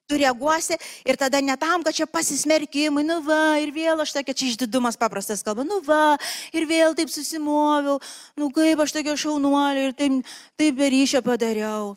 tu 0.07 0.17
reaguosi 0.19 0.79
ir 1.05 1.17
tada 1.19 1.41
ne 1.43 1.57
tam, 1.59 1.83
kad 1.83 1.95
čia 1.95 2.07
pasismerkimai, 2.07 3.03
nu 3.05 3.19
va, 3.27 3.59
ir 3.59 3.73
vėl 3.75 4.01
aš 4.03 4.15
tokia, 4.15 4.35
čia 4.39 4.51
išdidumas 4.53 4.99
paprastas 4.99 5.43
kalba, 5.43 5.67
nu 5.67 5.81
va, 5.87 6.15
ir 6.55 6.67
vėl 6.71 6.95
taip 6.95 7.11
susimoviau, 7.11 7.99
nu 8.39 8.51
kaip 8.55 8.83
aš 8.85 8.95
tokia 8.95 9.17
šaunuolė 9.19 9.89
ir 9.89 9.97
taip, 9.99 10.35
taip 10.59 10.79
beryšio 10.79 11.23
padariau. 11.27 11.97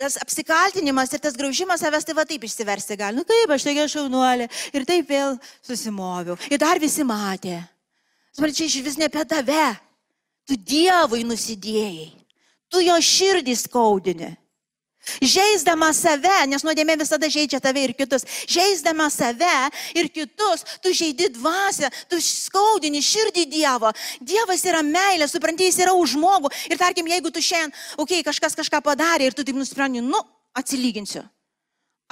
Tas 0.00 0.16
apsikaltinimas 0.18 1.12
ir 1.12 1.20
tas 1.22 1.36
graužimas 1.38 1.84
savęs 1.84 2.08
tai 2.08 2.16
va 2.16 2.24
taip 2.26 2.42
išsiversti 2.42 2.96
gali, 2.98 3.20
nu 3.20 3.28
kaip 3.28 3.52
aš 3.54 3.68
tokia 3.68 3.86
šaunuolė 3.90 4.48
ir 4.72 4.88
taip 4.88 5.12
vėl 5.12 5.36
susimoviau. 5.60 6.40
Ir 6.50 6.58
dar 6.58 6.80
visi 6.82 7.04
matė. 7.06 7.60
Smarčiai 8.32 8.70
iš 8.70 8.80
vis 8.80 8.96
ne 8.96 9.12
apie 9.12 9.28
tave. 9.28 9.66
Tu 10.48 10.56
Dievui 10.56 11.20
nusidėjai. 11.28 12.08
Tu 12.72 12.80
jo 12.82 12.96
širdį 12.96 13.54
skaudini. 13.60 14.32
Žaisdama 15.02 15.88
save, 15.96 16.44
nes 16.46 16.62
nuodėmė 16.62 16.94
visada 17.00 17.26
žaidžia 17.30 17.58
tave 17.62 17.82
ir 17.82 17.92
kitus, 17.98 18.22
žaisdama 18.46 19.08
save 19.10 19.70
ir 19.98 20.08
kitus, 20.14 20.62
tu 20.82 20.92
žaidi 20.94 21.26
dvasę, 21.34 21.90
tu 22.10 22.20
skaudini 22.22 23.02
širdį 23.02 23.46
Dievo. 23.50 23.90
Dievas 24.22 24.62
yra 24.68 24.84
meilė, 24.86 25.26
supranti, 25.26 25.66
jis 25.66 25.80
yra 25.82 25.96
už 25.98 26.14
žmogų. 26.14 26.52
Ir 26.70 26.78
tarkim, 26.78 27.10
jeigu 27.10 27.34
tu 27.34 27.42
šiandien, 27.42 27.74
okei, 27.96 28.22
okay, 28.22 28.28
kažkas 28.30 28.54
kažką 28.58 28.82
padarė 28.86 29.26
ir 29.26 29.34
tu 29.34 29.42
taip 29.46 29.58
nusprendži, 29.58 30.04
nu, 30.06 30.22
atsilyginsiu. 30.54 31.24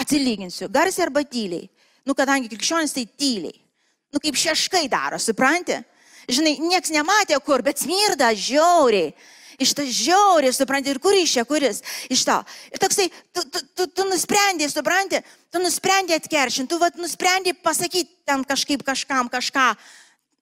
Atsilyginsiu, 0.00 0.66
garsiai 0.72 1.06
arba 1.06 1.22
tyliai. 1.22 1.68
Nu, 2.08 2.16
kadangi 2.18 2.50
krikščionis 2.50 2.96
tai 2.96 3.06
tyliai. 3.06 3.54
Nu, 4.10 4.18
kaip 4.18 4.34
šeškai 4.34 4.88
daro, 4.90 5.20
supranti? 5.22 5.78
Žinai, 6.30 6.56
nieks 6.62 6.90
nematė 6.90 7.38
kur, 7.44 7.62
bet 7.62 7.78
smirda 7.78 8.32
žiauriai 8.34 9.12
iš 9.60 9.74
to 9.76 9.84
žiauriai, 9.84 10.52
supranti, 10.56 10.90
ir 10.92 11.00
kur 11.02 11.14
iš 11.16 11.36
čia, 11.36 11.44
kuris 11.48 11.82
iš 12.12 12.24
to. 12.28 12.36
Ir 12.72 12.82
toksai, 12.82 13.08
tu, 13.32 13.44
tu, 13.44 13.62
tu, 13.76 13.86
tu 13.86 14.06
nusprendė, 14.08 14.70
supranti, 14.72 15.20
tu 15.52 15.62
nusprendė 15.62 16.16
atkeršinti, 16.16 16.70
tu 16.72 16.80
vat, 16.80 16.96
nusprendė 17.00 17.54
pasakyti 17.60 18.24
ten 18.28 18.44
kažkaip 18.48 18.84
kažkam 18.86 19.28
kažką. 19.32 19.74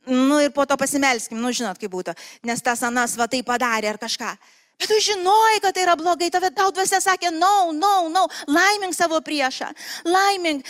Nu 0.08 0.38
ir 0.40 0.54
po 0.56 0.64
to 0.64 0.78
pasimelskim, 0.80 1.40
nu 1.42 1.50
žinot, 1.52 1.76
kaip 1.80 1.92
būtų, 1.92 2.14
nes 2.48 2.62
tas 2.64 2.80
anas 2.86 3.18
va 3.18 3.26
tai 3.28 3.42
padarė 3.44 3.90
ar 3.90 3.98
kažką. 4.00 4.30
Bet 4.78 4.86
tu 4.86 4.94
žinojai, 5.02 5.58
kad 5.58 5.74
tai 5.74 5.82
yra 5.82 5.96
blogai, 5.98 6.28
tave 6.30 6.52
tau 6.54 6.70
dvasia 6.70 7.00
sakė, 7.02 7.32
no, 7.34 7.72
no, 7.74 8.06
no, 8.14 8.20
laimink 8.46 8.94
savo 8.94 9.18
priešą, 9.26 9.72
laimink, 10.06 10.66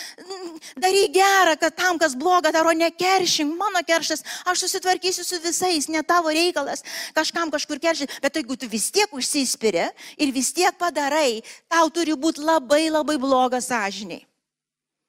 daryk 0.81 1.13
gerą, 1.13 1.59
kad 1.61 1.75
tam, 1.77 1.99
kas 2.01 2.15
bloga, 2.17 2.49
daro 2.55 2.73
nekeršink, 2.73 3.53
mano 3.61 3.83
kerštas, 3.85 4.25
aš 4.49 4.63
susitvarkysiu 4.65 5.27
su 5.29 5.37
visais, 5.45 5.91
ne 5.93 6.01
tavo 6.01 6.33
reikalas, 6.33 6.81
kažkam 7.13 7.53
kažkur 7.53 7.83
keršyti, 7.83 8.17
bet 8.25 8.39
jeigu 8.41 8.57
tu 8.57 8.71
vis 8.73 8.87
tiek 8.95 9.13
užsispiri 9.13 9.91
ir 10.17 10.33
vis 10.33 10.55
tiek 10.57 10.73
padarai, 10.81 11.43
tau 11.69 11.91
turi 11.93 12.17
būti 12.17 12.41
labai 12.41 12.87
labai 12.89 13.19
blogas 13.21 13.69
sąžiniai. 13.69 14.25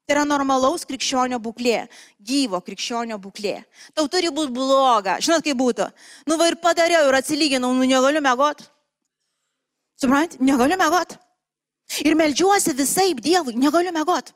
Tai 0.10 0.18
yra 0.18 0.26
normalaus 0.26 0.84
krikščionio 0.90 1.38
būklė, 1.40 1.86
gyvo 2.20 2.60
krikščionio 2.66 3.16
būklė. 3.22 3.62
Tau 3.94 4.10
turi 4.12 4.32
būti 4.34 4.52
bloga. 4.56 5.20
Žinot, 5.22 5.46
kaip 5.46 5.60
būtų. 5.60 5.86
Nu 6.26 6.36
va 6.42 6.50
ir 6.50 6.58
padariau 6.58 7.06
ir 7.08 7.18
atsilyginau, 7.20 7.70
nu 7.78 7.86
negaliu 7.86 8.24
mėgoti. 8.26 8.66
Suprant, 10.00 10.38
negaliu 10.40 10.78
mėgoti. 10.80 11.18
Ir 12.06 12.16
melžiuosi 12.16 12.76
visai 12.78 13.12
Dievui, 13.18 13.58
negaliu 13.60 13.92
mėgoti. 13.96 14.36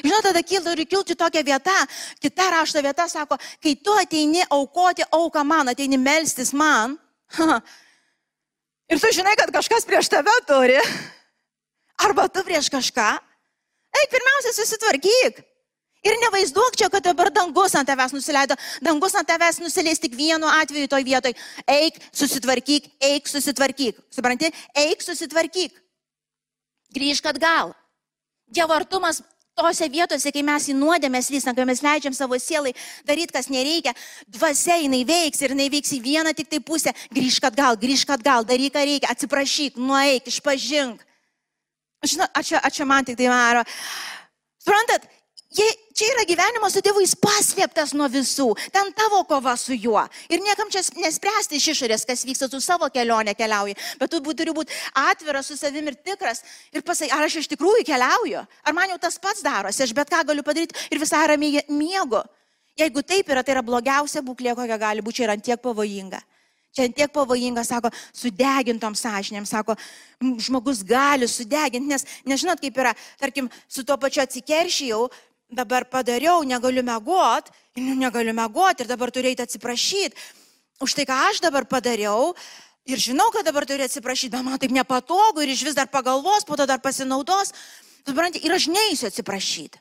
Žinot, 0.00 0.24
tada 0.24 0.42
turi 0.42 0.86
kilti 0.86 1.14
tokia 1.14 1.42
vieta, 1.42 1.74
kita 2.22 2.50
rašto 2.50 2.82
vieta 2.82 3.08
sako, 3.08 3.36
kai 3.62 3.74
tu 3.76 3.92
ateini 3.92 4.44
aukoti 4.50 5.02
auką 5.12 5.44
man, 5.44 5.68
ateini 5.68 5.98
melstis 5.98 6.52
man, 6.52 6.96
ir 8.90 9.00
tu 9.00 9.10
žinai, 9.12 9.34
kad 9.36 9.50
kažkas 9.52 9.84
prieš 9.84 10.08
tave 10.08 10.34
turi, 10.46 10.78
arba 11.98 12.28
tu 12.28 12.42
prieš 12.46 12.70
kažką, 12.70 13.08
eik 14.00 14.14
pirmiausia 14.14 14.54
susitvarkyk. 14.54 15.42
Ir 16.04 16.18
nevaizduok 16.20 16.76
čia, 16.76 16.90
kad 16.92 17.04
dabar 17.04 17.30
dangus 17.32 17.74
ant 17.78 17.88
tavęs 17.88 18.12
nusileido. 18.12 18.56
Dangus 18.84 19.14
ant 19.16 19.28
tavęs 19.28 19.62
nusileis 19.62 20.02
tik 20.02 20.12
vienu 20.16 20.50
atveju 20.60 20.90
toj 20.92 21.04
vietoj. 21.06 21.32
Eik, 21.64 21.96
susitvarkyk, 22.12 22.90
eik, 23.00 23.30
susitvarkyk. 23.30 24.02
Supranti? 24.12 24.50
Eik, 24.76 25.00
susitvarkyk. 25.00 25.72
Grįžk 26.94 27.30
atgal. 27.32 27.72
Dievo 28.52 28.76
artumas 28.76 29.22
tose 29.56 29.88
vietose, 29.88 30.32
kai 30.34 30.42
mes 30.44 30.66
į 30.68 30.74
nuodėmės 30.76 31.30
lystam, 31.32 31.56
kai 31.56 31.64
mes 31.68 31.80
leidžiam 31.82 32.14
savo 32.14 32.36
sielai 32.42 32.74
daryti, 33.06 33.32
kas 33.32 33.48
nereikia, 33.48 33.94
dvasia 34.28 34.76
jinai 34.82 35.04
veiks 35.08 35.40
ir 35.40 35.54
jinai 35.54 35.70
veiks 35.72 35.94
į 35.94 36.02
vieną 36.04 36.34
tik 36.36 36.50
tai 36.50 36.60
pusę. 36.60 36.92
Grįžk 37.14 37.48
atgal, 37.48 37.78
grįžk 37.80 38.12
atgal, 38.16 38.44
daryk, 38.44 38.74
ką 38.74 38.84
reikia, 38.84 39.12
atsiprašyk, 39.14 39.78
nueik, 39.80 40.28
išpažink. 40.28 41.00
Žinot, 42.04 42.34
ačiū, 42.36 42.60
ačiū 42.60 42.84
man 42.84 43.06
tik 43.06 43.16
tai 43.16 43.30
maro. 43.32 43.62
Suprantat, 44.60 45.06
Jie, 45.54 45.66
čia 45.94 46.08
yra 46.10 46.24
gyvenimas 46.26 46.74
su 46.74 46.80
Dievu, 46.82 46.98
jis 47.04 47.14
paslėptas 47.22 47.92
nuo 47.94 48.08
visų. 48.10 48.48
Ten 48.74 48.88
tavo 48.96 49.20
kova 49.28 49.52
su 49.60 49.76
juo. 49.76 50.02
Ir 50.26 50.42
niekam 50.42 50.70
čia 50.72 50.82
nespręsti 50.98 51.60
iš 51.60 51.68
išorės, 51.76 52.02
kas 52.08 52.24
vyksta, 52.26 52.48
tu 52.50 52.58
savo 52.58 52.88
kelionę 52.90 53.36
keliauji. 53.38 53.76
Bet 54.00 54.10
tu 54.10 54.18
turi 54.34 54.54
būti 54.56 54.74
atviras 54.98 55.46
su 55.46 55.56
savimi 55.58 55.92
ir 55.92 55.98
tikras. 56.02 56.42
Ir 56.74 56.82
pasakai, 56.82 57.12
ar 57.14 57.28
aš 57.28 57.38
iš 57.44 57.50
tikrųjų 57.52 57.84
keliauju? 57.86 58.42
Ar 58.66 58.74
man 58.74 58.90
jau 58.90 58.98
tas 58.98 59.20
pats 59.22 59.44
darosi, 59.46 59.84
aš 59.86 59.92
bet 59.94 60.10
ką 60.10 60.24
galiu 60.26 60.42
padaryti 60.42 60.74
ir 60.90 60.98
visai 60.98 61.22
ramiai 61.30 61.62
miegu. 61.70 62.24
Jeigu 62.74 63.04
taip 63.06 63.30
yra, 63.30 63.44
tai 63.46 63.54
yra 63.54 63.62
blogiausia 63.62 64.24
būklė, 64.26 64.56
kokia 64.58 64.78
gali 64.82 65.04
būti, 65.06 65.20
čia 65.20 65.28
yra 65.28 65.36
tiek 65.38 65.60
pavojinga. 65.62 66.18
Čia 66.74 66.88
tiek 66.90 67.12
pavojinga, 67.14 67.62
sako, 67.62 67.92
sudegintom 68.10 68.96
sąžinėm, 68.98 69.46
sako, 69.46 69.76
žmogus 70.42 70.80
gali 70.82 71.28
sudeginti, 71.30 71.86
nes 71.86 72.02
nežinot, 72.26 72.58
kaip 72.58 72.80
yra, 72.82 72.90
tarkim, 73.20 73.46
su 73.70 73.86
tuo 73.86 73.94
pačiu 74.02 74.24
atsikeršijau, 74.24 75.04
dabar 75.56 75.86
padariau, 75.90 76.42
negaliu 76.46 76.84
mėgoti, 76.86 77.54
nu, 77.80 77.94
negaliu 77.98 78.34
mėgoti 78.36 78.84
ir 78.84 78.90
dabar 78.90 79.10
eiti 79.14 79.42
atsiprašyti 79.42 80.14
už 80.84 80.94
tai, 80.94 81.06
ką 81.06 81.16
aš 81.30 81.40
dabar 81.44 81.64
padariau. 81.64 82.34
Ir 82.84 83.00
žinau, 83.00 83.30
kad 83.32 83.46
dabar 83.46 83.64
turiu 83.64 83.86
atsiprašyti, 83.86 84.34
bet 84.34 84.44
man 84.44 84.60
taip 84.60 84.74
nepatogu 84.74 85.40
ir 85.40 85.54
iš 85.54 85.62
vis 85.64 85.76
dar 85.78 85.88
pagalvos, 85.88 86.44
po 86.44 86.56
to 86.56 86.66
dar 86.68 86.82
pasinaudos. 86.84 87.54
Suprantate, 88.04 88.44
ir 88.44 88.52
aš 88.52 88.68
neįsiu 88.68 89.08
atsiprašyti. 89.08 89.80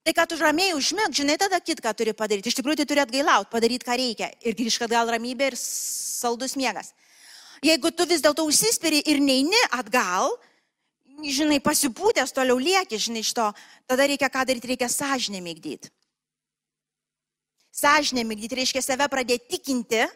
Tai, 0.00 0.14
kad 0.16 0.30
tu 0.32 0.38
ramiai 0.40 0.72
užmėg, 0.74 1.12
žinai, 1.14 1.36
tada 1.38 1.60
kitką 1.62 1.92
turi 1.94 2.14
padaryti. 2.16 2.50
Iš 2.50 2.56
tikrųjų, 2.58 2.80
tai 2.80 2.86
turi 2.88 3.02
atgailauti, 3.04 3.50
padaryti, 3.52 3.86
ką 3.86 3.98
reikia. 4.00 4.30
Ir 4.42 4.56
grįžk 4.58 4.88
atgal 4.88 5.12
ramybė 5.12 5.52
ir 5.52 5.56
saldus 5.60 6.56
miegas. 6.58 6.94
Jeigu 7.62 7.92
tu 7.92 8.08
vis 8.08 8.24
dėlto 8.24 8.46
užsispiri 8.48 9.02
ir 9.12 9.20
neini 9.20 9.60
atgal, 9.76 10.32
žinai, 11.28 11.60
pasipūtęs 11.60 12.32
toliau 12.36 12.58
lieki, 12.60 12.98
žinai, 13.00 13.22
iš 13.24 13.32
to, 13.36 13.46
tada 13.90 14.06
reikia 14.08 14.30
ką 14.32 14.44
daryti, 14.48 14.70
reikia 14.72 14.88
sąžinę 14.88 15.42
mygdyti. 15.44 15.90
Sąžinę 17.72 18.24
mygdyti 18.24 18.58
reiškia 18.58 18.82
save 18.82 19.06
pradėti 19.08 19.56
tikinti. 19.56 20.06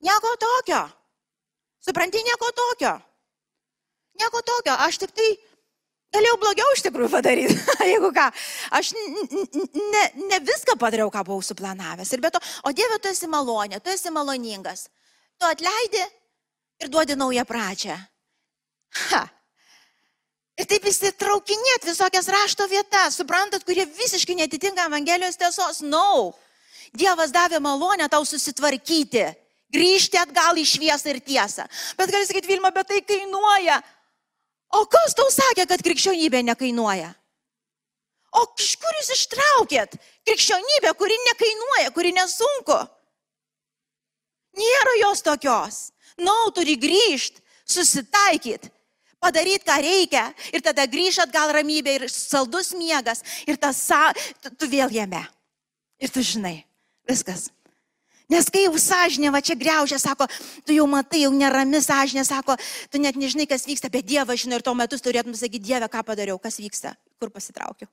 Nieko 0.00 0.34
tokio. 0.40 0.82
Supranti, 1.80 2.22
nieko 2.24 2.50
tokio. 2.56 2.92
Nieko 4.20 4.42
tokio. 4.42 4.76
Aš 4.86 5.00
tik 5.00 5.14
tai 5.16 5.28
galėjau 6.14 6.36
blogiau 6.42 6.76
iš 6.76 6.84
tikrųjų 6.86 7.10
padaryti. 7.12 7.56
Jeigu 7.92 8.12
ką, 8.14 8.28
aš 8.76 8.92
ne, 8.94 10.04
ne 10.30 10.38
viską 10.46 10.76
padariau, 10.80 11.10
ką 11.12 11.24
buvau 11.26 11.44
suplanavęs. 11.44 12.12
Ir 12.14 12.22
be 12.22 12.32
to, 12.34 12.42
o 12.66 12.72
Dieve, 12.76 13.00
tu 13.02 13.10
esi 13.12 13.28
malonė, 13.30 13.80
tu 13.80 13.92
esi 13.92 14.12
maloningas. 14.14 14.88
Tu 15.40 15.48
atleidi 15.48 16.04
ir 16.84 16.92
duodi 16.92 17.16
naują 17.16 17.44
pradžią. 17.48 17.96
Ha, 19.10 19.22
Ir 20.60 20.66
taip 20.68 20.84
įsitraukinėt 20.84 21.86
visokias 21.88 22.26
rašto 22.28 22.66
vietas, 22.68 23.16
suprantat, 23.16 23.62
kurie 23.64 23.86
visiškai 23.96 24.34
netitinka 24.36 24.84
Evangelijos 24.90 25.38
tiesos. 25.40 25.78
No. 25.80 26.34
Dievas 26.92 27.30
davė 27.32 27.62
malonę 27.64 28.08
tau 28.12 28.26
susitvarkyti, 28.28 29.22
grįžti 29.72 30.18
atgal 30.20 30.58
į 30.60 30.66
šviesą 30.68 31.14
ir 31.14 31.20
tiesą. 31.24 31.64
Bet 31.96 32.12
gali 32.12 32.28
sakyti, 32.28 32.50
Vilma, 32.50 32.72
bet 32.76 32.90
tai 32.90 33.00
kainuoja. 33.06 33.78
O 34.76 34.82
kas 34.90 35.16
tau 35.16 35.30
sakė, 35.32 35.64
kad 35.70 35.84
krikščionybė 35.86 36.42
nekainuoja? 36.50 37.08
O 38.36 38.42
iš 38.60 38.74
kur 38.82 38.98
jūs 38.98 39.08
ištraukėt 39.16 39.96
krikščionybę, 40.28 40.92
kuri 40.98 41.16
nekainuoja, 41.30 41.94
kuri 41.94 42.12
nesunku? 42.18 42.76
Nėra 44.60 44.98
jos 45.06 45.24
tokios. 45.24 45.80
Nau, 46.20 46.50
no, 46.50 46.52
turi 46.52 46.76
grįžti, 46.76 47.40
susitaikyti 47.64 48.68
padaryti, 49.20 49.64
ką 49.68 49.76
reikia. 49.84 50.24
Ir 50.54 50.64
tada 50.64 50.86
grįžt 50.90 51.26
atgal 51.26 51.52
ramybė 51.54 52.00
ir 52.00 52.08
saldus 52.10 52.72
miegas. 52.76 53.22
Ir 53.46 53.60
tas, 53.60 53.84
tu, 54.42 54.68
vėl 54.70 54.92
jame. 54.92 55.22
Ir 56.00 56.12
tu 56.12 56.24
žinai, 56.24 56.62
viskas. 57.08 57.50
Nes 58.30 58.46
kai 58.46 58.62
jau 58.62 58.78
sąžinė 58.78 59.32
va 59.34 59.40
čia 59.42 59.56
greužia, 59.58 59.98
sako, 59.98 60.28
tu 60.62 60.74
jau 60.74 60.84
matai, 60.86 61.24
jau 61.24 61.32
nerami 61.34 61.80
sąžinė, 61.82 62.22
sako, 62.24 62.54
tu 62.86 63.00
net 63.02 63.18
nežinai, 63.18 63.48
kas 63.50 63.66
vyksta, 63.66 63.90
bet 63.90 64.06
Dievas 64.06 64.38
žino 64.38 64.54
ir 64.54 64.62
tuo 64.62 64.74
metu 64.78 64.94
turėtum 65.02 65.34
sakyti, 65.34 65.64
Dieve, 65.66 65.88
ką 65.90 66.04
padariau, 66.06 66.38
kas 66.38 66.60
vyksta, 66.62 66.94
kur 67.18 67.32
pasitraukiu. 67.34 67.90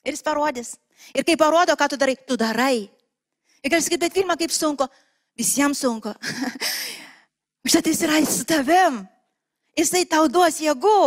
Ir 0.00 0.16
jis 0.16 0.24
parodys. 0.24 0.72
Ir 1.12 1.28
kai 1.28 1.36
parodo, 1.36 1.76
ką 1.76 1.90
tu 1.92 2.00
darai, 2.00 2.16
tu 2.16 2.40
darai. 2.40 2.88
Ir 3.60 3.68
gali 3.68 3.84
sakyti, 3.84 4.00
bet 4.00 4.16
Vilma, 4.16 4.38
kaip 4.40 4.52
sunku. 4.54 4.88
Visiems 5.36 5.84
sunku. 5.84 6.14
Štai 7.68 7.92
jis 7.92 8.04
yra 8.08 8.24
su 8.24 8.48
tavim. 8.48 9.02
Jisai 9.78 10.06
tau 10.08 10.28
duos 10.28 10.58
jėgų. 10.62 11.02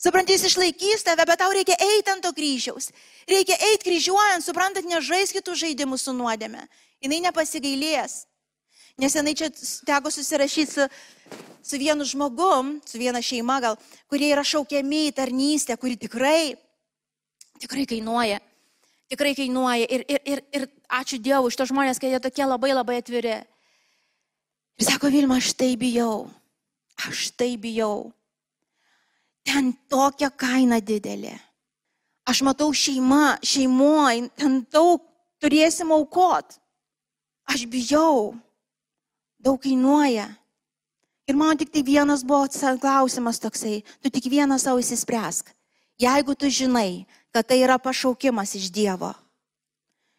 Suprantate, 0.00 0.32
jis 0.32 0.46
išlaikys 0.48 1.04
tave, 1.04 1.26
bet 1.28 1.42
tau 1.42 1.52
reikia 1.52 1.76
eiti 1.76 2.08
ant 2.08 2.24
to 2.24 2.32
kryžiaus. 2.32 2.88
Reikia 3.28 3.58
eiti 3.68 3.84
kryžiuojant, 3.84 4.46
suprantat, 4.46 4.88
nežais 4.88 5.32
kitų 5.36 5.58
žaidimų 5.60 5.98
su 6.00 6.14
nuodėme. 6.16 6.64
Jis 7.04 7.20
nepasigailės. 7.20 8.14
Nes 9.00 9.14
jinai 9.16 9.34
čia 9.36 9.48
teko 9.88 10.10
susirašyti 10.12 10.72
su, 10.72 10.86
su 11.64 11.78
vienu 11.80 12.04
žmogum, 12.04 12.78
su 12.84 12.98
viena 13.00 13.20
šeima 13.24 13.60
gal, 13.60 13.76
kurie 14.10 14.32
yra 14.32 14.44
šaukiami 14.44 15.06
į 15.08 15.14
tarnystę, 15.16 15.76
kuri 15.80 15.96
tikrai, 16.00 16.56
tikrai 17.60 17.86
kainuoja. 17.88 18.40
Tikrai 19.12 19.32
kainuoja. 19.36 19.84
Ir, 19.84 20.04
ir, 20.08 20.20
ir, 20.24 20.42
ir 20.54 20.66
ačiū 21.00 21.20
Dievui 21.20 21.52
už 21.52 21.56
to 21.60 21.68
žmonės, 21.68 22.00
kad 22.00 22.12
jie 22.12 22.20
tokie 22.22 22.44
labai 22.46 22.72
labai 22.72 23.00
atviri. 23.00 23.40
Ir 24.80 24.86
sako, 24.88 25.12
Vilma, 25.12 25.40
aš 25.40 25.52
tai 25.60 25.74
bijau. 25.80 26.28
Aš 27.08 27.30
tai 27.36 27.56
bijau. 27.56 28.10
Ten 29.46 29.72
tokia 29.88 30.28
kaina 30.30 30.80
didelė. 30.80 31.36
Aš 32.28 32.42
matau 32.44 32.68
šeima, 32.76 33.38
šeimoje, 33.42 34.28
ten 34.36 34.60
daug 34.70 35.00
turėsim 35.40 35.90
aukot. 35.94 36.58
Aš 37.48 37.64
bijau. 37.70 38.36
Daug 39.40 39.56
kainuoja. 39.62 40.28
Ir 41.30 41.38
man 41.38 41.56
tik 41.56 41.70
tai 41.72 41.82
vienas 41.86 42.24
buvo 42.26 42.48
klausimas 42.80 43.38
toksai, 43.38 43.84
tu 44.02 44.10
tik 44.10 44.26
vieną 44.26 44.58
savo 44.58 44.82
įsispręsk. 44.82 45.54
Jeigu 46.00 46.34
tu 46.34 46.50
žinai, 46.50 47.06
kad 47.30 47.46
tai 47.46 47.60
yra 47.62 47.78
pašaukimas 47.78 48.54
iš 48.58 48.70
Dievo, 48.72 49.12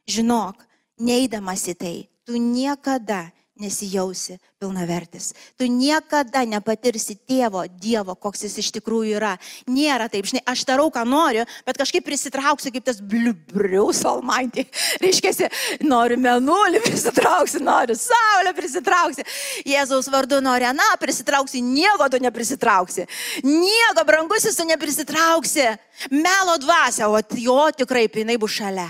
žinok, 0.07 0.55
neįdamas 1.01 1.67
į 1.67 1.75
tai, 1.75 1.97
tu 2.23 2.38
niekada 2.38 3.32
nesijausi 3.62 4.38
pilnavertis. 4.62 5.32
Tu 5.57 5.68
niekada 5.70 6.43
nepatirsi 6.49 7.16
tėvo, 7.30 7.64
Dievo, 7.82 8.16
koks 8.20 8.45
jis 8.45 8.57
iš 8.62 8.70
tikrųjų 8.78 9.18
yra. 9.20 9.32
Nėra 9.70 10.09
taip, 10.12 10.28
žinai, 10.30 10.43
aš 10.49 10.64
darau, 10.70 10.89
ką 10.93 11.03
noriu, 11.07 11.45
bet 11.68 11.80
kažkaip 11.82 12.05
prisitrauksiu 12.05 12.74
kaip 12.74 12.86
tas 12.89 13.01
bliubrius 13.01 14.03
almaitį. 14.09 14.66
Reiškia, 15.03 15.49
noriu 15.86 16.20
menulį 16.22 16.84
prisitrauksiu, 16.88 17.64
noriu 17.66 17.97
saulę 17.99 18.55
prisitrauksiu. 18.57 19.26
Jėzaus 19.70 20.09
vardu 20.14 20.41
nori 20.43 20.70
aną 20.70 20.91
prisitrauksi, 21.01 21.64
nieko 21.66 22.09
tu 22.12 22.22
neprisitrauksi. 22.22 23.07
Nieko 23.47 24.05
brangusis 24.07 24.57
tu 24.57 24.68
neprisitrauksi. 24.70 25.70
Melo 26.12 26.57
dvasia, 26.62 27.09
o 27.09 27.22
jo 27.38 27.62
tikrai 27.78 28.07
pinai 28.09 28.39
bus 28.41 28.57
šalia 28.57 28.89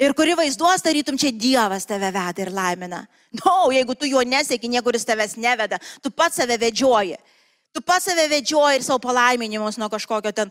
ir 0.00 0.14
kuri 0.16 0.34
vaizduos, 0.38 0.82
tarytum 0.84 1.18
čia 1.20 1.32
Dievas 1.36 1.86
tave 1.88 2.10
veda 2.14 2.42
ir 2.42 2.52
laimina. 2.54 3.04
Na, 3.30 3.42
no, 3.46 3.70
jeigu 3.70 3.94
tu 3.94 4.08
juo 4.10 4.22
nesėki, 4.26 4.68
niekuris 4.70 5.06
tavęs 5.06 5.36
neveda, 5.38 5.78
tu 6.02 6.10
pats 6.10 6.40
save 6.40 6.56
vedžioji. 6.58 7.18
Tu 7.70 7.82
pats 7.86 8.08
save 8.10 8.26
vedžioji 8.30 8.80
ir 8.80 8.86
savo 8.86 8.98
palaiminimus 9.04 9.78
nuo 9.78 9.86
kažkokio 9.92 10.32
ten 10.34 10.50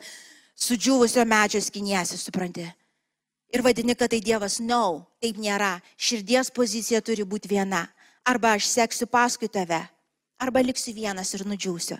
sudžiūvusio 0.59 1.25
medžio 1.27 1.59
skiniesi, 1.63 2.17
supranti. 2.19 2.67
Ir 3.49 3.63
vadini, 3.65 3.95
kad 3.97 4.11
tai 4.13 4.21
Dievas, 4.23 4.59
no, 4.61 5.09
taip 5.19 5.39
nėra. 5.41 5.79
Širdies 5.97 6.53
pozicija 6.55 7.01
turi 7.01 7.25
būti 7.25 7.49
viena. 7.51 7.87
Arba 8.23 8.53
aš 8.55 8.67
seksiu 8.69 9.07
paskui 9.09 9.49
tave, 9.49 9.79
arba 10.39 10.61
liksiu 10.61 10.93
vienas 10.93 11.33
ir 11.33 11.47
nudžiūsiu. 11.49 11.97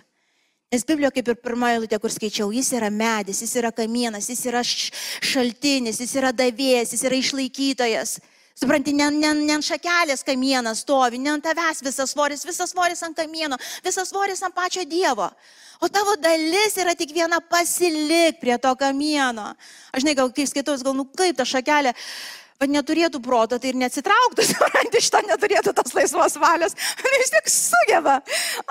Nes 0.70 0.84
Biblijoje, 0.86 1.16
kaip 1.16 1.28
ir 1.32 1.38
pirmoji 1.42 1.80
eilutė, 1.80 1.98
kur 1.98 2.12
skaičiau, 2.14 2.52
jis 2.54 2.68
yra 2.78 2.92
medis, 2.94 3.40
jis 3.42 3.56
yra 3.58 3.72
kamienas, 3.74 4.28
jis 4.30 4.44
yra 4.46 4.60
šaltinis, 4.62 5.98
jis 5.98 6.12
yra 6.20 6.30
davėjas, 6.30 6.92
jis 6.94 7.02
yra 7.08 7.18
išlaikytojas. 7.18 8.20
Supranti, 8.60 8.92
ne, 8.92 9.06
ne, 9.08 9.30
ne 9.38 9.54
ant 9.56 9.64
šakelės 9.64 10.20
kamienas 10.26 10.82
stovi, 10.84 11.16
ne 11.16 11.30
ant 11.32 11.44
tavęs 11.46 11.78
visas 11.80 12.10
svoris, 12.12 12.42
visas 12.44 12.74
svoris 12.74 13.00
ant 13.06 13.16
kamieno, 13.16 13.56
visas 13.80 14.10
svoris 14.12 14.42
ant 14.44 14.52
pačio 14.52 14.84
Dievo. 14.84 15.30
O 15.80 15.88
tavo 15.88 16.12
dalis 16.20 16.76
yra 16.76 16.92
tik 16.92 17.14
viena 17.16 17.38
pasilik 17.40 18.36
prie 18.36 18.58
to 18.60 18.74
kamieno. 18.76 19.54
Aš 19.96 20.04
gal 20.12 20.28
kai 20.36 20.44
skaitau, 20.44 20.76
gal, 20.84 20.92
nu 20.98 21.06
kaip 21.08 21.38
ta 21.38 21.48
šakelė, 21.48 21.94
bet 22.60 22.74
neturėtų 22.74 23.22
proto, 23.24 23.56
tai 23.56 23.72
ir 23.72 23.80
neatsitrauktų, 23.80 24.44
supranti, 24.50 25.00
iš 25.00 25.08
to 25.08 25.24
neturėtų 25.30 25.72
tos 25.80 25.96
laisvos 25.96 26.36
valios, 26.44 26.76
vis 27.16 27.32
tik 27.32 27.48
sugeba 27.48 28.20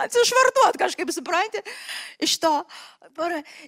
atsišvartuot 0.06 0.78
kažkaip, 0.86 1.10
supranti, 1.18 1.66
iš 2.22 2.38
to. 2.46 2.54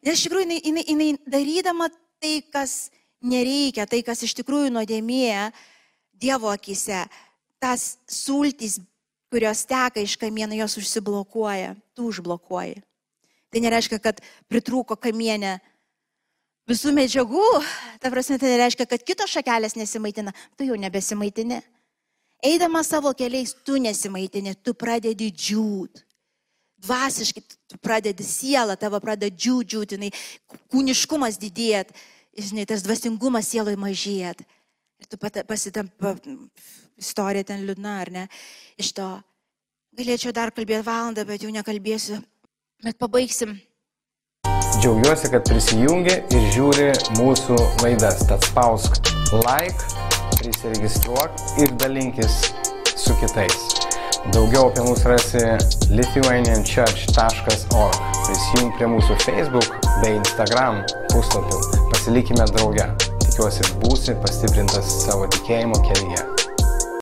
Nes 0.05 0.13
iš 0.13 0.29
tikrųjų 0.29 0.45
jinai, 0.45 0.61
jinai, 0.69 0.87
jinai 0.93 1.11
darydama 1.25 1.89
tai, 2.21 2.37
kas 2.53 2.91
nereikia, 3.25 3.89
tai, 3.89 4.05
kas 4.05 4.21
iš 4.29 4.37
tikrųjų 4.37 4.69
nuodėmėja 4.77 5.49
Dievo 6.21 6.51
akise, 6.53 7.05
tas 7.61 7.97
sultys, 8.09 8.77
kurios 9.31 9.65
teka 9.65 10.03
iš 10.03 10.17
kamieno, 10.19 10.53
jos 10.59 10.77
užsiblokuoja, 10.77 11.75
tu 11.95 12.09
užblokuoji. 12.11 12.81
Tai 13.51 13.61
nereiškia, 13.63 13.99
kad 13.99 14.21
pritrūko 14.51 14.95
kamienė 14.99 15.57
visų 16.69 16.93
medžiagų, 16.95 17.47
ta 17.99 18.11
prasme, 18.13 18.37
tai 18.39 18.53
reiškia, 18.59 18.87
kad 18.87 19.03
kitos 19.07 19.31
šakelės 19.33 19.75
nesimaitina, 19.79 20.33
tu 20.59 20.67
jau 20.67 20.77
nebesimaitini. 20.79 21.61
Eidamas 22.41 22.89
savo 22.89 23.11
keliais, 23.17 23.53
tu 23.65 23.77
nesimaitini, 23.81 24.55
tu 24.63 24.73
pradedi 24.73 25.29
džiūt. 25.31 26.05
Dvasiškai 26.81 27.43
tu 27.69 27.77
pradedi 27.83 28.25
sielą, 28.25 28.73
tavo 28.79 28.97
pradeda 29.03 29.29
džiūt, 29.35 29.93
jinai 29.93 30.09
kūniškumas 30.73 31.37
didėt, 31.41 31.91
žinai, 32.33 32.65
tas 32.65 32.81
dvasingumas 32.87 33.51
sieloje 33.51 33.77
mažėt. 33.77 34.41
Ir 35.01 35.09
tu 35.09 35.19
pasitampa 35.19 36.13
istorija 37.01 37.49
ten 37.51 37.65
liūdna, 37.65 37.97
ar 38.05 38.13
ne? 38.13 38.27
Iš 38.77 38.93
to 38.99 39.09
galėčiau 39.97 40.35
dar 40.35 40.53
kalbėti 40.53 40.85
valandą, 40.85 41.25
bet 41.25 41.43
jau 41.43 41.51
nekalbėsiu. 41.53 42.21
Bet 42.81 42.97
pabaigsim 43.01 43.57
Džiaugiuosi, 44.81 45.27
kad 45.29 45.43
prisijungi 45.45 46.13
ir 46.33 46.45
žiūri 46.55 46.87
mūsų 47.19 47.53
laidas. 47.83 48.23
Tad 48.25 48.41
spausk 48.47 48.97
like, 49.43 49.77
prisiregistruok 50.39 51.37
ir 51.61 51.69
dalinkis 51.81 52.39
su 52.95 53.13
kitais. 53.21 53.59
Daugiau 54.33 54.71
apie 54.71 54.87
mus 54.87 55.05
rasi 55.05 55.43
lithuanianchurch.org. 55.91 58.01
Prisijung 58.25 58.73
prie 58.79 58.89
mūsų 58.95 59.21
Facebook 59.27 59.69
bei 60.01 60.17
Instagram 60.17 60.81
puslapių. 61.13 61.57
Pasilikime 61.93 62.45
drauge. 62.55 63.10
Tikiuosi 63.41 63.77
būsi 63.81 64.13
pastiprintas 64.21 64.91
savo 65.01 65.25
tikėjimo 65.33 65.81
kelyje. 65.87 66.40